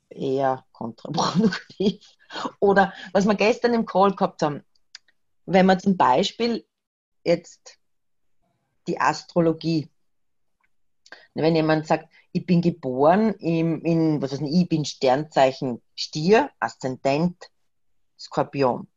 eher 0.10 0.66
kontraproduktiv. 0.72 2.04
Oder 2.60 2.94
was 3.14 3.26
wir 3.26 3.36
gestern 3.36 3.74
im 3.74 3.86
Call 3.86 4.16
gehabt 4.16 4.42
haben, 4.42 4.64
wenn 5.46 5.66
man 5.66 5.80
zum 5.80 5.98
Beispiel 5.98 6.66
jetzt 7.24 7.78
die 8.88 9.00
Astrologie. 9.00 9.90
Wenn 11.34 11.56
jemand 11.56 11.88
sagt, 11.88 12.12
ich 12.32 12.46
bin 12.46 12.62
geboren 12.62 13.34
im, 13.36 13.82
in, 13.82 14.22
was 14.22 14.32
weiß 14.32 14.42
ich, 14.42 14.62
ich 14.62 14.70
bin 14.70 14.86
Sternzeichen 14.86 15.82
Stier, 15.96 16.50
Aszendent 16.60 17.50
Skorpion. 18.18 18.88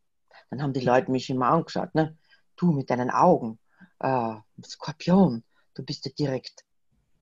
Dann 0.50 0.62
haben 0.62 0.72
die 0.72 0.80
Leute 0.80 1.10
mich 1.10 1.30
immer 1.30 1.48
angeschaut, 1.48 1.94
ne? 1.94 2.16
Du 2.56 2.70
mit 2.72 2.90
deinen 2.90 3.10
Augen, 3.10 3.58
äh, 3.98 4.34
Skorpion, 4.64 5.42
du 5.74 5.82
bist 5.82 6.04
ja 6.06 6.12
direkt, 6.16 6.64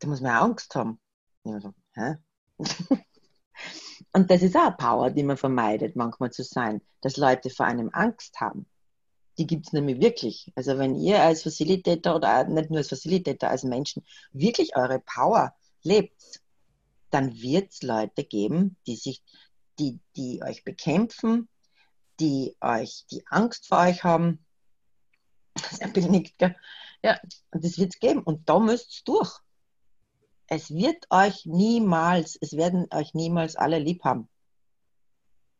da 0.01 0.09
muss 0.09 0.21
man 0.21 0.33
ja 0.33 0.41
Angst 0.43 0.75
haben. 0.75 1.01
So? 1.45 1.73
Und 4.13 4.31
das 4.31 4.43
ist 4.43 4.57
auch 4.57 4.67
eine 4.67 4.77
Power, 4.77 5.11
die 5.11 5.23
man 5.23 5.39
vermeidet, 5.39 5.97
manchmal 5.97 6.31
zu 6.31 6.43
sein, 6.43 6.83
dass 7.01 7.17
Leute 7.17 7.49
vor 7.49 7.67
einem 7.67 7.89
Angst 7.93 8.39
haben 8.41 8.67
die 9.39 9.47
gibt 9.47 9.67
es 9.67 9.73
nämlich 9.73 10.01
wirklich. 10.01 10.53
Also 10.55 10.79
wenn 10.79 10.95
ihr 10.95 11.23
als 11.23 11.43
Facilitator 11.43 12.17
oder 12.17 12.45
nicht 12.45 12.71
nur 12.71 12.79
als 12.79 12.89
Facilitator, 12.89 13.49
als 13.49 13.65
Menschen 13.65 14.05
wirklich 14.33 14.77
eure 14.77 15.01
Power 15.01 15.55
lebt, 15.85 16.41
dann 17.11 17.35
wird 17.41 17.73
es 17.73 17.83
Leute 17.83 18.25
geben, 18.25 18.77
die 18.87 18.97
sich, 18.97 19.23
die, 19.79 20.01
die 20.17 20.43
euch 20.43 20.65
bekämpfen, 20.65 21.49
die 22.21 22.57
euch, 22.61 23.05
die 23.11 23.25
Angst 23.27 23.69
vor 23.69 23.79
euch 23.79 24.05
haben. 24.05 24.45
Sehr 25.71 25.89
benickt, 25.89 26.39
gell? 26.39 26.57
Ja, 27.03 27.19
und 27.51 27.65
das 27.65 27.79
wird 27.79 27.95
es 27.95 28.01
geben. 28.01 28.23
Und 28.23 28.49
da 28.49 28.59
müsst 28.59 29.01
ihr 29.01 29.05
durch. 29.05 29.39
Es 30.47 30.71
wird 30.71 31.07
euch 31.11 31.47
niemals, 31.47 32.37
es 32.41 32.53
werden 32.57 32.87
euch 32.93 33.15
niemals 33.15 33.57
alle 33.57 33.79
lieb 33.79 34.05
haben. 34.05 34.29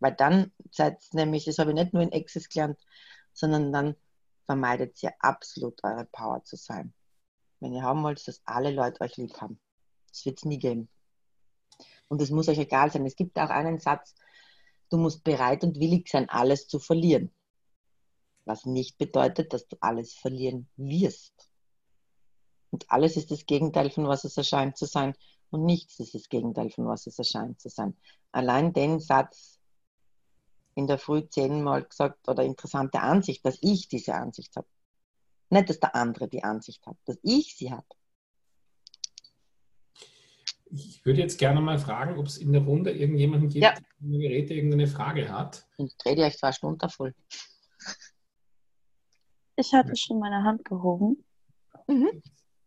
Weil 0.01 0.15
dann 0.15 0.53
seid 0.71 0.99
nämlich, 1.13 1.45
das 1.45 1.59
habe 1.59 1.71
ich 1.71 1.77
nicht 1.77 1.93
nur 1.93 2.03
in 2.03 2.13
Access 2.13 2.49
gelernt, 2.49 2.79
sondern 3.33 3.73
dann 3.73 3.97
vermeidet 4.47 5.03
ihr 5.03 5.13
absolut 5.21 5.83
eure 5.85 6.05
Power 6.07 6.43
zu 6.45 6.57
sein. 6.57 6.93
Wenn 7.61 7.73
ihr 7.73 7.83
haben 7.83 8.03
wollt, 8.03 8.27
dass 8.27 8.43
alle 8.45 8.71
Leute 8.71 9.01
euch 9.01 9.17
lieb 9.17 9.41
haben. 9.41 9.61
Das 10.13 10.25
wird 10.27 10.39
es 10.39 10.45
nie 10.45 10.59
geben. 10.59 10.89
Und 12.09 12.21
es 12.21 12.31
muss 12.31 12.49
euch 12.49 12.59
egal 12.59 12.93
sein. 12.93 13.07
Es 13.07 13.17
gibt 13.17 13.39
auch 13.39 13.49
einen 13.49 13.79
Satz, 13.79 14.15
du 14.91 14.99
musst 14.99 15.25
bereit 15.25 15.65
und 15.65 15.81
willig 15.81 16.09
sein, 16.09 16.29
alles 16.29 16.69
zu 16.69 16.79
verlieren. 16.79 17.33
Was 18.45 18.67
nicht 18.67 18.99
bedeutet, 18.99 19.53
dass 19.53 19.67
du 19.67 19.77
alles 19.81 20.13
verlieren 20.15 20.69
wirst. 20.77 21.51
Und 22.71 22.91
alles 22.91 23.17
ist 23.17 23.31
das 23.31 23.47
Gegenteil 23.47 23.91
von 23.91 24.07
was 24.09 24.25
es 24.25 24.37
erscheint 24.37 24.77
zu 24.77 24.87
sein. 24.87 25.15
Und 25.51 25.65
nichts 25.65 26.01
ist 26.01 26.15
das 26.15 26.29
Gegenteil 26.29 26.71
von 26.71 26.87
was 26.87 27.07
es 27.07 27.19
erscheint 27.19 27.61
zu 27.61 27.69
sein. 27.69 27.97
Allein 28.33 28.73
den 28.73 29.01
Satz 29.01 29.61
in 30.75 30.87
der 30.87 30.99
Früh 30.99 31.29
zehnmal 31.29 31.85
gesagt 31.85 32.29
oder 32.29 32.43
interessante 32.43 33.01
Ansicht, 33.01 33.45
dass 33.45 33.59
ich 33.61 33.89
diese 33.89 34.15
Ansicht 34.15 34.57
habe. 34.57 34.67
Nicht, 35.51 35.69
dass 35.69 35.81
der 35.81 35.95
andere 35.95 36.29
die 36.29 36.43
Ansicht 36.43 36.87
hat, 36.87 36.97
dass 37.05 37.19
ich 37.23 37.55
sie 37.57 37.71
habe. 37.71 37.87
Ich 40.75 41.05
würde 41.05 41.21
jetzt 41.21 41.39
gerne 41.39 41.61
mal 41.61 41.79
fragen, 41.79 42.19
ob 42.19 42.27
es 42.27 42.39
in 42.39 42.53
der 42.53 42.63
Runde 42.63 42.91
irgendjemanden 42.91 43.51
gibt, 43.51 43.63
ja. 43.63 43.75
der 43.99 44.19
Geräte 44.19 44.55
irgendeine 44.55 44.87
Frage 44.87 45.31
hat. 45.31 45.67
Ich 45.77 45.97
drehe 45.99 46.17
dir 46.17 46.25
euch 46.25 46.39
zwei 46.39 46.53
Stunden 46.53 46.89
voll. 46.89 47.15
Ich 49.57 49.73
hatte 49.75 49.95
schon 49.97 50.19
meine 50.19 50.43
Hand 50.45 50.65
gehoben. 50.65 51.23
Mhm. 51.87 52.23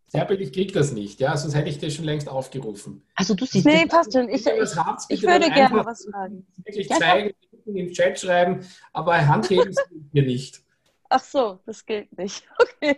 Serbel, 0.07 0.39
ich 0.39 0.53
krieg 0.53 0.71
das 0.71 0.91
nicht, 0.91 1.19
ja, 1.19 1.35
sonst 1.35 1.55
hätte 1.55 1.69
ich 1.69 1.79
dir 1.79 1.89
schon 1.89 2.05
längst 2.05 2.29
aufgerufen. 2.29 3.03
Also 3.15 3.33
du 3.33 3.45
siehst 3.45 3.65
Nee, 3.65 3.85
passt 3.87 4.13
schon. 4.13 4.29
Ich, 4.29 4.45
ich, 4.45 5.09
ich 5.09 5.23
würde 5.23 5.49
gerne 5.49 5.83
was 5.83 6.05
fragen. 6.05 6.45
Wirklich 6.63 6.87
ja, 6.87 6.97
zeigen, 6.97 7.33
in 7.65 7.75
den 7.75 7.91
Chat 7.91 8.19
schreiben, 8.19 8.65
aber 8.93 9.27
Handheben 9.27 9.73
gilt 9.73 10.13
mir 10.13 10.23
nicht. 10.23 10.61
Ach 11.09 11.23
so, 11.23 11.59
das 11.65 11.85
gilt 11.85 12.15
nicht. 12.17 12.47
Okay. 12.59 12.97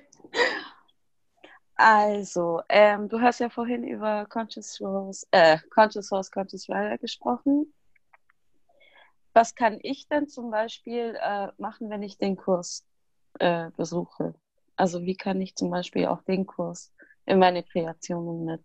Also, 1.77 2.61
ähm, 2.69 3.07
du 3.07 3.21
hast 3.21 3.39
ja 3.39 3.49
vorhin 3.49 3.83
über 3.83 4.25
Conscious 4.25 4.73
Source, 4.73 5.27
äh, 5.31 5.59
Conscious 5.69 6.07
Source, 6.07 6.31
Conscious 6.31 6.67
Rider 6.67 6.97
gesprochen. 6.97 7.71
Was 9.33 9.53
kann 9.53 9.77
ich 9.83 10.07
denn 10.07 10.27
zum 10.27 10.49
Beispiel 10.49 11.15
äh, 11.21 11.49
machen, 11.57 11.91
wenn 11.91 12.01
ich 12.01 12.17
den 12.17 12.35
Kurs 12.35 12.83
äh, 13.39 13.69
besuche? 13.77 14.33
Also, 14.75 15.03
wie 15.03 15.15
kann 15.15 15.39
ich 15.39 15.55
zum 15.55 15.69
Beispiel 15.69 16.07
auch 16.07 16.23
den 16.23 16.47
Kurs 16.47 16.91
in 17.27 17.37
meine 17.37 17.61
Kreationen 17.61 18.45
mit 18.45 18.63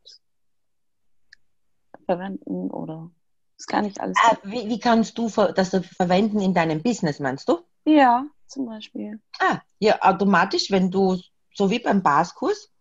verwenden 2.06 2.70
oder 2.70 3.10
ist 3.58 3.68
gar 3.68 3.82
nicht 3.82 4.00
alles. 4.00 4.16
Ah, 4.24 4.36
wie, 4.42 4.68
wie, 4.68 4.80
kannst 4.80 5.18
du 5.18 5.28
das 5.28 5.70
verwenden 5.96 6.40
in 6.40 6.54
deinem 6.54 6.82
Business, 6.82 7.20
meinst 7.20 7.48
du? 7.48 7.60
Ja, 7.84 8.26
zum 8.46 8.66
Beispiel. 8.66 9.20
Ah, 9.38 9.60
ja, 9.78 9.98
automatisch, 10.00 10.70
wenn 10.70 10.90
du, 10.90 11.18
so 11.54 11.70
wie 11.70 11.78
beim 11.78 12.02
Baskurs, 12.02 12.71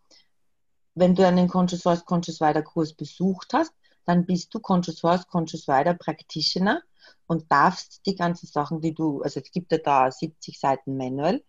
wenn 0.96 1.16
du 1.16 1.26
einen 1.26 1.48
Conscious 1.48 1.84
Voice, 1.84 2.06
Conscious 2.06 2.42
Rider 2.42 2.64
Kurs 2.64 2.94
besucht 2.94 3.54
hast, 3.54 3.74
dann 4.06 4.26
bist 4.26 4.54
du 4.54 4.60
Conscious 4.60 5.00
Voice, 5.02 5.28
Conscious 5.28 5.68
Rider 5.68 5.94
Practitioner 5.94 6.82
und 7.28 7.52
darfst 7.52 8.02
die 8.06 8.16
ganzen 8.16 8.48
Sachen, 8.48 8.82
die 8.82 8.94
du, 8.94 9.22
also 9.22 9.39
es 9.39 9.52
gibt 9.52 9.72
ja 9.72 9.78
da 9.78 10.12
70 10.12 10.60
Seiten 10.60 10.98
Manual, 10.98 11.44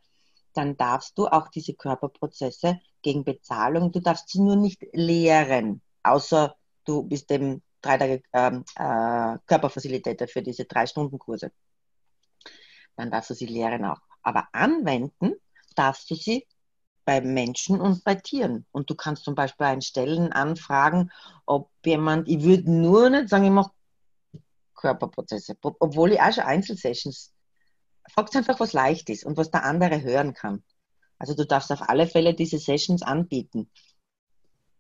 dann 0.55 0.77
darfst 0.77 1.17
du 1.19 1.27
auch 1.27 1.49
diese 1.49 1.75
Körperprozesse 1.75 2.81
gegen 3.03 3.25
Bezahlung, 3.25 3.91
du 3.91 4.01
darfst 4.01 4.29
sie 4.29 4.41
nur 4.41 4.57
nicht 4.57 4.87
lehren, 4.93 5.81
außer 6.03 6.55
du 6.85 7.03
bist 7.03 7.31
dem 7.31 7.63
drei 7.81 7.99
Tage 7.99 8.23
ähm, 8.33 8.65
äh, 8.77 9.39
Körperfacilitator 9.47 10.29
für 10.29 10.43
diese 10.43 10.65
drei 10.65 10.87
Stunden 10.87 11.19
Kurse. 11.19 11.51
Dann 12.97 13.11
darfst 13.11 13.31
du 13.31 13.35
sie 13.35 13.47
lehren 13.47 13.85
auch. 13.85 14.01
Aber 14.23 14.49
anwenden 14.53 15.35
darfst 15.75 16.11
du 16.11 16.15
sie 16.15 16.47
bei 17.05 17.21
Menschen 17.21 17.81
und 17.81 18.05
bei 18.05 18.15
Tieren. 18.15 18.67
Und 18.73 18.91
du 18.91 18.95
kannst 18.95 19.25
zum 19.25 19.35
Beispiel 19.35 19.67
an 19.67 19.83
Stellen 19.83 20.33
anfragen, 20.33 21.11
ob 21.47 21.71
jemand, 21.85 22.29
ich 22.29 22.43
würde 22.43 22.71
nur 22.71 23.11
nicht 23.11 23.29
sagen, 23.29 23.45
ich 23.45 23.51
mache 23.51 23.73
Körperprozesse. 24.75 25.57
Obwohl 25.63 26.13
ich 26.13 26.21
auch 26.21 26.33
schon 26.33 26.45
Einzelsessions, 26.45 27.33
fragt 28.11 28.37
einfach, 28.37 28.61
was 28.61 28.73
leicht 28.73 29.09
ist 29.11 29.25
und 29.25 29.37
was 29.37 29.51
der 29.51 29.65
andere 29.65 30.03
hören 30.03 30.35
kann. 30.35 30.63
Also 31.19 31.35
du 31.35 31.47
darfst 31.47 31.71
auf 31.73 31.89
alle 31.89 32.07
Fälle 32.07 32.35
diese 32.35 32.59
Sessions 32.59 33.03
anbieten. 33.03 33.71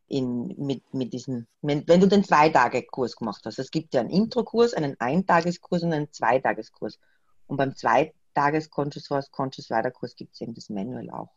In, 0.08 0.54
mit, 0.58 0.92
mit 0.92 1.14
diesen, 1.14 1.48
wenn, 1.62 1.88
wenn 1.88 2.00
du 2.00 2.06
den 2.06 2.22
Zwei-Tage-Kurs 2.22 3.16
gemacht 3.16 3.40
hast. 3.46 3.58
Es 3.58 3.70
gibt 3.70 3.94
ja 3.94 4.00
einen 4.00 4.10
Intro-Kurs, 4.10 4.74
einen 4.74 5.00
Eintageskurs 5.00 5.84
und 5.84 5.94
einen 5.94 6.12
Zweitageskurs. 6.12 6.98
Und 7.46 7.56
beim 7.56 7.74
Zweitages-Conscious 7.74 9.30
Conscious 9.30 9.70
Weiterkurs 9.70 10.14
gibt 10.14 10.34
es 10.34 10.42
eben 10.42 10.52
das 10.52 10.68
Manual 10.68 11.08
auch. 11.08 11.30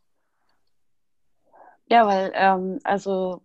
Ja, 1.88 2.08
weil, 2.08 2.32
ähm, 2.34 2.80
also 2.84 3.44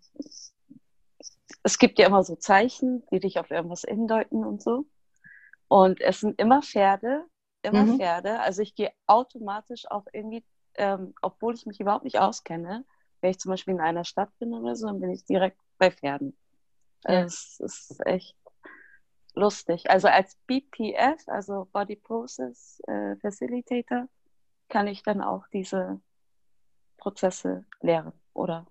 es 1.62 1.78
gibt 1.78 1.99
ja 1.99 2.07
immer 2.07 2.22
so 2.22 2.36
Zeichen, 2.36 3.05
die 3.11 3.20
dich 3.20 3.38
auf 3.38 3.51
irgendwas 3.51 3.82
hindeuten 3.82 4.45
und 4.45 4.62
so. 4.62 4.86
Und 5.68 6.01
es 6.01 6.20
sind 6.20 6.41
immer 6.41 6.62
Pferde, 6.62 7.26
immer 7.62 7.84
mhm. 7.84 7.99
Pferde. 7.99 8.41
Also 8.41 8.62
ich 8.62 8.74
gehe 8.74 8.93
automatisch 9.07 9.91
auch 9.91 10.07
irgendwie, 10.12 10.45
ähm, 10.74 11.14
obwohl 11.20 11.55
ich 11.55 11.66
mich 11.66 11.80
überhaupt 11.80 12.05
nicht 12.05 12.18
auskenne, 12.18 12.84
wenn 13.20 13.30
ich 13.30 13.38
zum 13.38 13.51
Beispiel 13.51 13.74
in 13.74 13.80
einer 13.80 14.05
Stadt 14.05 14.30
bin 14.38 14.55
oder 14.55 14.74
so, 14.74 14.86
dann 14.86 15.01
bin 15.01 15.11
ich 15.11 15.24
direkt 15.24 15.59
bei 15.78 15.91
Pferden. 15.91 16.36
Ja. 17.05 17.24
Es 17.24 17.61
ist 17.61 18.01
echt 18.07 18.36
lustig. 19.34 19.91
Also 19.91 20.09
als 20.09 20.36
BPF, 20.47 21.28
also 21.28 21.68
Body 21.72 21.97
Process 21.97 22.80
äh, 22.86 23.16
Facilitator, 23.16 24.09
kann 24.68 24.86
ich 24.86 25.03
dann 25.03 25.20
auch 25.20 25.47
diese 25.49 26.01
Prozesse 26.97 27.64
lehren 27.80 28.12
oder 28.35 28.66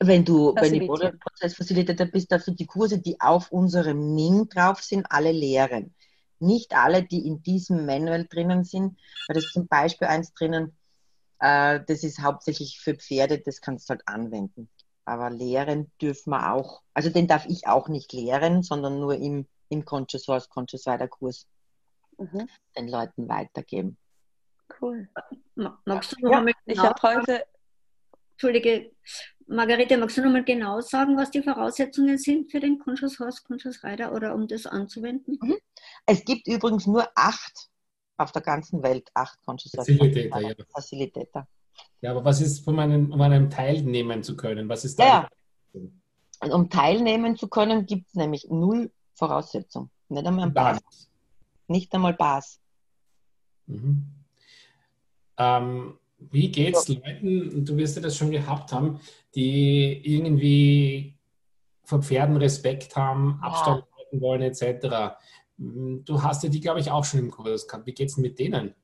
wenn 0.00 0.24
du 0.24 0.54
bei 0.54 0.68
dem 0.68 0.86
Prozessfacilitator 0.86 2.06
bist, 2.06 2.32
dafür 2.32 2.54
die 2.54 2.66
Kurse, 2.66 2.98
die 2.98 3.20
auf 3.20 3.52
unserem 3.52 4.14
Ming 4.14 4.48
drauf 4.48 4.82
sind, 4.82 5.06
alle 5.10 5.32
lehren. 5.32 5.94
Nicht 6.38 6.74
alle, 6.74 7.02
die 7.02 7.26
in 7.26 7.42
diesem 7.42 7.86
Manual 7.86 8.26
drinnen 8.26 8.64
sind, 8.64 8.98
weil 9.28 9.34
das 9.34 9.44
ist 9.44 9.52
zum 9.52 9.68
Beispiel 9.68 10.08
eins 10.08 10.32
drinnen, 10.32 10.74
äh, 11.38 11.80
das 11.86 12.02
ist 12.02 12.20
hauptsächlich 12.20 12.80
für 12.80 12.94
Pferde, 12.94 13.38
das 13.38 13.60
kannst 13.60 13.88
du 13.88 13.92
halt 13.92 14.02
anwenden. 14.06 14.68
Aber 15.04 15.30
lehren 15.30 15.90
dürfen 16.00 16.30
wir 16.30 16.52
auch, 16.52 16.82
also 16.94 17.10
den 17.10 17.26
darf 17.26 17.46
ich 17.46 17.66
auch 17.66 17.88
nicht 17.88 18.12
lehren, 18.12 18.62
sondern 18.62 19.00
nur 19.00 19.16
im, 19.16 19.46
im 19.68 19.84
Conscious 19.84 20.24
Source, 20.24 20.48
Conscious 20.48 20.86
Rider 20.86 21.08
Kurs 21.08 21.46
mhm. 22.16 22.48
den 22.76 22.88
Leuten 22.88 23.28
weitergeben. 23.28 23.96
Cool. 24.80 25.08
Magst 25.84 26.12
du 26.12 26.26
noch 26.26 26.46
ja, 26.46 26.52
ich 26.64 26.78
habe 26.78 27.02
heute, 27.02 27.44
Entschuldige, 28.40 28.90
Margarete, 29.48 29.98
magst 29.98 30.16
du 30.16 30.22
nochmal 30.22 30.44
genau 30.44 30.80
sagen, 30.80 31.14
was 31.14 31.30
die 31.30 31.42
Voraussetzungen 31.42 32.16
sind 32.16 32.50
für 32.50 32.58
den 32.58 32.78
Conscious 32.78 33.18
Horse, 33.18 33.42
Conscious 33.46 33.84
Rider 33.84 34.14
oder 34.14 34.34
um 34.34 34.48
das 34.48 34.64
anzuwenden? 34.64 35.38
Mhm. 35.42 35.58
Es 36.06 36.24
gibt 36.24 36.48
übrigens 36.48 36.86
nur 36.86 37.06
acht 37.14 37.68
auf 38.16 38.32
der 38.32 38.40
ganzen 38.40 38.82
Welt, 38.82 39.10
acht 39.12 39.38
Conscious 39.44 39.74
Horse 39.76 39.94
Facilitator, 39.94 40.40
ja. 40.40 40.54
Facilitator. 40.72 41.46
Ja, 42.00 42.12
aber 42.12 42.24
was 42.24 42.40
ist, 42.40 42.66
um 42.66 42.78
einem, 42.78 43.12
um 43.12 43.20
einem 43.20 43.50
teilnehmen 43.50 44.22
zu 44.22 44.38
können? 44.38 44.70
Was 44.70 44.86
ist 44.86 44.98
da? 44.98 45.04
Ja, 45.04 45.28
ja. 45.74 46.54
um 46.54 46.70
teilnehmen 46.70 47.36
zu 47.36 47.46
können, 47.48 47.84
gibt 47.84 48.08
es 48.08 48.14
nämlich 48.14 48.46
null 48.48 48.90
Voraussetzung. 49.16 49.90
Nicht 50.08 50.26
einmal 50.26 50.46
ein 50.46 50.54
Bas. 50.54 50.80
Nicht 51.68 51.94
einmal 51.94 52.14
Bas. 52.14 52.58
Mhm. 53.66 54.06
Ähm, 55.36 55.99
wie 56.30 56.50
geht 56.50 56.76
es 56.76 56.88
Leuten, 56.88 57.64
du 57.64 57.76
wirst 57.76 57.96
ja 57.96 58.02
das 58.02 58.16
schon 58.16 58.30
gehabt 58.30 58.72
haben, 58.72 59.00
die 59.34 60.00
irgendwie 60.04 61.16
vor 61.82 62.02
Pferden 62.02 62.36
Respekt 62.36 62.94
haben, 62.96 63.38
Abstand 63.42 63.84
ja. 63.84 63.96
halten 63.96 64.20
wollen, 64.20 64.42
etc. 64.42 65.16
Du 65.56 66.22
hast 66.22 66.42
ja 66.42 66.48
die, 66.48 66.60
glaube 66.60 66.80
ich, 66.80 66.90
auch 66.90 67.04
schon 67.04 67.20
im 67.20 67.30
Kurs 67.30 67.66
gehabt. 67.66 67.86
Wie 67.86 67.94
geht 67.94 68.08
es 68.08 68.16
mit 68.16 68.38
denen? 68.38 68.74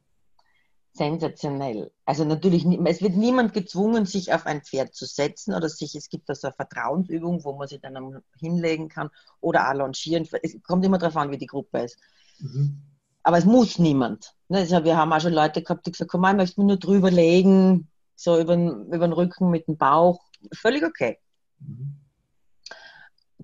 Sensationell. 0.93 1.91
Also 2.07 2.25
natürlich, 2.25 2.65
es 2.65 3.03
wird 3.03 3.17
niemand 3.17 3.53
gezwungen, 3.53 4.07
sich 4.07 4.33
auf 4.33 4.47
ein 4.47 4.63
Pferd 4.63 4.95
zu 4.95 5.05
setzen 5.05 5.55
oder 5.55 5.69
sich, 5.69 5.95
es 5.95 6.09
gibt 6.09 6.29
da 6.29 6.35
so 6.35 6.49
eine 6.49 6.55
Vertrauensübung, 6.55 7.45
wo 7.45 7.53
man 7.53 7.69
sich 7.69 7.81
dann 7.81 8.23
hinlegen 8.39 8.89
kann 8.89 9.11
oder 9.41 9.69
allongieren. 9.69 10.27
Es 10.43 10.57
kommt 10.63 10.85
immer 10.85 10.99
darauf 10.99 11.17
an, 11.17 11.31
wie 11.31 11.39
die 11.39 11.47
Gruppe 11.47 11.81
ist. 11.81 11.99
Mhm. 12.39 12.81
Aber 13.27 13.39
es 13.39 13.45
muss 13.45 13.81
niemand. 13.81 14.37
Also 14.49 14.85
wir 14.85 14.97
haben 14.97 15.13
auch 15.13 15.21
schon 15.21 15.33
Leute 15.33 15.61
gehabt, 15.61 15.85
die 15.85 15.91
gesagt 15.91 16.13
haben, 16.13 16.25
ich 16.25 16.37
möchte 16.37 16.61
mir 16.61 16.69
nur 16.69 16.77
drüber 16.77 17.11
legen, 17.11 17.91
so 18.15 18.39
über 18.39 18.55
den, 18.55 18.87
über 18.87 19.09
den 19.09 19.13
Rücken 19.13 19.51
mit 19.51 19.67
dem 19.67 19.77
Bauch. 19.77 20.21
Völlig 20.53 20.85
okay. 20.85 21.19
Mhm. 21.59 21.97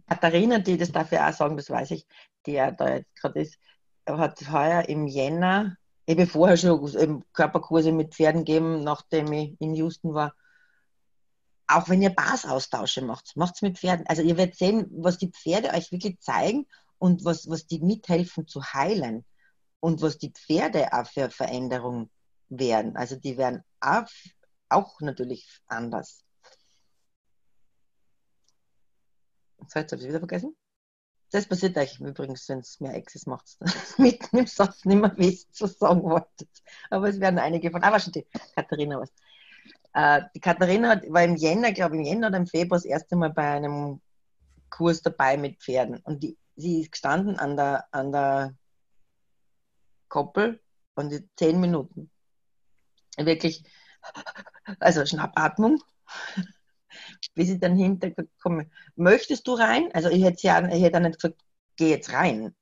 Katharina, 0.07 0.61
die 0.61 0.79
das 0.79 0.93
dafür 0.93 1.29
auch 1.29 1.33
sagen, 1.33 1.57
das 1.57 1.69
weiß 1.69 1.91
ich, 1.91 2.07
die 2.47 2.53
ja 2.53 2.71
da 2.71 2.95
jetzt 2.95 3.17
gerade 3.17 3.41
ist, 3.41 3.59
hat 4.07 4.53
heuer 4.53 4.89
im 4.89 5.09
Jänner, 5.09 5.77
ich 6.07 6.17
habe 6.17 6.29
vorher 6.29 6.57
schon 6.57 7.25
Körperkurse 7.33 7.91
mit 7.91 8.15
Pferden 8.15 8.45
gegeben, 8.45 8.85
nachdem 8.85 9.33
ich 9.33 9.61
in 9.61 9.75
Houston 9.75 10.15
war. 10.15 10.33
Auch 11.67 11.89
wenn 11.89 12.03
ihr 12.03 12.15
Basaustausche 12.15 13.03
macht, 13.03 13.37
macht 13.37 13.57
es 13.57 13.63
mit 13.63 13.81
Pferden. 13.81 14.07
Also 14.07 14.23
ihr 14.23 14.37
werdet 14.37 14.55
sehen, 14.55 14.87
was 14.93 15.19
die 15.19 15.33
Pferde 15.33 15.71
euch 15.71 15.91
wirklich 15.91 16.21
zeigen 16.21 16.69
und 16.99 17.25
was, 17.25 17.51
was 17.51 17.67
die 17.67 17.81
mithelfen 17.81 18.47
zu 18.47 18.63
heilen 18.63 19.25
und 19.83 20.01
was 20.01 20.17
die 20.17 20.31
Pferde 20.31 20.93
auch 20.93 21.07
für 21.07 21.29
Veränderungen 21.29 22.09
werden. 22.49 22.97
Also 22.97 23.17
die 23.17 23.37
werden 23.37 23.65
auch, 23.81 24.07
auch 24.69 25.01
natürlich 25.01 25.61
anders. 25.67 26.25
So, 29.67 29.81
jetzt 29.81 29.91
habe 29.91 30.01
ich 30.01 30.09
wieder 30.09 30.21
vergessen. 30.21 30.57
Das 31.33 31.47
passiert 31.47 31.77
euch 31.79 31.99
übrigens, 31.99 32.49
wenn 32.49 32.61
es 32.61 32.79
mehr 32.79 32.95
Exes 32.95 33.27
macht. 33.27 33.57
Mitten 33.99 34.39
im 34.39 34.47
Satz 34.47 34.85
nicht 34.85 35.01
mehr 35.01 35.17
wisst, 35.17 35.61
was 35.61 35.79
sagen 35.79 36.05
wolltet. 36.05 36.51
Aber 36.89 37.09
es 37.09 37.19
werden 37.19 37.41
einige 37.41 37.71
von. 37.73 37.83
Ah, 37.83 37.91
war 37.91 37.99
schon 37.99 38.13
die 38.13 38.27
Katharina 38.55 39.01
was. 39.01 39.13
Äh, 39.95 40.23
die 40.35 40.41
Katharina 40.41 41.01
war 41.09 41.25
im 41.25 41.35
Jänner, 41.35 41.73
glaube 41.73 41.97
ich, 41.97 42.03
im 42.03 42.07
Jänner 42.07 42.29
oder 42.29 42.37
im 42.37 42.47
Februar 42.47 42.79
das 42.79 42.85
erste 42.85 43.17
Mal 43.17 43.31
bei 43.31 43.51
einem 43.51 44.01
Kurs 44.71 45.03
dabei 45.03 45.37
mit 45.37 45.61
Pferden. 45.61 45.97
Und 46.05 46.23
die, 46.23 46.39
sie 46.55 46.83
ist 46.83 46.93
gestanden 46.93 47.37
an 47.37 47.57
der, 47.57 47.87
an 47.91 48.13
der 48.13 48.55
Koppel 50.13 50.61
und 50.95 51.11
die 51.11 51.27
zehn 51.37 51.59
Minuten. 51.59 52.11
Wirklich, 53.17 53.65
also 54.79 55.07
Schnappatmung. 55.07 55.83
Bis 57.35 57.49
ich 57.49 57.59
dann 57.59 57.77
hinterkomme, 57.77 58.71
möchtest 58.95 59.47
du 59.47 59.55
rein? 59.55 59.89
Also 59.95 60.11
ich 60.11 60.23
hätte 60.23 60.47
ja 60.47 60.69
ich 60.69 60.83
hätte 60.83 61.01
nicht 61.01 61.19
gesagt, 61.19 61.43
geh 61.77 61.89
jetzt 61.89 62.13
rein. 62.13 62.55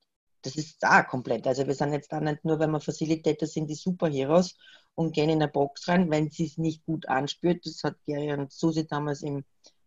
Das 0.42 0.54
ist 0.54 0.80
da 0.80 1.02
komplett. 1.02 1.48
Also 1.48 1.66
wir 1.66 1.74
sind 1.74 1.92
jetzt 1.92 2.12
da 2.12 2.20
nicht 2.20 2.44
nur, 2.44 2.60
wenn 2.60 2.70
wir 2.70 2.80
Facilitator 2.80 3.48
sind, 3.48 3.68
die 3.68 3.74
Superheroes 3.74 4.56
und 4.94 5.12
gehen 5.12 5.28
in 5.28 5.42
eine 5.42 5.50
Box 5.50 5.88
rein, 5.88 6.08
wenn 6.08 6.30
sie 6.30 6.46
es 6.46 6.56
nicht 6.56 6.86
gut 6.86 7.08
anspürt. 7.08 7.66
Das 7.66 7.82
hat 7.82 7.96
Gary 8.06 8.32
und 8.32 8.52
Susi 8.52 8.86
damals 8.86 9.22
im 9.22 9.44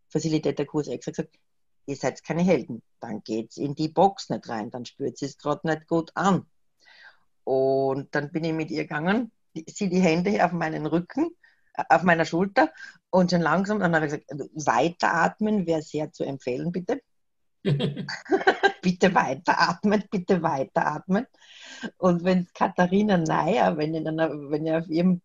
Facilitator-Kurs 0.09 0.89
extra 0.89 1.11
gesagt. 1.11 1.39
Ihr 1.85 1.95
seid 1.95 2.21
keine 2.25 2.43
Helden. 2.43 2.83
Dann 2.99 3.23
geht's 3.23 3.55
in 3.55 3.73
die 3.73 3.87
Box 3.87 4.29
nicht 4.29 4.49
rein. 4.49 4.69
Dann 4.69 4.85
spürt 4.85 5.17
sie 5.17 5.27
es 5.27 5.37
gerade 5.37 5.65
nicht 5.65 5.87
gut 5.87 6.11
an. 6.15 6.45
Und 7.43 8.13
dann 8.15 8.31
bin 8.31 8.43
ich 8.43 8.53
mit 8.53 8.71
ihr 8.71 8.83
gegangen, 8.83 9.31
sie 9.67 9.89
die 9.89 9.99
Hände 9.99 10.43
auf 10.43 10.51
meinen 10.51 10.85
Rücken, 10.85 11.31
äh, 11.75 11.83
auf 11.89 12.03
meiner 12.03 12.25
Schulter 12.25 12.71
und 13.09 13.31
schon 13.31 13.41
langsam, 13.41 13.79
dann 13.79 13.95
habe 13.95 14.05
ich 14.05 14.11
gesagt, 14.11 14.31
also 14.31 14.49
weiteratmen 14.55 15.65
wäre 15.65 15.81
sehr 15.81 16.11
zu 16.11 16.23
empfehlen, 16.23 16.71
bitte. 16.71 17.01
bitte 18.81 19.15
weiteratmen, 19.15 20.03
bitte 20.11 20.41
weiteratmen. 20.41 21.25
Und 21.97 22.23
wenn 22.23 22.47
Katharina 22.53 23.17
Neier, 23.17 23.77
wenn 23.77 23.93
ihr, 23.93 24.03
dann, 24.03 24.17
wenn 24.49 24.65
ihr 24.65 24.79
auf 24.79 24.87
ihrem, 24.89 25.21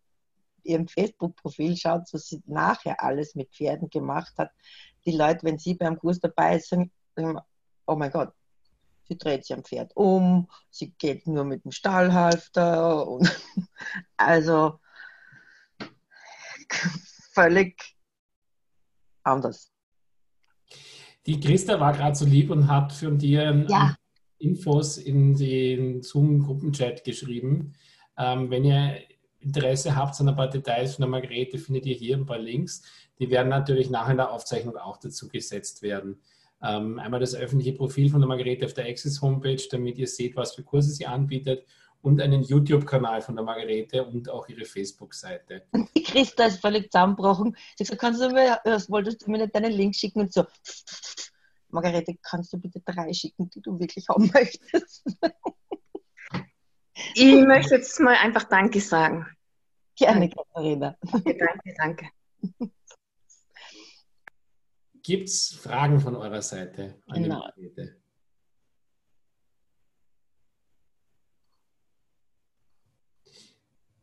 ihrem 0.63 0.87
Facebook-Profil 0.87 1.75
schaut, 1.75 2.13
was 2.13 2.27
sie 2.27 2.41
nachher 2.45 3.03
alles 3.03 3.35
mit 3.35 3.49
Pferden 3.51 3.89
gemacht 3.89 4.33
hat, 4.37 4.51
die 5.05 5.11
Leute, 5.11 5.43
wenn 5.43 5.57
sie 5.57 5.73
beim 5.73 5.97
Kurs 5.97 6.19
dabei 6.19 6.59
sind, 6.59 6.91
sagen, 7.15 7.39
oh 7.87 7.95
mein 7.95 8.11
Gott, 8.11 8.33
sie 9.09 9.17
dreht 9.17 9.43
sich 9.43 9.55
am 9.55 9.63
Pferd 9.63 9.91
um, 9.95 10.47
sie 10.69 10.91
geht 10.91 11.27
nur 11.27 11.43
mit 11.43 11.65
dem 11.65 11.71
Stallhalfter 11.71 13.07
und 13.07 13.29
also 14.17 14.79
völlig 17.33 17.95
anders. 19.23 19.71
Die 21.25 21.39
Christa 21.39 21.79
war 21.79 21.93
gerade 21.93 22.15
so 22.15 22.25
lieb 22.25 22.51
und 22.51 22.67
hat 22.67 22.93
von 22.93 23.17
dir 23.17 23.65
ja. 23.67 23.95
Infos 24.37 24.97
in 24.97 25.35
den 25.35 26.01
Zoom-Gruppenchat 26.01 27.03
geschrieben. 27.03 27.73
Ähm, 28.17 28.49
wenn 28.49 28.63
ihr 28.63 29.01
Interesse 29.39 29.95
habt 29.95 30.19
an 30.19 30.29
ein 30.29 30.35
paar 30.35 30.49
Details 30.49 30.95
von 30.95 31.03
der 31.03 31.09
Margarete, 31.09 31.57
findet 31.57 31.85
ihr 31.85 31.95
hier 31.95 32.17
ein 32.17 32.25
paar 32.25 32.39
Links. 32.39 32.83
Die 33.19 33.29
werden 33.29 33.49
natürlich 33.49 33.89
nachher 33.89 34.11
in 34.11 34.17
der 34.17 34.31
Aufzeichnung 34.31 34.77
auch 34.77 34.97
dazu 34.97 35.27
gesetzt 35.27 35.81
werden. 35.81 36.21
Ähm, 36.61 36.99
einmal 36.99 37.19
das 37.19 37.35
öffentliche 37.35 37.73
Profil 37.73 38.09
von 38.09 38.19
der 38.19 38.27
Margarete 38.27 38.65
auf 38.65 38.73
der 38.73 38.85
Access 38.85 39.21
Homepage, 39.21 39.61
damit 39.71 39.97
ihr 39.97 40.07
seht, 40.07 40.35
was 40.35 40.55
für 40.55 40.63
Kurse 40.63 40.91
sie 40.91 41.05
anbietet 41.05 41.65
und 42.01 42.21
einen 42.21 42.43
YouTube-Kanal 42.43 43.21
von 43.21 43.35
der 43.35 43.43
Margarete 43.43 44.03
und 44.03 44.29
auch 44.29 44.47
ihre 44.47 44.65
Facebook-Seite. 44.65 45.63
Die 45.95 46.03
Christa 46.03 46.45
ist 46.45 46.61
völlig 46.61 46.91
zusammengebrochen. 46.91 47.55
Sie 47.75 47.83
hat 47.83 47.99
gesagt, 47.99 48.01
kannst 48.01 48.21
du 48.21 48.29
mir, 48.29 48.59
was 48.63 48.89
wolltest 48.89 49.25
du 49.25 49.31
mir 49.31 49.39
nicht 49.39 49.55
deinen 49.55 49.71
Link 49.71 49.95
schicken 49.95 50.21
und 50.21 50.33
so. 50.33 50.45
Margarete, 51.69 52.15
kannst 52.21 52.53
du 52.53 52.57
bitte 52.57 52.81
drei 52.83 53.13
schicken, 53.13 53.49
die 53.49 53.61
du 53.61 53.79
wirklich 53.79 54.07
haben 54.09 54.29
möchtest? 54.33 55.05
Ich 57.15 57.45
möchte 57.45 57.75
jetzt 57.75 57.99
mal 57.99 58.15
einfach 58.15 58.45
Danke 58.45 58.81
sagen. 58.81 59.27
Gerne, 59.95 60.29
Katharina. 60.29 60.95
Danke, 61.11 61.73
danke. 61.77 62.09
Gibt 65.09 65.27
es 65.27 65.55
Fragen 65.55 65.99
von 65.99 66.15
eurer 66.15 66.43
Seite? 66.43 67.01
Genau. 67.11 67.43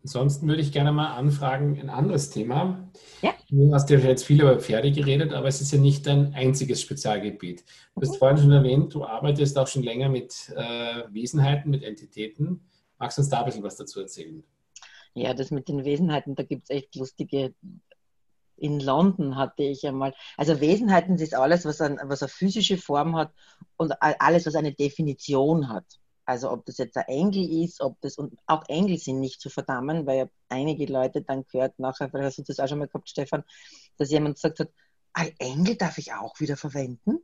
Ansonsten 0.02 0.48
würde 0.48 0.62
ich 0.62 0.72
gerne 0.72 0.90
mal 0.90 1.14
anfragen, 1.14 1.78
ein 1.78 1.90
anderes 1.90 2.30
Thema. 2.30 2.90
Ja. 3.22 3.32
Du 3.48 3.72
hast 3.72 3.88
ja 3.88 3.98
jetzt 3.98 4.24
viel 4.24 4.40
über 4.40 4.58
Pferde 4.58 4.90
geredet, 4.90 5.32
aber 5.32 5.46
es 5.46 5.60
ist 5.60 5.70
ja 5.70 5.78
nicht 5.78 6.08
dein 6.08 6.34
einziges 6.34 6.82
Spezialgebiet. 6.82 7.64
Du 7.94 8.00
hast 8.00 8.16
vorhin 8.16 8.38
schon 8.38 8.50
erwähnt, 8.50 8.92
du 8.92 9.04
arbeitest 9.04 9.56
auch 9.58 9.68
schon 9.68 9.84
länger 9.84 10.08
mit 10.08 10.52
äh, 10.56 11.04
Wesenheiten, 11.12 11.70
mit 11.70 11.84
Entitäten. 11.84 12.68
Magst 12.98 13.16
du 13.16 13.22
uns 13.22 13.28
da 13.28 13.38
ein 13.38 13.44
bisschen 13.44 13.62
was 13.62 13.76
dazu 13.76 14.00
erzählen? 14.00 14.42
Ja, 15.14 15.34
das 15.34 15.52
mit 15.52 15.68
den 15.68 15.84
Wesenheiten, 15.84 16.34
da 16.34 16.42
gibt 16.42 16.64
es 16.64 16.70
echt 16.70 16.96
lustige. 16.96 17.54
In 18.56 18.80
London 18.80 19.36
hatte 19.36 19.64
ich 19.64 19.86
einmal, 19.86 20.14
also 20.36 20.60
Wesenheiten 20.60 21.16
ist 21.16 21.34
alles, 21.34 21.64
was, 21.64 21.80
ein, 21.80 21.98
was 22.04 22.22
eine 22.22 22.28
physische 22.28 22.78
Form 22.78 23.16
hat 23.16 23.32
und 23.76 23.92
alles, 24.00 24.46
was 24.46 24.54
eine 24.54 24.72
Definition 24.72 25.68
hat. 25.68 25.84
Also 26.26 26.50
ob 26.50 26.66
das 26.66 26.78
jetzt 26.78 26.96
ein 26.96 27.06
Engel 27.06 27.64
ist, 27.64 27.80
ob 27.80 28.00
das, 28.00 28.18
und 28.18 28.36
auch 28.46 28.64
Engel 28.68 28.98
sind 28.98 29.20
nicht 29.20 29.40
zu 29.40 29.48
verdammen, 29.48 30.06
weil 30.06 30.28
einige 30.48 30.86
Leute 30.86 31.22
dann 31.22 31.44
gehört 31.46 31.78
nachher, 31.78 32.10
vielleicht 32.10 32.26
hast 32.26 32.38
du 32.38 32.42
das 32.42 32.58
auch 32.58 32.68
schon 32.68 32.80
mal 32.80 32.88
gehabt, 32.88 33.08
Stefan, 33.08 33.44
dass 33.96 34.10
jemand 34.10 34.34
gesagt 34.34 34.58
hat, 34.58 34.70
ein 35.12 35.32
Engel 35.38 35.76
darf 35.76 35.98
ich 35.98 36.12
auch 36.12 36.40
wieder 36.40 36.56
verwenden? 36.56 37.20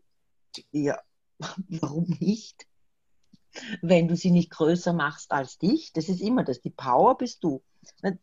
Ja, 0.70 1.00
warum 1.68 2.16
nicht? 2.20 2.66
Wenn 3.82 4.06
du 4.06 4.16
sie 4.16 4.30
nicht 4.30 4.50
größer 4.50 4.92
machst 4.92 5.32
als 5.32 5.58
dich, 5.58 5.92
das 5.92 6.08
ist 6.08 6.20
immer 6.20 6.44
das, 6.44 6.60
die 6.60 6.70
Power 6.70 7.18
bist 7.18 7.42
du. 7.42 7.62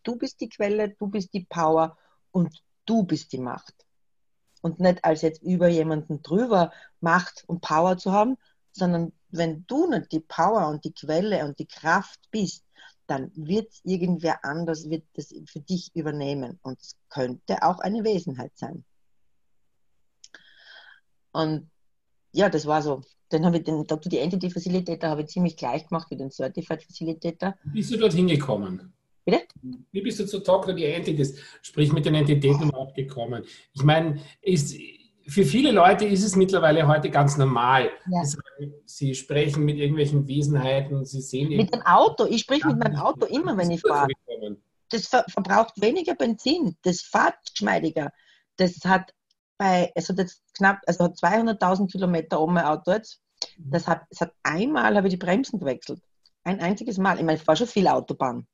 Du 0.03 0.16
bist 0.16 0.39
die 0.39 0.49
Quelle, 0.49 0.89
du 0.89 1.07
bist 1.07 1.34
die 1.34 1.45
Power 1.45 1.97
und 2.32 2.64
du 2.89 3.03
bist 3.03 3.31
die 3.33 3.37
Macht. 3.37 3.73
Und 4.61 4.79
nicht 4.79 5.05
als 5.05 5.21
jetzt 5.21 5.41
über 5.43 5.67
jemanden 5.67 6.21
drüber 6.21 6.73
Macht 6.99 7.43
und 7.47 7.61
Power 7.61 7.97
zu 7.97 8.11
haben, 8.11 8.37
sondern 8.71 9.13
wenn 9.29 9.65
du 9.67 9.87
nicht 9.87 10.11
die 10.11 10.19
Power 10.19 10.67
und 10.67 10.83
die 10.83 10.93
Quelle 10.93 11.45
und 11.45 11.59
die 11.59 11.67
Kraft 11.67 12.19
bist, 12.31 12.65
dann 13.07 13.31
wird 13.35 13.73
irgendwer 13.83 14.43
anders 14.43 14.89
wird 14.89 15.03
das 15.13 15.33
für 15.45 15.59
dich 15.59 15.95
übernehmen. 15.95 16.59
Und 16.61 16.79
es 16.81 16.95
könnte 17.09 17.63
auch 17.63 17.79
eine 17.79 18.03
Wesenheit 18.03 18.51
sein. 18.55 18.83
Und 21.31 21.69
ja, 22.31 22.49
das 22.49 22.65
war 22.65 22.81
so. 22.81 23.01
Dann 23.29 23.45
habe 23.45 23.57
ich 23.57 23.63
den 23.63 23.85
Dr. 23.85 24.09
die 24.09 24.17
Entity 24.17 24.49
Facilitator 24.49 25.09
habe 25.09 25.21
ich 25.21 25.27
ziemlich 25.27 25.55
gleich 25.55 25.87
gemacht 25.87 26.09
wie 26.09 26.17
den 26.17 26.31
Certified 26.31 26.83
Facilitator. 26.83 27.55
Bist 27.63 27.91
du 27.91 27.97
dorthin 27.97 28.27
gekommen? 28.27 28.93
Bitte? 29.30 29.43
Wie 29.91 30.01
bist 30.01 30.19
du 30.19 30.25
zu 30.25 30.39
die 30.73 30.86
Entities, 30.86 31.36
sprich 31.61 31.91
mit 31.91 32.05
den 32.05 32.15
Entitäten 32.15 32.69
überhaupt 32.69 32.95
gekommen? 32.95 33.43
Ich 33.73 33.84
meine, 33.84 34.19
ist, 34.41 34.75
für 35.27 35.45
viele 35.45 35.71
Leute 35.71 36.05
ist 36.05 36.23
es 36.23 36.36
mittlerweile 36.36 36.88
heute 36.88 37.09
ganz 37.09 37.38
normal. 37.38 37.91
Ja. 38.09 38.23
Sie 38.86 39.13
sprechen 39.13 39.63
mit 39.63 39.77
irgendwelchen 39.77 40.27
Wesenheiten, 40.27 41.05
sie 41.05 41.21
sehen. 41.21 41.55
Mit 41.55 41.73
dem 41.73 41.82
Auto. 41.84 42.25
Ich 42.25 42.41
spreche 42.41 42.67
mit 42.67 42.80
meinem 42.80 42.97
Auto 42.97 43.25
immer, 43.25 43.55
wenn 43.57 43.71
ich 43.71 43.82
fahre. 43.82 44.09
Das 44.89 45.07
ver 45.07 45.23
verbraucht 45.30 45.80
weniger 45.80 46.15
Benzin, 46.15 46.75
das 46.82 47.01
fährt 47.01 47.38
geschmeidiger. 47.51 48.11
Das 48.57 48.80
hat 48.86 49.13
bei, 49.59 49.91
hat 49.95 50.17
jetzt 50.17 50.41
knapp, 50.55 50.80
also 50.88 51.03
hat 51.03 51.17
200.000 51.17 51.91
Kilometer 51.91 52.41
um 52.41 52.55
mein 52.55 52.65
Auto 52.65 52.91
jetzt. 52.91 53.21
Mhm. 53.57 53.71
Das 53.71 53.88
hat, 53.88 54.01
es 54.09 54.21
hat 54.21 54.34
einmal 54.41 54.95
habe 54.95 55.07
ich 55.07 55.13
die 55.13 55.17
Bremsen 55.17 55.59
gewechselt. 55.59 56.01
Ein 56.43 56.59
einziges 56.59 56.97
Mal. 56.97 57.17
Ich 57.17 57.23
meine, 57.23 57.38
es 57.38 57.47
war 57.47 57.55
schon 57.55 57.67
viel 57.67 57.88
Autobahn. 57.88 58.47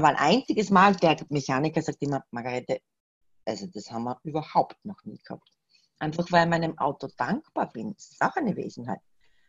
Aber 0.00 0.08
ein 0.08 0.16
einziges 0.16 0.70
Mal, 0.70 0.96
der 0.96 1.18
Mechaniker 1.28 1.82
sagt 1.82 2.00
immer, 2.00 2.24
Margarete, 2.30 2.80
also 3.44 3.66
das 3.66 3.90
haben 3.90 4.04
wir 4.04 4.18
überhaupt 4.22 4.82
noch 4.82 5.04
nie 5.04 5.18
gehabt. 5.18 5.46
Einfach 5.98 6.32
weil 6.32 6.44
ich 6.44 6.48
meinem 6.48 6.78
Auto 6.78 7.08
dankbar 7.18 7.70
bin. 7.70 7.92
Das 7.92 8.12
ist 8.12 8.22
auch 8.22 8.34
eine 8.36 8.56
Wesenheit. 8.56 9.00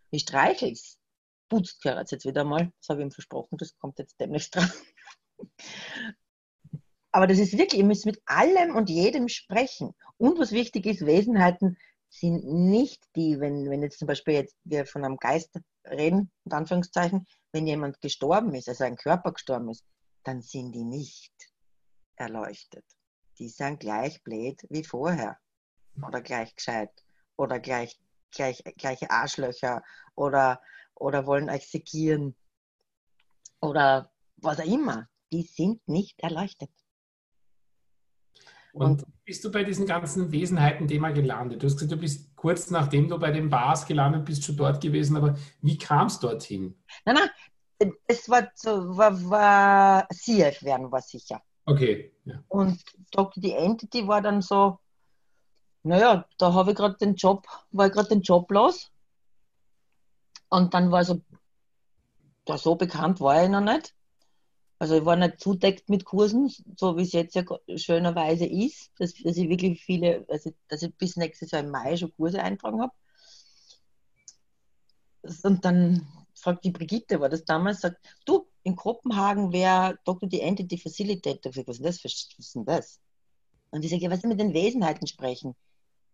Ich 0.09 0.23
streichel 0.23 0.73
es. 0.73 0.99
Putzt 1.47 1.81
gehört 1.81 2.11
jetzt 2.11 2.25
wieder 2.25 2.43
mal. 2.43 2.69
Das 2.81 2.89
habe 2.89 2.99
ich 2.99 3.05
ihm 3.05 3.11
versprochen, 3.11 3.57
das 3.59 3.77
kommt 3.77 3.97
jetzt 3.99 4.19
demnächst 4.19 4.53
dran. 4.57 4.69
Aber 7.13 7.27
das 7.27 7.39
ist 7.39 7.57
wirklich, 7.57 7.79
ihr 7.79 7.87
müsst 7.87 8.05
mit 8.05 8.21
allem 8.25 8.75
und 8.75 8.89
jedem 8.89 9.29
sprechen. 9.29 9.93
Und 10.17 10.37
was 10.37 10.51
wichtig 10.51 10.85
ist, 10.85 11.05
Wesenheiten 11.05 11.77
sind 12.09 12.43
nicht 12.43 13.01
die, 13.15 13.39
wenn, 13.39 13.69
wenn 13.69 13.83
jetzt 13.83 13.99
zum 13.99 14.07
Beispiel 14.09 14.33
jetzt 14.33 14.57
wir 14.65 14.85
von 14.85 15.05
einem 15.05 15.15
Geist 15.15 15.57
reden, 15.85 16.29
in 16.43 16.51
Anführungszeichen, 16.51 17.25
wenn 17.53 17.67
jemand 17.67 18.01
gestorben 18.01 18.53
ist, 18.53 18.67
also 18.67 18.83
ein 18.83 18.97
Körper 18.97 19.31
gestorben 19.31 19.69
ist, 19.69 19.85
dann 20.23 20.41
sind 20.41 20.73
die 20.73 20.83
nicht 20.83 21.33
erleuchtet. 22.15 22.85
Die 23.39 23.49
sind 23.49 23.79
gleich 23.79 24.21
blöd 24.23 24.61
wie 24.69 24.83
vorher 24.83 25.37
oder 26.01 26.21
gleich 26.21 26.55
gescheit 26.55 26.91
oder 27.37 27.59
gleich, 27.59 27.99
gleich, 28.31 28.63
gleiche 28.77 29.09
Arschlöcher 29.09 29.81
oder, 30.15 30.61
oder 30.95 31.25
wollen 31.25 31.49
euch 31.49 31.67
segieren 31.67 32.35
oder 33.59 34.11
was 34.37 34.59
auch 34.59 34.65
immer. 34.65 35.07
Die 35.31 35.43
sind 35.43 35.87
nicht 35.87 36.19
erleuchtet. 36.19 36.69
Und, 38.73 39.03
und 39.03 39.23
bist 39.25 39.43
du 39.43 39.51
bei 39.51 39.63
diesen 39.63 39.85
ganzen 39.85 40.31
Wesenheiten-Thema 40.31 41.11
gelandet? 41.11 41.61
Du 41.61 41.67
hast 41.67 41.75
gesagt, 41.75 41.91
du 41.91 41.97
bist 41.97 42.35
kurz 42.35 42.69
nachdem 42.71 43.09
du 43.09 43.19
bei 43.19 43.31
den 43.31 43.49
Bars 43.49 43.85
gelandet 43.85 44.25
bist, 44.25 44.43
schon 44.43 44.55
dort 44.55 44.81
gewesen, 44.81 45.17
aber 45.17 45.37
wie 45.61 45.77
kam 45.77 46.07
es 46.07 46.19
dorthin? 46.19 46.81
Nein, 47.05 47.15
nein, 47.15 47.29
es 48.07 48.29
war, 48.29 48.43
war, 48.63 49.29
war 49.29 50.07
CF 50.09 50.63
werden 50.63 50.91
war 50.91 51.01
sicher. 51.01 51.41
Okay. 51.65 52.13
Ja. 52.25 52.43
Und 52.47 52.81
Dr. 53.11 53.41
Die 53.41 53.53
Entity 53.53 54.07
war 54.07 54.21
dann 54.21 54.41
so, 54.41 54.79
naja, 55.83 56.25
da 56.37 56.53
habe 56.53 56.71
ich 56.71 56.77
gerade 56.77 56.97
den 56.97 57.15
Job, 57.15 57.47
war 57.71 57.87
ich 57.87 57.93
gerade 57.93 58.09
den 58.09 58.21
Job 58.21 58.51
los. 58.51 58.91
Und 60.49 60.73
dann 60.73 60.91
war 60.91 61.03
so, 61.05 61.21
da 62.45 62.57
so 62.57 62.75
bekannt 62.75 63.21
war 63.21 63.43
ich 63.43 63.49
noch 63.49 63.61
nicht. 63.61 63.95
Also 64.79 64.97
ich 64.97 65.05
war 65.05 65.15
nicht 65.15 65.39
zudeckt 65.39 65.89
mit 65.89 66.05
Kursen, 66.05 66.51
so 66.75 66.97
wie 66.97 67.03
es 67.03 67.11
jetzt 67.11 67.35
ja 67.35 67.43
schönerweise 67.75 68.47
ist, 68.47 68.91
dass, 68.97 69.13
dass 69.13 69.37
ich 69.37 69.47
wirklich 69.47 69.83
viele, 69.83 70.25
also 70.27 70.51
dass 70.67 70.81
ich 70.81 70.95
bis 70.95 71.17
nächstes 71.17 71.51
Jahr 71.51 71.61
im 71.61 71.69
Mai 71.69 71.95
schon 71.97 72.13
Kurse 72.15 72.41
eintragen 72.41 72.81
habe. 72.81 72.93
Und 75.43 75.63
dann 75.63 76.07
fragt 76.41 76.65
die 76.65 76.71
Brigitte, 76.71 77.19
war 77.19 77.29
das 77.29 77.45
damals, 77.45 77.81
sagt, 77.81 77.97
du, 78.25 78.47
in 78.63 78.75
Kopenhagen 78.75 79.51
wäre 79.51 79.99
Dr. 80.05 80.27
die 80.27 80.41
Entity 80.41 80.77
Facilitator. 80.77 81.51
Was 81.67 81.79
ist 81.79 81.85
das? 81.85 82.03
Was 82.03 82.29
ist 82.37 82.55
denn 82.55 82.65
das? 82.65 82.99
Und 83.71 83.85
ich 83.85 83.91
sage, 83.91 84.03
ja, 84.03 84.09
was 84.11 84.19
ist 84.19 84.25
mit 84.25 84.39
den 84.39 84.53
Wesenheiten 84.53 85.07
sprechen? 85.07 85.55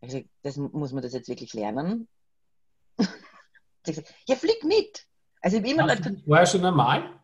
Also, 0.01 0.21
das 0.43 0.57
muss 0.57 0.93
man 0.93 1.01
das 1.01 1.13
jetzt 1.13 1.27
wirklich 1.27 1.53
lernen. 1.53 2.07
ja, 4.27 4.35
flieg 4.35 4.63
mit. 4.63 5.07
Also 5.41 5.57
ich 5.57 5.65
immer 5.65 5.87
Leute, 5.87 6.21
war 6.25 6.45
schon 6.45 6.61
normal? 6.61 7.19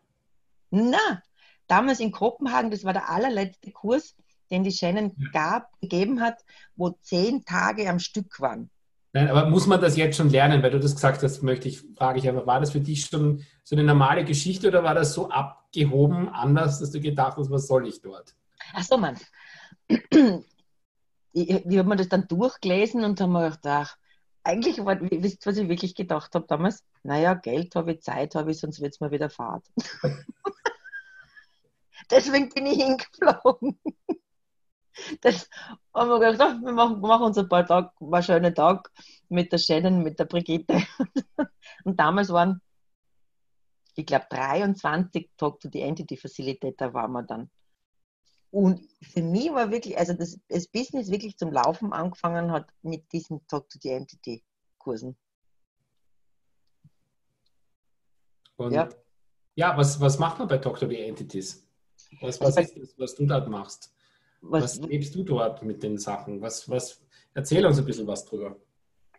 Na, 0.70 1.22
damals 1.66 2.00
in 2.00 2.10
Kopenhagen, 2.10 2.70
das 2.70 2.84
war 2.84 2.92
der 2.92 3.08
allerletzte 3.08 3.70
Kurs, 3.70 4.16
den 4.50 4.64
die 4.64 4.72
Shannon 4.72 5.14
gab, 5.32 5.78
gegeben 5.80 6.20
hat, 6.20 6.44
wo 6.76 6.90
zehn 6.90 7.44
Tage 7.44 7.88
am 7.88 7.98
Stück 7.98 8.40
waren. 8.40 8.70
Nein, 9.14 9.28
aber 9.28 9.48
muss 9.48 9.66
man 9.66 9.80
das 9.80 9.96
jetzt 9.96 10.16
schon 10.16 10.28
lernen, 10.28 10.62
weil 10.62 10.70
du 10.70 10.80
das 10.80 10.94
gesagt 10.94 11.22
hast, 11.22 11.42
möchte 11.42 11.68
ich, 11.68 11.82
frage 11.96 12.18
ich 12.18 12.28
einfach, 12.28 12.46
war 12.46 12.60
das 12.60 12.72
für 12.72 12.80
dich 12.80 13.06
schon 13.06 13.42
so 13.62 13.74
eine 13.74 13.84
normale 13.84 14.24
Geschichte 14.24 14.68
oder 14.68 14.84
war 14.84 14.94
das 14.94 15.14
so 15.14 15.30
abgehoben 15.30 16.28
anders, 16.28 16.80
dass 16.80 16.90
du 16.90 17.00
gedacht 17.00 17.38
hast, 17.38 17.50
was 17.50 17.66
soll 17.66 17.88
ich 17.88 18.02
dort? 18.02 18.34
Ach 18.74 18.82
so, 18.82 18.98
Mann 18.98 19.16
ich, 21.34 21.50
ich 21.50 21.78
habe 21.78 21.88
mir 21.88 21.96
das 21.96 22.08
dann 22.08 22.28
durchgelesen 22.28 23.04
und 23.04 23.20
habe 23.20 23.32
mir 23.32 23.50
gedacht, 23.50 23.64
ach, 23.64 23.98
eigentlich, 24.44 24.84
war, 24.84 25.00
wisst 25.00 25.46
ihr, 25.46 25.50
was 25.50 25.58
ich 25.58 25.68
wirklich 25.68 25.94
gedacht 25.94 26.34
habe 26.34 26.46
damals? 26.46 26.84
Naja, 27.02 27.34
Geld 27.34 27.74
habe 27.74 27.92
ich, 27.92 28.02
Zeit 28.02 28.34
habe 28.34 28.50
ich, 28.50 28.58
sonst 28.58 28.80
wird 28.80 28.92
es 28.94 29.00
mir 29.00 29.10
wieder 29.10 29.30
Fahrt. 29.30 29.64
Deswegen 32.10 32.50
bin 32.50 32.66
ich 32.66 32.82
hingeflogen. 32.82 33.78
Das 35.20 35.48
haben 35.92 36.08
wir 36.08 36.32
gedacht, 36.32 36.60
wir 36.62 36.72
machen, 36.72 37.00
machen 37.00 37.26
uns 37.26 37.38
ein 37.38 37.48
paar 37.48 37.66
Tage, 37.66 37.90
war 38.00 38.18
ein 38.18 38.22
schöner 38.22 38.54
Tag 38.54 38.90
mit 39.28 39.52
der 39.52 39.58
Shannon, 39.58 40.02
mit 40.02 40.18
der 40.18 40.24
Brigitte. 40.24 40.82
Und 41.84 41.98
damals 41.98 42.30
waren, 42.30 42.60
ich 43.96 44.06
glaube, 44.06 44.26
23 44.30 45.30
Talk 45.36 45.60
to 45.60 45.68
the 45.72 45.80
Entity 45.80 46.16
Facilitator 46.16 46.92
waren 46.94 47.12
wir 47.12 47.22
dann. 47.22 47.50
Und 48.50 48.88
für 49.02 49.22
mich 49.22 49.52
war 49.52 49.70
wirklich, 49.70 49.98
also 49.98 50.12
das, 50.12 50.38
das 50.48 50.68
Business 50.68 51.10
wirklich 51.10 51.36
zum 51.36 51.52
Laufen 51.52 51.92
angefangen 51.92 52.52
hat 52.52 52.68
mit 52.82 53.10
diesen 53.12 53.44
Talk 53.48 53.68
to 53.68 53.78
the 53.82 53.90
Entity 53.90 54.44
Kursen. 54.78 55.16
Und 58.56 58.72
ja, 58.72 58.88
ja 59.56 59.76
was, 59.76 60.00
was 60.00 60.18
macht 60.18 60.38
man 60.38 60.46
bei 60.46 60.58
Talk 60.58 60.78
to 60.78 60.88
the 60.88 61.00
Entities? 61.00 61.66
Was, 62.20 62.40
was 62.40 62.56
ist 62.56 62.76
das, 62.76 62.98
was 62.98 63.14
du 63.16 63.26
dort 63.26 63.48
machst? 63.48 63.92
Was, 64.50 64.80
was 64.80 64.88
lebst 64.88 65.14
du 65.14 65.24
dort 65.24 65.62
mit 65.62 65.82
den 65.82 65.98
Sachen? 65.98 66.40
Was, 66.40 66.68
was, 66.68 67.00
erzähl 67.34 67.64
uns 67.66 67.78
ein 67.78 67.84
bisschen 67.84 68.06
was 68.06 68.24
drüber. 68.24 68.56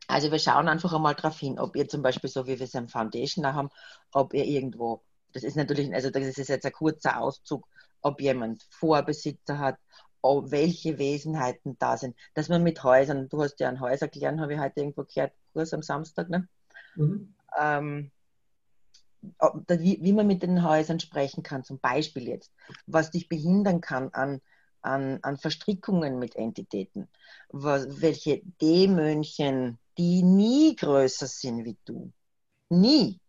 Also 0.08 0.32
wir 0.32 0.40
schauen 0.40 0.68
einfach 0.68 0.94
einmal 0.94 1.16
drauf 1.16 1.40
hin, 1.40 1.60
ob 1.60 1.76
ihr 1.76 1.88
zum 1.88 2.02
Beispiel, 2.02 2.30
so 2.30 2.46
wie 2.46 2.60
wir 2.60 2.66
es 2.66 2.76
am 2.76 2.88
Foundation 2.88 3.46
haben, 3.46 3.70
ob 4.12 4.34
ihr 4.34 4.46
irgendwo, 4.46 5.02
das 5.34 5.44
ist 5.44 5.58
natürlich, 5.58 5.94
also 5.94 6.12
das 6.12 6.38
ist 6.38 6.48
jetzt 6.48 6.66
ein 6.66 6.72
kurzer 6.72 7.20
Auszug, 7.20 7.68
ob 8.02 8.22
jemand 8.22 8.64
Vorbesitzer 8.70 9.58
hat, 9.58 9.78
ob 10.22 10.52
welche 10.52 10.98
Wesenheiten 11.00 11.76
da 11.80 11.98
sind, 11.98 12.16
dass 12.36 12.50
man 12.50 12.64
mit 12.64 12.84
Häusern, 12.84 13.30
du 13.30 13.42
hast 13.42 13.60
ja 13.60 13.70
ein 13.70 13.80
Häuser 13.80 14.08
gelernt, 14.08 14.40
habe 14.40 14.54
ich 14.54 14.60
heute 14.60 14.80
irgendwo 14.80 15.04
gehört, 15.04 15.34
Kurs 15.54 15.74
am 15.74 15.82
Samstag, 15.82 16.30
ne? 16.30 16.48
Mhm. 16.96 17.34
Ähm, 17.58 18.12
wie, 19.70 20.00
wie 20.02 20.14
man 20.14 20.28
mit 20.28 20.44
den 20.44 20.64
Häusern 20.64 21.00
sprechen 21.00 21.42
kann, 21.42 21.64
zum 21.64 21.80
Beispiel 21.80 22.28
jetzt, 22.28 22.52
was 22.86 23.10
dich 23.10 23.28
behindern 23.28 23.82
kann 23.82 24.10
an, 24.14 24.42
an, 24.86 25.20
an 25.24 25.38
Verstrickungen 25.38 26.20
mit 26.20 26.36
Entitäten, 26.36 27.10
welche 27.52 28.42
Dämönchen, 28.62 29.80
die 29.98 30.24
nie 30.24 30.76
größer 30.76 31.28
sind 31.28 31.66
wie 31.66 31.78
du, 31.86 32.12
nie. 32.70 33.20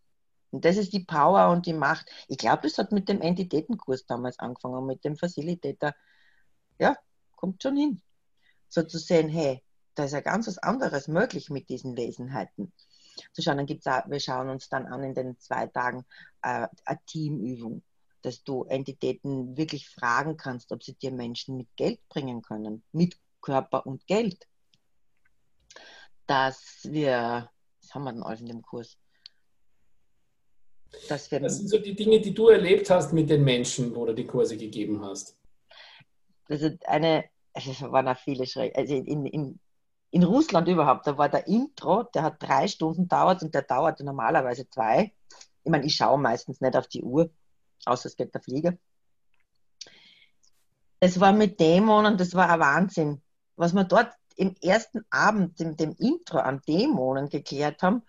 Und 0.50 0.64
das 0.64 0.76
ist 0.76 0.92
die 0.92 1.04
Power 1.04 1.50
und 1.50 1.66
die 1.66 1.72
Macht. 1.72 2.10
Ich 2.28 2.38
glaube, 2.38 2.62
das 2.62 2.78
hat 2.78 2.92
mit 2.92 3.08
dem 3.08 3.20
Entitätenkurs 3.20 4.06
damals 4.06 4.38
angefangen, 4.38 4.86
mit 4.86 5.04
dem 5.04 5.16
Facilitator. 5.16 5.94
Ja, 6.78 6.96
kommt 7.34 7.62
schon 7.62 7.76
hin. 7.76 8.00
So 8.68 8.82
zu 8.82 8.98
sehen, 8.98 9.28
hey, 9.28 9.62
da 9.94 10.04
ist 10.04 10.12
ja 10.12 10.20
ganz 10.20 10.46
was 10.46 10.58
anderes 10.58 11.08
möglich 11.08 11.50
mit 11.50 11.68
diesen 11.68 11.96
Wesenheiten 11.96 12.72
zu 13.32 13.42
schauen. 13.42 13.56
Dann 13.56 13.66
gibt's 13.66 13.86
auch, 13.86 14.08
wir 14.08 14.20
schauen 14.20 14.48
uns 14.48 14.68
dann 14.68 14.86
an 14.86 15.02
in 15.02 15.14
den 15.14 15.38
zwei 15.40 15.66
Tagen 15.66 16.04
äh, 16.42 16.68
eine 16.84 17.00
Teamübung, 17.06 17.82
dass 18.26 18.42
du 18.42 18.64
Entitäten 18.64 19.56
wirklich 19.56 19.88
fragen 19.88 20.36
kannst, 20.36 20.72
ob 20.72 20.82
sie 20.82 20.94
dir 20.94 21.12
Menschen 21.12 21.56
mit 21.56 21.68
Geld 21.76 22.00
bringen 22.08 22.42
können, 22.42 22.82
mit 22.90 23.16
Körper 23.40 23.86
und 23.86 24.04
Geld. 24.08 24.48
Dass 26.26 26.80
wir, 26.82 27.48
was 27.80 27.94
haben 27.94 28.02
wir 28.02 28.12
denn 28.12 28.24
alles 28.24 28.40
in 28.40 28.46
dem 28.46 28.62
Kurs? 28.62 28.98
Dass 31.08 31.30
wir, 31.30 31.38
das 31.38 31.58
sind 31.58 31.68
so 31.68 31.78
die 31.78 31.94
Dinge, 31.94 32.20
die 32.20 32.34
du 32.34 32.48
erlebt 32.48 32.90
hast 32.90 33.12
mit 33.12 33.30
den 33.30 33.44
Menschen, 33.44 33.94
wo 33.94 34.04
du 34.06 34.12
die 34.12 34.26
Kurse 34.26 34.56
gegeben 34.56 35.04
hast. 35.04 35.38
Also 36.48 36.70
eine, 36.84 37.26
es 37.52 37.80
waren 37.80 38.08
auch 38.08 38.18
viele 38.18 38.44
Schreck. 38.44 38.76
Also 38.76 38.92
in, 38.96 39.26
in, 39.26 39.60
in 40.10 40.24
Russland 40.24 40.66
überhaupt, 40.66 41.06
da 41.06 41.16
war 41.16 41.28
der 41.28 41.46
Intro, 41.46 42.02
der 42.02 42.24
hat 42.24 42.42
drei 42.42 42.66
Stunden 42.66 43.06
dauert 43.06 43.44
und 43.44 43.54
der 43.54 43.62
dauerte 43.62 44.02
normalerweise 44.02 44.68
zwei. 44.68 45.12
Ich 45.62 45.70
meine, 45.70 45.86
ich 45.86 45.94
schaue 45.94 46.18
meistens 46.18 46.60
nicht 46.60 46.76
auf 46.76 46.88
die 46.88 47.02
Uhr, 47.02 47.30
außer 47.84 48.06
es 48.06 48.16
geht 48.16 48.34
der 48.34 48.42
Flieger. 48.42 48.76
Es 51.00 51.20
war 51.20 51.32
mit 51.32 51.60
Dämonen, 51.60 52.16
das 52.16 52.34
war 52.34 52.48
ein 52.50 52.60
Wahnsinn. 52.60 53.22
Was 53.56 53.72
wir 53.72 53.84
dort 53.84 54.12
im 54.36 54.54
ersten 54.62 55.04
Abend, 55.10 55.60
dem, 55.60 55.76
dem 55.76 55.94
Intro 55.98 56.38
an 56.38 56.62
Dämonen 56.66 57.28
geklärt 57.28 57.82
haben, 57.82 58.02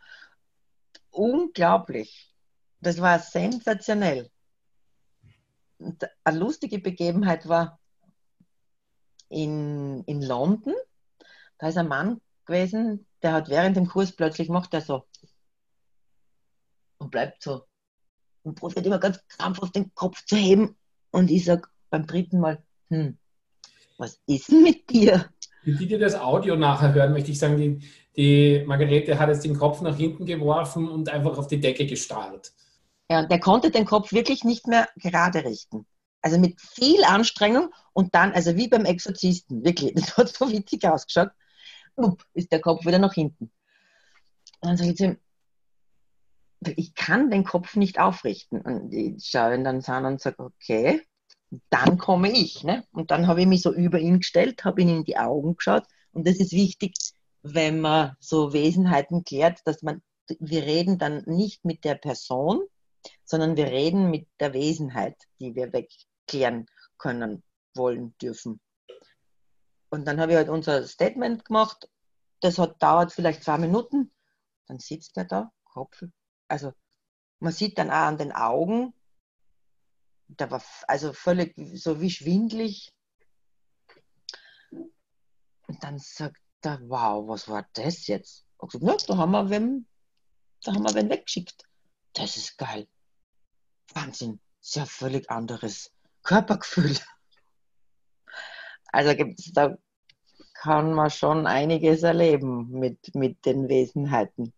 unglaublich. 1.11 2.33
Das 2.79 3.01
war 3.01 3.19
sensationell. 3.19 4.29
Und 5.79 6.07
eine 6.23 6.39
lustige 6.39 6.79
Begebenheit 6.79 7.47
war 7.47 7.79
in, 9.29 10.03
in 10.05 10.21
London 10.21 10.73
da 11.57 11.67
ist 11.69 11.77
ein 11.77 11.87
Mann 11.87 12.21
gewesen, 12.45 13.07
der 13.21 13.33
hat 13.33 13.49
während 13.49 13.75
dem 13.75 13.87
Kurs 13.87 14.15
plötzlich 14.15 14.49
macht 14.49 14.73
er 14.73 14.81
so 14.81 15.07
und 16.99 17.11
bleibt 17.11 17.41
so 17.41 17.65
und 18.47 18.55
probiert 18.55 18.85
immer 18.85 18.99
ganz 18.99 19.19
krampfhaft 19.27 19.75
den 19.75 19.93
Kopf 19.93 20.23
zu 20.25 20.35
heben. 20.35 20.75
Und 21.11 21.29
ich 21.29 21.45
sage 21.45 21.63
beim 21.89 22.05
dritten 22.07 22.39
Mal, 22.39 22.63
hm, 22.89 23.17
was 23.97 24.19
ist 24.25 24.51
denn 24.51 24.63
mit 24.63 24.89
dir? 24.89 25.29
Für 25.63 25.71
die, 25.71 25.87
die 25.87 25.97
das 25.97 26.15
Audio 26.15 26.55
nachher 26.55 26.93
hören, 26.93 27.13
möchte 27.13 27.31
ich 27.31 27.39
sagen, 27.39 27.57
die, 27.57 27.79
die 28.15 28.63
Margarete 28.65 29.19
hat 29.19 29.29
jetzt 29.29 29.43
den 29.43 29.57
Kopf 29.57 29.81
nach 29.81 29.97
hinten 29.97 30.25
geworfen 30.25 30.87
und 30.87 31.09
einfach 31.09 31.37
auf 31.37 31.47
die 31.47 31.59
Decke 31.59 31.85
gestarrt. 31.85 32.53
Ja, 33.09 33.19
und 33.19 33.31
der 33.31 33.39
konnte 33.39 33.71
den 33.71 33.85
Kopf 33.85 34.11
wirklich 34.11 34.43
nicht 34.43 34.67
mehr 34.67 34.87
gerade 34.97 35.43
richten. 35.43 35.85
Also 36.21 36.39
mit 36.39 36.59
viel 36.59 37.03
Anstrengung 37.03 37.69
und 37.93 38.15
dann, 38.15 38.31
also 38.33 38.55
wie 38.55 38.67
beim 38.67 38.85
Exorzisten, 38.85 39.63
wirklich, 39.63 39.93
das 39.95 40.17
hat 40.17 40.29
so 40.29 40.51
witzig 40.51 40.85
ausgeschaut 40.85 41.31
up, 41.97 42.23
ist 42.33 42.51
der 42.51 42.61
Kopf 42.61 42.85
wieder 42.85 42.99
nach 42.99 43.13
hinten. 43.13 43.45
Und 44.61 44.69
dann 44.69 44.77
sage 44.77 44.91
ich 44.91 44.97
zu 44.97 45.05
ihm, 45.05 45.17
ich 46.65 46.95
kann 46.95 47.29
den 47.29 47.43
Kopf 47.43 47.75
nicht 47.75 47.99
aufrichten. 47.99 48.61
Und 48.61 48.93
ich 48.93 49.25
schaue 49.25 49.55
ihn 49.55 49.63
dann 49.63 49.83
an 49.83 50.05
und 50.05 50.21
sage, 50.21 50.39
okay, 50.39 51.01
dann 51.69 51.97
komme 51.97 52.31
ich. 52.31 52.63
Ne? 52.63 52.83
Und 52.91 53.11
dann 53.11 53.27
habe 53.27 53.41
ich 53.41 53.47
mich 53.47 53.61
so 53.61 53.73
über 53.73 53.99
ihn 53.99 54.19
gestellt, 54.19 54.65
habe 54.65 54.81
ihn 54.81 54.89
in 54.89 55.03
die 55.03 55.17
Augen 55.17 55.55
geschaut. 55.55 55.83
Und 56.11 56.27
das 56.27 56.37
ist 56.37 56.51
wichtig, 56.51 56.95
wenn 57.43 57.79
man 57.79 58.15
so 58.19 58.53
Wesenheiten 58.53 59.23
klärt, 59.23 59.59
dass 59.65 59.81
man, 59.81 60.01
wir 60.39 60.63
reden 60.63 60.97
dann 60.97 61.23
nicht 61.25 61.63
mit 61.63 61.85
der 61.85 61.95
Person, 61.95 62.63
sondern 63.23 63.55
wir 63.55 63.67
reden 63.67 64.09
mit 64.09 64.27
der 64.39 64.53
Wesenheit, 64.53 65.15
die 65.39 65.55
wir 65.55 65.71
wegklären 65.71 66.65
können, 66.97 67.43
wollen, 67.75 68.15
dürfen. 68.21 68.59
Und 69.89 70.05
dann 70.05 70.19
habe 70.19 70.33
ich 70.33 70.37
halt 70.37 70.49
unser 70.49 70.85
Statement 70.85 71.45
gemacht. 71.45 71.89
Das 72.41 72.57
hat 72.57 72.81
dauert 72.81 73.13
vielleicht 73.13 73.43
zwei 73.43 73.57
Minuten. 73.57 74.11
Dann 74.67 74.79
sitzt 74.79 75.15
er 75.15 75.25
da, 75.25 75.51
Kopf. 75.63 76.03
Also 76.47 76.73
man 77.39 77.53
sieht 77.53 77.77
dann 77.77 77.89
auch 77.89 78.07
an 78.07 78.17
den 78.17 78.31
Augen, 78.31 78.93
der 80.27 80.51
war 80.51 80.61
also 80.87 81.13
völlig 81.13 81.53
so 81.75 82.01
wie 82.01 82.09
schwindlig. 82.09 82.91
Und 84.71 85.83
dann 85.83 85.99
sagt 85.99 86.41
er, 86.61 86.79
wow, 86.89 87.27
was 87.27 87.47
war 87.47 87.67
das 87.73 88.07
jetzt? 88.07 88.45
Ich 88.61 88.79
gesagt, 88.79 89.09
da 89.09 89.17
haben 89.17 89.31
wir 89.31 89.49
wen, 89.49 89.87
da 90.63 90.73
haben 90.73 90.83
wir 90.83 90.95
wen 90.95 91.09
weggeschickt. 91.09 91.63
Das 92.13 92.37
ist 92.37 92.57
geil. 92.57 92.87
Wahnsinn. 93.93 94.39
Sehr 94.59 94.85
völlig 94.85 95.29
anderes 95.29 95.91
Körpergefühl. 96.23 96.97
Also 98.91 99.13
da 99.53 99.77
kann 100.55 100.93
man 100.93 101.11
schon 101.11 101.45
einiges 101.45 102.03
erleben 102.03 102.69
mit, 102.71 103.13
mit 103.13 103.45
den 103.45 103.69
Wesenheiten. 103.69 104.53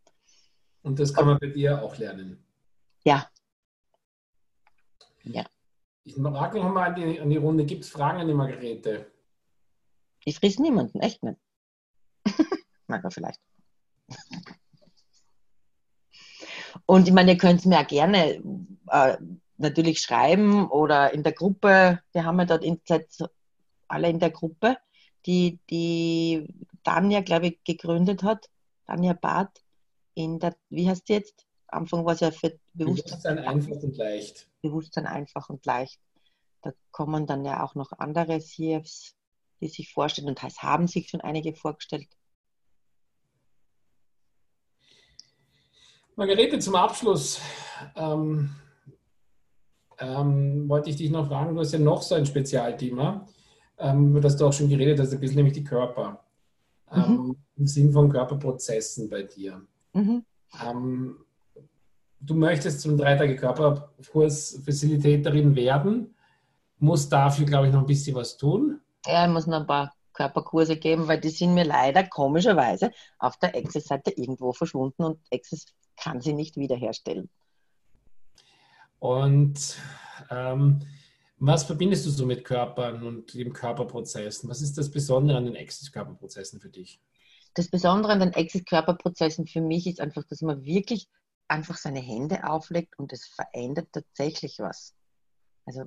Und 0.82 1.00
das 1.00 1.14
kann 1.14 1.26
man 1.26 1.40
bei 1.40 1.48
dir 1.48 1.82
auch 1.82 1.98
lernen. 1.98 2.44
Ja. 3.04 3.30
Ja. 5.24 5.46
Ich 6.04 6.16
frage 6.16 6.60
noch 6.60 6.72
mal 6.72 6.90
an 6.90 6.96
die, 6.96 7.20
an 7.20 7.30
die 7.30 7.38
Runde, 7.38 7.66
gibt 7.66 7.84
es 7.84 7.90
Fragen 7.90 8.20
an 8.20 8.28
die 8.28 8.34
Margarete? 8.34 9.12
Ich 10.26 10.38
friss 10.38 10.60
niemanden, 10.60 11.00
echt 11.02 11.22
nicht. 11.24 11.40
Manchmal 12.88 13.12
vielleicht. 13.12 13.40
Und 16.86 17.08
ich 17.08 17.14
meine, 17.14 17.34
ihr 17.34 17.38
könnt 17.38 17.60
es 17.60 17.66
mir 17.66 17.80
auch 17.80 17.88
gerne 17.88 18.42
äh, 18.90 19.18
natürlich 19.58 20.02
schreiben 20.02 20.68
oder 20.70 21.14
in 21.14 21.24
der 21.24 21.34
Gruppe, 21.34 22.02
wir 22.12 22.26
haben 22.26 22.40
ja 22.40 22.46
dort 22.46 22.64
in, 22.64 22.82
alle 23.88 24.10
in 24.10 24.20
der 24.20 24.32
Gruppe, 24.32 24.78
die, 25.26 25.60
die 25.70 26.48
Tanja, 26.84 27.22
glaube 27.22 27.48
ich, 27.48 27.64
gegründet 27.64 28.24
hat. 28.24 28.50
Tanja 28.88 29.14
Barth 29.14 29.62
in 30.24 30.40
der, 30.40 30.56
wie 30.70 30.90
heißt 30.90 31.08
die 31.08 31.14
jetzt? 31.14 31.46
Am 31.68 31.84
Anfang 31.84 32.06
war 32.06 32.14
es 32.14 32.20
ja 32.20 32.32
für 32.32 32.60
Bewusstsein, 32.74 33.36
Bewusstsein 33.36 33.38
einfach 33.40 33.84
und 33.84 33.98
leicht. 33.98 34.50
Bewusstsein 34.62 35.06
einfach 35.08 35.50
und 35.50 35.66
leicht. 35.66 36.00
Da 36.62 36.74
kommen 36.92 37.28
dann 37.28 37.46
ja 37.46 37.64
auch 37.64 37.76
noch 37.76 37.92
andere 37.94 38.40
CFs, 38.40 39.16
die 39.62 39.68
sich 39.68 39.94
vorstellen 39.94 40.28
und 40.28 40.44
es 40.44 40.62
haben 40.62 40.88
sich 40.88 41.10
schon 41.10 41.22
einige 41.22 41.54
vorgestellt. 41.54 42.08
Margarete, 46.16 46.60
zum 46.60 46.76
Abschluss 46.76 47.40
ähm, 47.96 48.54
ähm, 50.00 50.68
wollte 50.68 50.90
ich 50.90 50.98
dich 50.98 51.12
noch 51.12 51.28
fragen, 51.28 51.56
du 51.56 51.62
hast 51.62 51.72
ja 51.72 51.80
noch 51.80 52.02
so 52.02 52.16
ein 52.16 52.26
Spezialthema 52.26 53.26
ähm, 53.80 54.10
über 54.10 54.20
das 54.20 54.36
du 54.36 54.46
auch 54.46 54.54
schon 54.54 54.70
geredet 54.70 55.00
hast, 55.00 55.14
ein 55.14 55.20
bisschen 55.20 55.38
nämlich 55.38 55.54
die 55.54 55.64
Körper. 55.64 56.24
Mhm. 56.92 57.04
Ähm, 57.04 57.36
Im 57.56 57.68
Sinn 57.68 57.92
von 57.92 58.10
Körperprozessen 58.10 59.10
bei 59.10 59.24
dir. 59.24 59.62
Mhm. 60.00 60.26
Ähm, 60.66 61.18
du 62.20 62.36
möchtest 62.36 62.82
zum 62.82 62.98
drei 62.98 63.16
Tage 63.16 63.36
Körperkurs 63.36 64.62
Facilitatorin 64.66 65.56
werden, 65.56 66.16
musst 66.78 67.12
dafür, 67.12 67.46
glaube 67.46 67.68
ich, 67.68 67.74
noch 67.74 67.82
ein 67.82 67.88
bisschen 67.88 68.16
was 68.16 68.38
tun. 68.38 68.82
Ja, 69.06 69.26
ich 69.26 69.32
muss 69.32 69.48
noch 69.48 69.62
ein 69.62 69.68
paar 69.68 69.94
Körperkurse 70.14 70.78
geben, 70.78 71.08
weil 71.08 71.20
die 71.20 71.30
sind 71.30 71.54
mir 71.54 71.64
leider 71.64 72.04
komischerweise 72.04 72.92
auf 73.20 73.38
der 73.38 73.56
Access-Seite 73.56 74.12
irgendwo 74.12 74.52
verschwunden 74.52 75.04
und 75.04 75.20
Access 75.32 75.66
kann 75.96 76.22
sie 76.22 76.34
nicht 76.34 76.58
wiederherstellen. 76.58 77.30
Und 79.00 79.78
ähm, 80.30 80.80
was 81.38 81.64
verbindest 81.64 82.06
du 82.06 82.10
so 82.10 82.26
mit 82.26 82.44
Körpern 82.44 83.04
und 83.04 83.34
den 83.34 83.54
Körperprozessen? 83.54 84.50
Was 84.50 84.62
ist 84.62 84.78
das 84.78 84.92
Besondere 84.92 85.38
an 85.38 85.46
den 85.46 85.56
Exit-Körperprozessen 85.56 86.60
für 86.60 86.70
dich? 86.70 87.00
Das 87.54 87.70
Besondere 87.70 88.12
an 88.14 88.20
den 88.20 88.34
Exit-Körperprozessen 88.34 89.48
für 89.48 89.62
mich 89.62 89.88
ist 89.88 90.02
einfach, 90.02 90.24
dass 90.24 90.42
man 90.42 90.64
wirklich 90.64 91.08
einfach 91.48 91.78
seine 91.78 92.00
Hände 92.00 92.44
auflegt 92.44 92.98
und 93.00 93.12
es 93.12 93.26
verändert 93.28 93.90
tatsächlich 93.92 94.60
was. 94.60 94.94
Also 95.66 95.86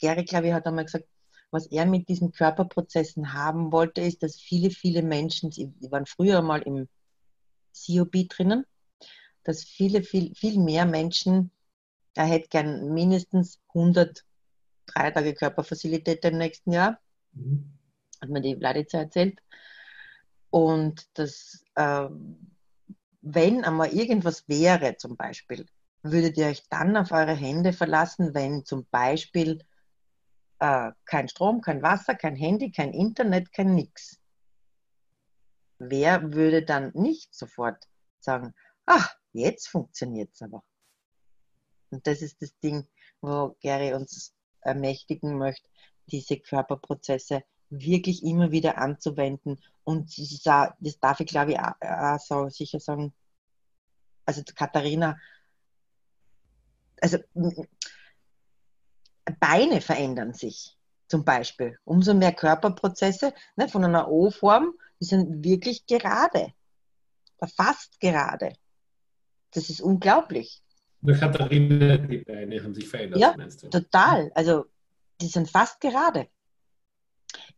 Gary, 0.00 0.24
glaube 0.24 0.48
ich, 0.48 0.52
hat 0.52 0.66
einmal 0.66 0.84
gesagt, 0.84 1.06
was 1.50 1.66
er 1.66 1.84
mit 1.84 2.08
diesen 2.08 2.30
Körperprozessen 2.30 3.32
haben 3.32 3.72
wollte, 3.72 4.00
ist, 4.00 4.22
dass 4.22 4.36
viele, 4.36 4.70
viele 4.70 5.02
Menschen, 5.02 5.50
die 5.50 5.72
waren 5.90 6.06
früher 6.06 6.42
mal 6.42 6.62
im, 6.62 6.88
COB 7.72 8.28
drinnen, 8.28 8.64
dass 9.44 9.64
viele, 9.64 10.02
viel, 10.02 10.34
viel 10.34 10.58
mehr 10.58 10.86
Menschen, 10.86 11.50
er 12.14 12.26
hätte 12.26 12.48
gern 12.48 12.92
mindestens 12.92 13.60
100 13.68 14.24
drei 14.86 15.10
Tage 15.10 15.34
Körperfacilität 15.34 16.24
im 16.24 16.38
nächsten 16.38 16.72
Jahr. 16.72 16.98
Mhm. 17.32 17.78
Hat 18.20 18.28
mir 18.28 18.40
die 18.40 18.56
Vladica 18.56 18.98
erzählt. 18.98 19.38
Und 20.50 21.08
das, 21.14 21.64
äh, 21.76 22.08
wenn 23.22 23.64
einmal 23.64 23.92
irgendwas 23.92 24.48
wäre, 24.48 24.96
zum 24.96 25.16
Beispiel, 25.16 25.66
würdet 26.02 26.36
ihr 26.36 26.46
euch 26.46 26.68
dann 26.68 26.96
auf 26.96 27.12
eure 27.12 27.34
Hände 27.34 27.72
verlassen, 27.72 28.34
wenn 28.34 28.64
zum 28.64 28.86
Beispiel 28.90 29.64
äh, 30.58 30.92
kein 31.04 31.28
Strom, 31.28 31.60
kein 31.60 31.82
Wasser, 31.82 32.14
kein 32.14 32.36
Handy, 32.36 32.72
kein 32.72 32.92
Internet, 32.92 33.52
kein 33.52 33.74
Nix. 33.74 34.18
Wer 35.78 36.32
würde 36.32 36.62
dann 36.62 36.92
nicht 36.94 37.34
sofort 37.34 37.88
sagen, 38.18 38.54
ach, 38.86 39.14
jetzt 39.32 39.68
funktioniert 39.68 40.30
es 40.34 40.42
aber. 40.42 40.62
Und 41.90 42.06
das 42.06 42.22
ist 42.22 42.42
das 42.42 42.56
Ding, 42.60 42.86
wo 43.20 43.56
Gary 43.62 43.94
uns 43.94 44.34
ermächtigen 44.60 45.38
möchte, 45.38 45.68
diese 46.06 46.38
Körperprozesse 46.38 47.42
wirklich 47.70 48.22
immer 48.24 48.50
wieder 48.50 48.78
anzuwenden. 48.78 49.60
Und 49.84 50.12
das 50.18 51.00
darf 51.00 51.20
ich, 51.20 51.26
glaube 51.26 51.52
ich, 51.52 51.58
auch 51.58 52.18
so 52.18 52.48
sicher 52.48 52.80
sagen. 52.80 53.12
Also 54.26 54.42
Katharina, 54.54 55.18
also 57.00 57.18
Beine 59.38 59.80
verändern 59.80 60.34
sich 60.34 60.76
zum 61.08 61.24
Beispiel. 61.24 61.78
Umso 61.84 62.14
mehr 62.14 62.32
Körperprozesse 62.32 63.32
ne, 63.56 63.68
von 63.68 63.84
einer 63.84 64.08
O-Form, 64.08 64.74
die 65.00 65.06
sind 65.06 65.44
wirklich 65.44 65.86
gerade, 65.86 66.52
fast 67.56 67.98
gerade. 68.00 68.52
Das 69.52 69.70
ist 69.70 69.80
unglaublich. 69.80 70.62
Bei 71.00 71.14
Katharina, 71.14 71.96
die 71.96 72.18
Beine 72.18 72.62
haben 72.62 72.74
sich 72.74 72.88
verändert, 72.88 73.20
ja, 73.20 73.34
meinst 73.36 73.62
du? 73.62 73.70
Total. 73.70 74.30
Also 74.34 74.66
die 75.20 75.28
sind 75.28 75.50
fast 75.50 75.80
gerade. 75.80 76.28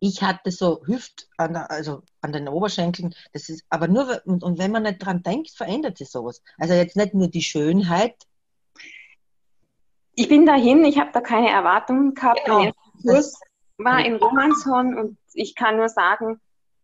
Ich 0.05 0.21
hatte 0.21 0.51
so 0.51 0.85
Hüft, 0.85 1.29
an 1.37 1.53
der, 1.53 1.71
also 1.71 2.01
an 2.19 2.33
den 2.33 2.49
Oberschenkeln, 2.49 3.15
das 3.31 3.47
ist, 3.47 3.63
aber 3.69 3.87
nur, 3.87 4.21
und, 4.25 4.43
und 4.43 4.59
wenn 4.59 4.69
man 4.69 4.83
nicht 4.83 4.99
dran 4.99 5.23
denkt, 5.23 5.51
verändert 5.51 5.97
sich 5.97 6.09
sowas. 6.11 6.43
Also 6.57 6.73
jetzt 6.73 6.97
nicht 6.97 7.13
nur 7.13 7.29
die 7.29 7.41
Schönheit. 7.41 8.13
Ich 10.15 10.27
bin 10.27 10.45
dahin, 10.45 10.83
ich 10.83 10.99
habe 10.99 11.11
da 11.13 11.21
keine 11.21 11.49
Erwartungen 11.49 12.15
gehabt. 12.15 12.41
Genau. 12.43 12.69
Kurs 13.01 13.39
war 13.77 14.05
in 14.05 14.17
Romanshorn 14.17 14.97
und 14.97 15.17
ich 15.31 15.55
kann 15.55 15.77
nur 15.77 15.87
sagen, 15.87 16.41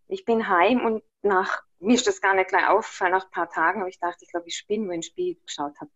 ich 0.08 0.24
bin 0.24 0.48
heim 0.48 0.86
und 0.86 1.04
nach, 1.22 1.62
mir 1.80 1.96
ist 1.96 2.08
das 2.08 2.22
gar 2.22 2.36
nicht 2.36 2.48
gleich 2.48 2.70
aufgefallen, 2.70 3.12
nach 3.12 3.26
ein 3.26 3.32
paar 3.32 3.50
Tagen 3.50 3.82
habe 3.82 3.90
ich 3.90 4.00
gedacht, 4.00 4.20
ich 4.22 4.32
glaube, 4.32 4.48
ich 4.48 4.56
spinne, 4.56 4.88
wenn 4.88 5.02
ich 5.02 5.08
ein 5.08 5.12
Spiel 5.12 5.38
geschaut 5.46 5.78
habe. 5.82 5.92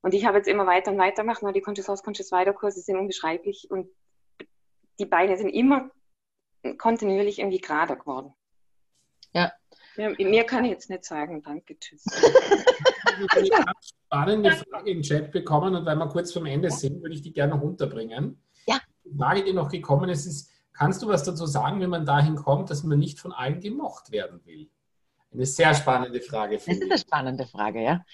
Und 0.00 0.14
ich 0.14 0.26
habe 0.26 0.36
jetzt 0.36 0.46
immer 0.46 0.68
weiter 0.68 0.92
und 0.92 0.98
weiter 0.98 1.22
gemacht. 1.22 1.42
Die 1.56 1.60
Conscious 1.60 2.04
Conscious 2.04 2.30
Weiterkurse 2.30 2.80
sind 2.80 2.98
unbeschreiblich 2.98 3.66
und 3.68 3.88
die 5.00 5.06
Beine 5.06 5.36
sind 5.36 5.48
immer 5.48 5.90
kontinuierlich 6.76 7.38
irgendwie 7.38 7.60
gerader 7.60 7.96
geworden. 7.96 8.34
Ja. 9.32 9.52
ja. 9.96 10.10
Mehr 10.18 10.44
kann 10.44 10.64
ich 10.64 10.72
jetzt 10.72 10.90
nicht 10.90 11.04
sagen. 11.04 11.42
Danke, 11.42 11.78
tschüss. 11.78 12.04
eine 13.30 13.48
ganz 13.48 13.94
spannende 14.04 14.52
Frage 14.52 14.90
im 14.90 15.02
Chat 15.02 15.32
bekommen 15.32 15.74
und 15.74 15.84
weil 15.84 15.96
wir 15.96 16.08
kurz 16.08 16.32
vorm 16.32 16.46
Ende 16.46 16.70
sind, 16.70 17.02
würde 17.02 17.14
ich 17.14 17.22
die 17.22 17.32
gerne 17.32 17.54
runterbringen. 17.54 18.42
Ja. 18.66 18.80
Die 19.04 19.16
Frage, 19.16 19.44
die 19.44 19.52
noch 19.52 19.68
gekommen 19.68 20.08
ist, 20.10 20.26
ist, 20.26 20.50
kannst 20.72 21.02
du 21.02 21.08
was 21.08 21.24
dazu 21.24 21.46
sagen, 21.46 21.80
wenn 21.80 21.90
man 21.90 22.06
dahin 22.06 22.36
kommt, 22.36 22.70
dass 22.70 22.82
man 22.84 22.98
nicht 22.98 23.20
von 23.20 23.32
allen 23.32 23.60
gemocht 23.60 24.10
werden 24.10 24.44
will? 24.44 24.70
Eine 25.32 25.46
sehr 25.46 25.74
spannende 25.74 26.20
Frage. 26.20 26.56
Das 26.56 26.66
ist 26.66 26.82
eine 26.82 26.98
spannende 26.98 27.46
Frage, 27.46 27.82
ja. 27.82 28.04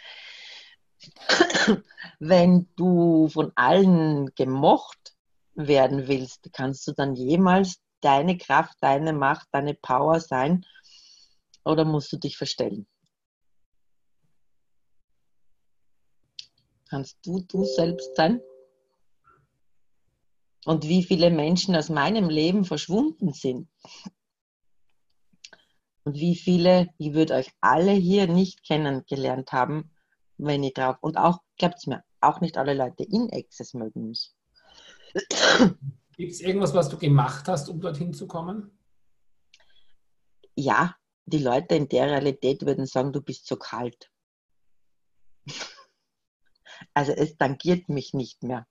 Wenn 2.19 2.69
du 2.77 3.29
von 3.29 3.53
allen 3.55 4.35
gemocht 4.35 5.15
werden 5.55 6.09
willst, 6.09 6.51
kannst 6.53 6.87
du 6.89 6.93
dann 6.93 7.15
jemals 7.15 7.81
deine 8.05 8.37
Kraft, 8.37 8.77
deine 8.81 9.13
Macht, 9.13 9.49
deine 9.53 9.75
Power 9.75 10.21
sein 10.21 10.65
oder 11.65 11.85
musst 11.85 12.13
du 12.13 12.19
dich 12.19 12.37
verstellen? 12.37 12.87
Kannst 16.89 17.19
du 17.25 17.41
du 17.41 17.65
selbst 17.65 18.15
sein? 18.15 18.41
Und 20.65 20.85
wie 20.89 21.03
viele 21.03 21.31
Menschen 21.31 21.77
aus 21.77 21.89
meinem 21.89 22.29
Leben 22.29 22.65
verschwunden 22.65 23.33
sind. 23.33 23.69
Und 26.05 26.15
wie 26.17 26.37
viele, 26.37 26.89
ich 26.99 27.15
würde 27.15 27.35
euch 27.35 27.51
alle 27.61 27.93
hier 27.93 28.27
nicht 28.27 28.63
kennengelernt 28.65 29.53
haben, 29.53 29.91
wenn 30.37 30.63
ich 30.63 30.75
drauf. 30.75 30.97
Und 31.01 31.17
auch, 31.17 31.39
glaubt 31.57 31.77
es 31.79 31.87
mir, 31.87 32.05
auch 32.21 32.41
nicht 32.41 32.57
alle 32.59 32.75
Leute 32.75 33.05
in 33.05 33.31
Access 33.33 33.75
mögen 33.75 34.09
mich. 34.09 34.33
Gibt 36.17 36.33
es 36.33 36.41
irgendwas, 36.41 36.75
was 36.75 36.89
du 36.89 36.99
gemacht 36.99 37.49
hast, 37.49 37.69
um 37.69 37.81
dorthin 37.81 38.15
zu 38.15 38.27
kommen? 38.27 38.79
Ja, 40.55 40.97
die 41.27 41.39
Leute 41.39 41.75
in 41.75 41.89
der 41.89 42.07
Realität 42.07 42.65
würden 42.65 42.87
sagen, 42.87 43.13
du 43.13 43.21
bist 43.21 43.47
zu 43.47 43.57
kalt. 43.57 44.11
Also 46.93 47.13
es 47.13 47.37
tangiert 47.37 47.89
mich 47.89 48.15
nicht 48.15 48.43
mehr. 48.43 48.67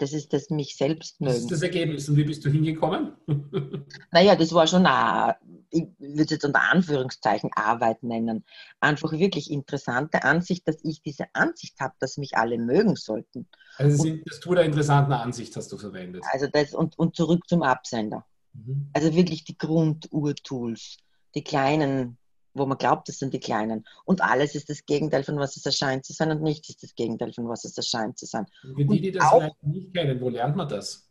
Das 0.00 0.14
ist 0.14 0.32
das 0.32 0.48
mich 0.48 0.78
selbst 0.78 1.20
mögen. 1.20 1.34
Das 1.34 1.42
ist 1.42 1.50
das 1.50 1.60
Ergebnis. 1.60 2.08
Und 2.08 2.16
wie 2.16 2.24
bist 2.24 2.42
du 2.42 2.48
hingekommen? 2.48 3.12
naja, 4.10 4.34
das 4.34 4.50
war 4.54 4.66
schon, 4.66 4.86
eine, 4.86 5.36
ich 5.68 5.88
würde 5.98 6.22
es 6.22 6.30
jetzt 6.30 6.44
unter 6.46 6.62
Anführungszeichen 6.62 7.50
Arbeit 7.54 8.02
nennen. 8.02 8.46
Einfach 8.80 9.12
wirklich 9.12 9.50
interessante 9.50 10.24
Ansicht, 10.24 10.66
dass 10.66 10.78
ich 10.84 11.02
diese 11.02 11.26
Ansicht 11.34 11.78
habe, 11.80 11.92
dass 11.98 12.16
mich 12.16 12.34
alle 12.38 12.56
mögen 12.56 12.96
sollten. 12.96 13.46
Also 13.76 14.02
sind, 14.02 14.22
das 14.26 14.40
Tool 14.40 14.56
der 14.56 14.64
interessanten 14.64 15.12
Ansicht 15.12 15.54
hast 15.54 15.70
du 15.70 15.76
verwendet. 15.76 16.22
Also 16.32 16.46
das 16.46 16.72
und, 16.72 16.98
und 16.98 17.14
zurück 17.14 17.46
zum 17.46 17.62
Absender. 17.62 18.24
Mhm. 18.54 18.88
Also 18.94 19.14
wirklich 19.14 19.44
die 19.44 19.58
Grundurtools, 19.58 20.96
die 21.34 21.44
kleinen 21.44 22.16
wo 22.54 22.66
man 22.66 22.78
glaubt, 22.78 23.08
das 23.08 23.18
sind 23.18 23.32
die 23.32 23.40
Kleinen. 23.40 23.86
Und 24.04 24.22
alles 24.22 24.54
ist 24.54 24.68
das 24.70 24.84
Gegenteil 24.84 25.24
von 25.24 25.38
was 25.38 25.56
es 25.56 25.66
erscheint 25.66 26.04
zu 26.04 26.12
sein 26.12 26.30
und 26.30 26.42
nichts 26.42 26.68
ist 26.68 26.82
das 26.82 26.94
Gegenteil 26.94 27.32
von 27.32 27.48
was 27.48 27.64
es 27.64 27.76
erscheint 27.76 28.18
zu 28.18 28.26
sein. 28.26 28.46
Für 28.60 28.84
die, 28.84 29.00
die 29.00 29.12
das 29.12 29.24
auch, 29.24 29.50
nicht 29.62 29.94
kennen, 29.94 30.20
wo 30.20 30.28
lernt 30.28 30.56
man 30.56 30.68
das? 30.68 31.08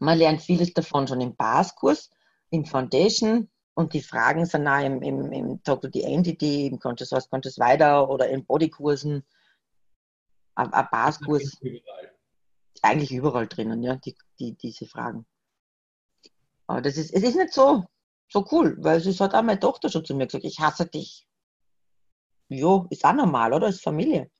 Man 0.00 0.18
lernt 0.18 0.42
vieles 0.42 0.72
davon 0.72 1.06
schon 1.06 1.20
im 1.20 1.36
Baskurs, 1.36 2.10
im 2.50 2.64
Foundation 2.64 3.48
und 3.74 3.94
die 3.94 4.02
Fragen 4.02 4.46
sind 4.46 4.66
auch 4.66 4.84
im, 4.84 5.00
im, 5.02 5.32
im 5.32 5.62
Talk 5.62 5.82
to 5.82 5.88
the 5.92 6.02
Entity, 6.02 6.66
im 6.66 6.78
Conscious 6.78 7.08
Source, 7.08 7.30
Conscious 7.30 7.58
Weiter 7.58 8.08
oder 8.08 8.28
in 8.28 8.44
Bodykursen. 8.44 9.24
Ein, 10.54 10.72
ein 10.72 10.88
Baskurs. 10.90 11.58
Eigentlich 12.82 13.12
überall 13.12 13.46
drinnen, 13.46 13.82
ja, 13.82 13.96
die, 13.96 14.14
die, 14.38 14.54
diese 14.54 14.86
Fragen. 14.86 15.26
Aber 16.66 16.80
das 16.80 16.96
ist, 16.96 17.12
es 17.12 17.22
ist 17.22 17.36
nicht 17.36 17.52
so, 17.52 17.84
so 18.30 18.46
cool, 18.52 18.76
weil 18.80 18.98
es 18.98 19.20
hat 19.20 19.34
auch 19.34 19.42
meine 19.42 19.60
Tochter 19.60 19.88
schon 19.88 20.04
zu 20.04 20.14
mir 20.14 20.26
gesagt, 20.26 20.44
ich 20.44 20.60
hasse 20.60 20.86
dich. 20.86 21.26
Jo, 22.48 22.86
ist 22.90 23.04
auch 23.04 23.12
normal, 23.12 23.52
oder? 23.52 23.68
Ist 23.68 23.82
Familie. 23.82 24.30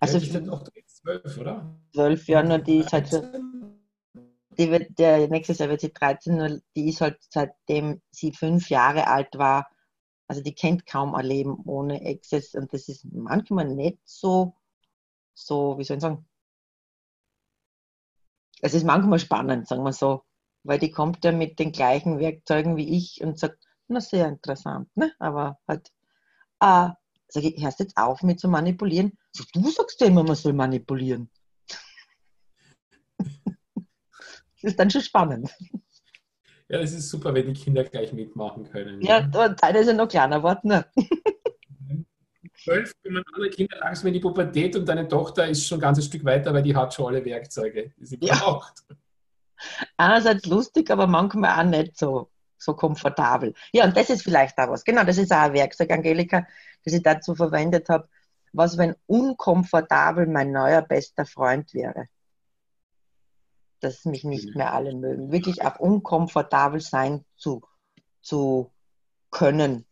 also 0.00 0.18
ja, 0.18 0.40
die 0.40 0.46
Tochter 0.46 0.72
jetzt 0.74 0.98
zwölf, 0.98 1.38
oder? 1.38 1.78
Zwölf, 1.92 2.28
ja, 2.28 2.42
nur 2.42 2.58
die 2.58 2.78
ist 2.78 2.92
halt 2.92 3.08
so, 3.08 3.22
die 4.58 4.70
wird, 4.70 4.98
der 4.98 5.28
nächstes 5.28 5.58
Jahr 5.58 5.68
wird 5.68 5.80
sie 5.80 5.92
13, 5.92 6.36
nur 6.36 6.60
die 6.74 6.88
ist 6.88 7.00
halt 7.00 7.18
seitdem 7.30 8.02
sie 8.10 8.32
fünf 8.32 8.70
Jahre 8.70 9.06
alt 9.06 9.36
war, 9.36 9.68
also 10.28 10.42
die 10.42 10.54
kennt 10.54 10.86
kaum 10.86 11.14
ein 11.14 11.26
Leben 11.26 11.62
ohne 11.64 12.00
Access 12.04 12.54
und 12.54 12.72
das 12.72 12.88
ist 12.88 13.06
manchmal 13.12 13.66
nicht 13.66 13.98
so, 14.04 14.54
so, 15.34 15.78
wie 15.78 15.84
soll 15.84 15.98
ich 15.98 16.02
sagen, 16.02 16.26
es 18.62 18.74
ist 18.74 18.84
manchmal 18.84 19.18
spannend, 19.18 19.68
sagen 19.68 19.82
wir 19.82 19.92
so 19.92 20.25
weil 20.66 20.78
die 20.78 20.90
kommt 20.90 21.24
ja 21.24 21.32
mit 21.32 21.58
den 21.58 21.72
gleichen 21.72 22.18
Werkzeugen 22.18 22.76
wie 22.76 22.96
ich 22.96 23.20
und 23.22 23.38
sagt, 23.38 23.64
na 23.88 24.00
sehr 24.00 24.28
interessant, 24.28 24.94
ne? 24.96 25.12
aber 25.18 25.58
halt, 25.68 25.88
äh, 26.60 26.90
sag 27.28 27.44
ich, 27.44 27.62
hörst 27.62 27.80
jetzt 27.80 27.96
auf 27.96 28.22
mit 28.22 28.40
zu 28.40 28.48
manipulieren? 28.48 29.16
So, 29.32 29.44
du 29.52 29.70
sagst 29.70 30.00
ja 30.00 30.08
immer, 30.08 30.24
man 30.24 30.34
soll 30.34 30.52
manipulieren. 30.52 31.30
das 33.18 34.62
ist 34.62 34.78
dann 34.78 34.90
schon 34.90 35.02
spannend. 35.02 35.50
Ja, 36.68 36.80
das 36.80 36.92
ist 36.92 37.10
super, 37.10 37.32
wenn 37.32 37.46
die 37.46 37.60
Kinder 37.60 37.84
gleich 37.84 38.12
mitmachen 38.12 38.64
können. 38.64 39.00
Ja, 39.00 39.20
ja. 39.20 39.44
und 39.46 39.62
einer 39.62 39.78
ist 39.78 39.86
ja 39.86 39.92
noch 39.92 40.08
kleiner 40.08 40.38
geworden. 40.38 40.68
Ne? 40.68 40.84
Zwölf, 42.64 42.92
wenn 43.04 43.12
man 43.12 43.22
andere 43.32 43.50
Kinder 43.50 43.78
langsam 43.78 44.08
in 44.08 44.14
die 44.14 44.20
Pubertät 44.20 44.74
und 44.74 44.88
deine 44.88 45.06
Tochter 45.06 45.46
ist 45.46 45.64
schon 45.64 45.78
ein 45.78 45.82
ganzes 45.82 46.06
Stück 46.06 46.24
weiter, 46.24 46.52
weil 46.52 46.64
die 46.64 46.74
hat 46.74 46.92
schon 46.92 47.06
alle 47.06 47.24
Werkzeuge, 47.24 47.92
die 47.96 48.06
sie 48.06 48.16
braucht. 48.16 48.82
Ja 48.90 48.96
einerseits 49.96 50.46
lustig, 50.46 50.90
aber 50.90 51.06
manchmal 51.06 51.60
auch 51.60 51.68
nicht 51.68 51.98
so, 51.98 52.30
so 52.58 52.74
komfortabel. 52.74 53.54
Ja, 53.72 53.84
und 53.84 53.96
das 53.96 54.10
ist 54.10 54.22
vielleicht 54.22 54.58
auch 54.58 54.68
was. 54.68 54.84
Genau, 54.84 55.04
das 55.04 55.18
ist 55.18 55.32
auch 55.32 55.38
ein 55.38 55.52
Werkzeug, 55.52 55.90
Angelika, 55.90 56.46
das 56.84 56.94
ich 56.94 57.02
dazu 57.02 57.34
verwendet 57.34 57.88
habe. 57.88 58.08
Was, 58.52 58.78
wenn 58.78 58.94
unkomfortabel 59.06 60.26
mein 60.26 60.52
neuer 60.52 60.82
bester 60.82 61.26
Freund 61.26 61.74
wäre? 61.74 62.06
Dass 63.80 64.04
mich 64.04 64.24
nicht 64.24 64.54
mehr 64.54 64.72
alle 64.72 64.94
mögen. 64.94 65.30
Wirklich 65.30 65.62
auch 65.62 65.78
unkomfortabel 65.78 66.80
sein 66.80 67.24
zu, 67.36 67.62
zu 68.22 68.72
können 69.30 69.84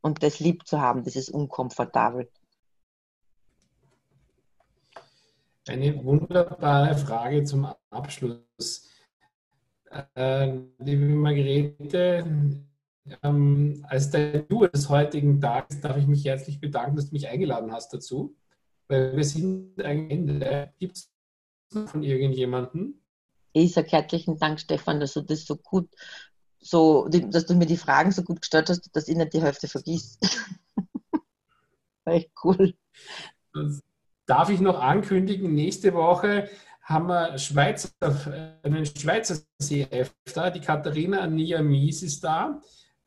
und 0.00 0.22
das 0.22 0.40
lieb 0.40 0.66
zu 0.66 0.80
haben, 0.80 1.04
das 1.04 1.16
ist 1.16 1.30
unkomfortabel. 1.30 2.30
Eine 5.68 6.02
wunderbare 6.04 6.96
Frage 6.96 7.44
zum 7.44 7.66
Abschluss. 7.90 8.88
Äh, 10.14 10.58
liebe 10.78 11.04
Margarete, 11.04 12.64
ähm, 13.22 13.84
als 13.88 14.10
der 14.10 14.42
Du 14.42 14.66
des 14.66 14.88
heutigen 14.88 15.40
Tages 15.40 15.80
darf 15.80 15.98
ich 15.98 16.06
mich 16.06 16.24
herzlich 16.24 16.60
bedanken, 16.60 16.96
dass 16.96 17.08
du 17.08 17.12
mich 17.12 17.28
eingeladen 17.28 17.72
hast 17.72 17.92
dazu, 17.92 18.36
weil 18.88 19.14
wir 19.16 19.24
sind 19.24 19.82
am 19.84 20.08
Ende. 20.08 20.72
Gibt 20.78 20.96
es 20.96 21.12
von 21.86 22.02
irgendjemandem? 22.02 23.00
Ich 23.52 23.72
sage 23.74 23.88
herzlichen 23.90 24.38
Dank, 24.38 24.60
Stefan, 24.60 25.00
dass 25.00 25.12
du 25.12 25.20
das 25.20 25.44
so 25.44 25.56
gut, 25.56 25.90
so, 26.58 27.06
dass 27.08 27.46
du 27.46 27.54
mir 27.54 27.66
die 27.66 27.76
Fragen 27.76 28.12
so 28.12 28.22
gut 28.22 28.40
gestellt 28.40 28.70
hast, 28.70 28.88
dass 28.94 29.08
ich 29.08 29.16
nicht 29.16 29.34
die 29.34 29.42
Hälfte 29.42 29.68
vergisst. 29.68 30.18
Echt 32.06 32.30
cool. 32.44 32.74
Das 33.52 33.82
darf 34.30 34.48
ich 34.48 34.60
noch 34.60 34.80
ankündigen, 34.80 35.52
nächste 35.54 35.92
Woche 35.92 36.48
haben 36.82 37.08
wir 37.08 37.36
Schweizer, 37.38 37.90
einen 38.62 38.86
Schweizer 38.86 39.36
CF 39.60 40.12
da, 40.34 40.50
die 40.50 40.60
Katharina 40.60 41.20
Ania 41.20 41.62
Mies 41.62 42.02
ist 42.02 42.22
da 42.22 42.60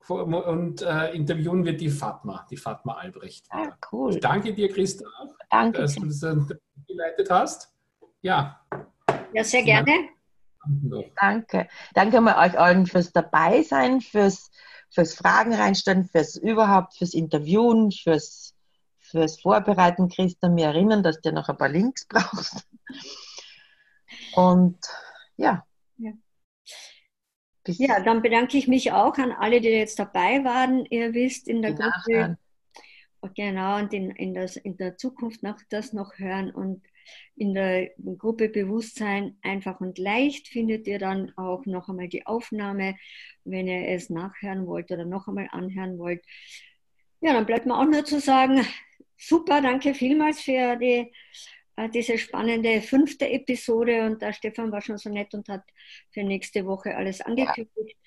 und 0.07 0.81
äh, 0.81 1.11
interviewen 1.11 1.63
wir 1.63 1.77
die 1.77 1.89
Fatma, 1.89 2.45
die 2.49 2.57
Fatma 2.57 2.95
Albrecht. 2.95 3.45
Ah, 3.49 3.69
cool. 3.91 4.13
Ich 4.13 4.19
danke 4.19 4.53
dir, 4.53 4.67
Christa, 4.69 5.05
danke. 5.49 5.79
dass 5.81 5.95
du 5.95 6.05
das 6.05 6.19
geleitet 6.87 7.29
hast. 7.29 7.73
Ja. 8.21 8.59
Ja, 9.33 9.43
sehr 9.43 9.63
gerne. 9.63 10.09
Danke. 11.19 11.67
Danke 11.93 12.21
mal 12.21 12.47
euch 12.47 12.59
allen 12.59 12.85
fürs 12.85 13.11
Dabeisein, 13.13 14.01
fürs, 14.01 14.51
fürs 14.89 15.13
Fragen 15.13 15.53
reinstellen, 15.53 16.05
fürs 16.05 16.35
überhaupt, 16.35 16.95
fürs 16.95 17.13
Interviewen, 17.13 17.91
fürs, 17.91 18.52
fürs 19.13 19.39
Vorbereiten, 19.39 20.09
Christa, 20.09 20.49
mir 20.49 20.67
erinnern, 20.67 21.03
dass 21.03 21.21
du 21.21 21.31
noch 21.31 21.47
ein 21.47 21.57
paar 21.57 21.69
Links 21.69 22.05
brauchst. 22.07 22.67
Und 24.35 24.79
ja. 25.37 25.65
ja. 25.97 26.11
Ja, 27.67 28.03
dann 28.03 28.23
bedanke 28.23 28.57
ich 28.57 28.67
mich 28.67 28.91
auch 28.91 29.17
an 29.17 29.31
alle, 29.31 29.61
die 29.61 29.69
jetzt 29.69 29.99
dabei 29.99 30.43
waren. 30.43 30.85
Ihr 30.85 31.13
wisst, 31.13 31.47
in 31.47 31.61
der 31.61 31.71
die 31.71 31.77
Gruppe. 31.77 31.89
Nachhören. 31.89 32.37
Genau, 33.35 33.77
und 33.77 33.93
in, 33.93 34.11
in, 34.11 34.33
das, 34.33 34.57
in 34.57 34.75
der 34.75 34.97
Zukunft 34.97 35.43
noch 35.43 35.57
das 35.69 35.93
noch 35.93 36.17
hören 36.17 36.51
und 36.51 36.83
in 37.35 37.53
der 37.53 37.91
Gruppe 38.17 38.49
Bewusstsein 38.49 39.37
einfach 39.41 39.79
und 39.79 39.97
leicht 39.97 40.49
findet 40.49 40.87
ihr 40.87 40.99
dann 40.99 41.31
auch 41.37 41.65
noch 41.65 41.87
einmal 41.87 42.09
die 42.09 42.25
Aufnahme, 42.25 42.95
wenn 43.45 43.67
ihr 43.67 43.87
es 43.89 44.09
nachhören 44.09 44.67
wollt 44.67 44.91
oder 44.91 45.05
noch 45.05 45.29
einmal 45.29 45.47
anhören 45.51 45.97
wollt. 45.99 46.21
Ja, 47.21 47.31
dann 47.31 47.45
bleibt 47.45 47.65
mir 47.65 47.77
auch 47.77 47.85
nur 47.85 48.03
zu 48.03 48.19
sagen, 48.19 48.65
super, 49.17 49.61
danke 49.61 49.93
vielmals 49.93 50.41
für 50.41 50.75
die 50.75 51.11
äh, 51.75 51.89
diese 51.89 52.17
spannende 52.17 52.81
fünfte 52.81 53.29
Episode 53.29 54.05
und 54.05 54.21
der 54.21 54.33
Stefan 54.33 54.71
war 54.71 54.81
schon 54.81 54.97
so 54.97 55.09
nett 55.09 55.33
und 55.33 55.49
hat 55.49 55.63
für 56.11 56.23
nächste 56.23 56.65
Woche 56.65 56.95
alles 56.95 57.21
angekündigt. 57.21 57.97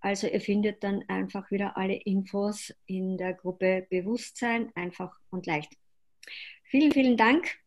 Also 0.00 0.26
ihr 0.26 0.40
findet 0.40 0.82
dann 0.82 1.04
einfach 1.08 1.50
wieder 1.50 1.76
alle 1.76 1.94
Infos 1.94 2.72
in 2.86 3.18
der 3.18 3.34
Gruppe 3.34 3.86
Bewusstsein, 3.90 4.72
einfach 4.74 5.14
und 5.30 5.46
leicht. 5.46 5.72
Vielen, 6.64 6.92
vielen 6.92 7.16
Dank. 7.18 7.58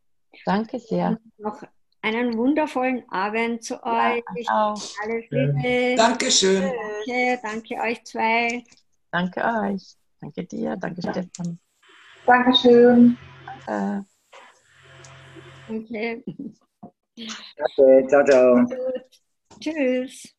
Danke 0.45 0.79
sehr. 0.79 1.09
Und 1.09 1.39
noch 1.39 1.63
einen 2.01 2.35
wundervollen 2.35 3.07
Abend 3.09 3.63
zu 3.63 3.75
ja, 3.75 4.15
euch. 4.15 4.49
Auch. 4.49 4.81
Alles 5.03 5.25
Liebe. 5.29 5.95
Dankeschön. 5.95 6.61
Danke, 6.61 7.39
danke 7.43 7.75
euch 7.75 8.03
zwei. 8.03 8.63
Danke 9.11 9.41
euch. 9.41 9.95
Danke 10.19 10.43
dir. 10.45 10.75
Danke 10.77 11.01
Stefan. 11.01 11.59
Dankeschön. 12.25 13.17
Danke. 13.65 14.05
Okay. 15.67 16.23
Okay, 17.57 18.07
ciao, 18.09 18.23
ciao. 18.25 18.65
Tschüss. 19.59 20.33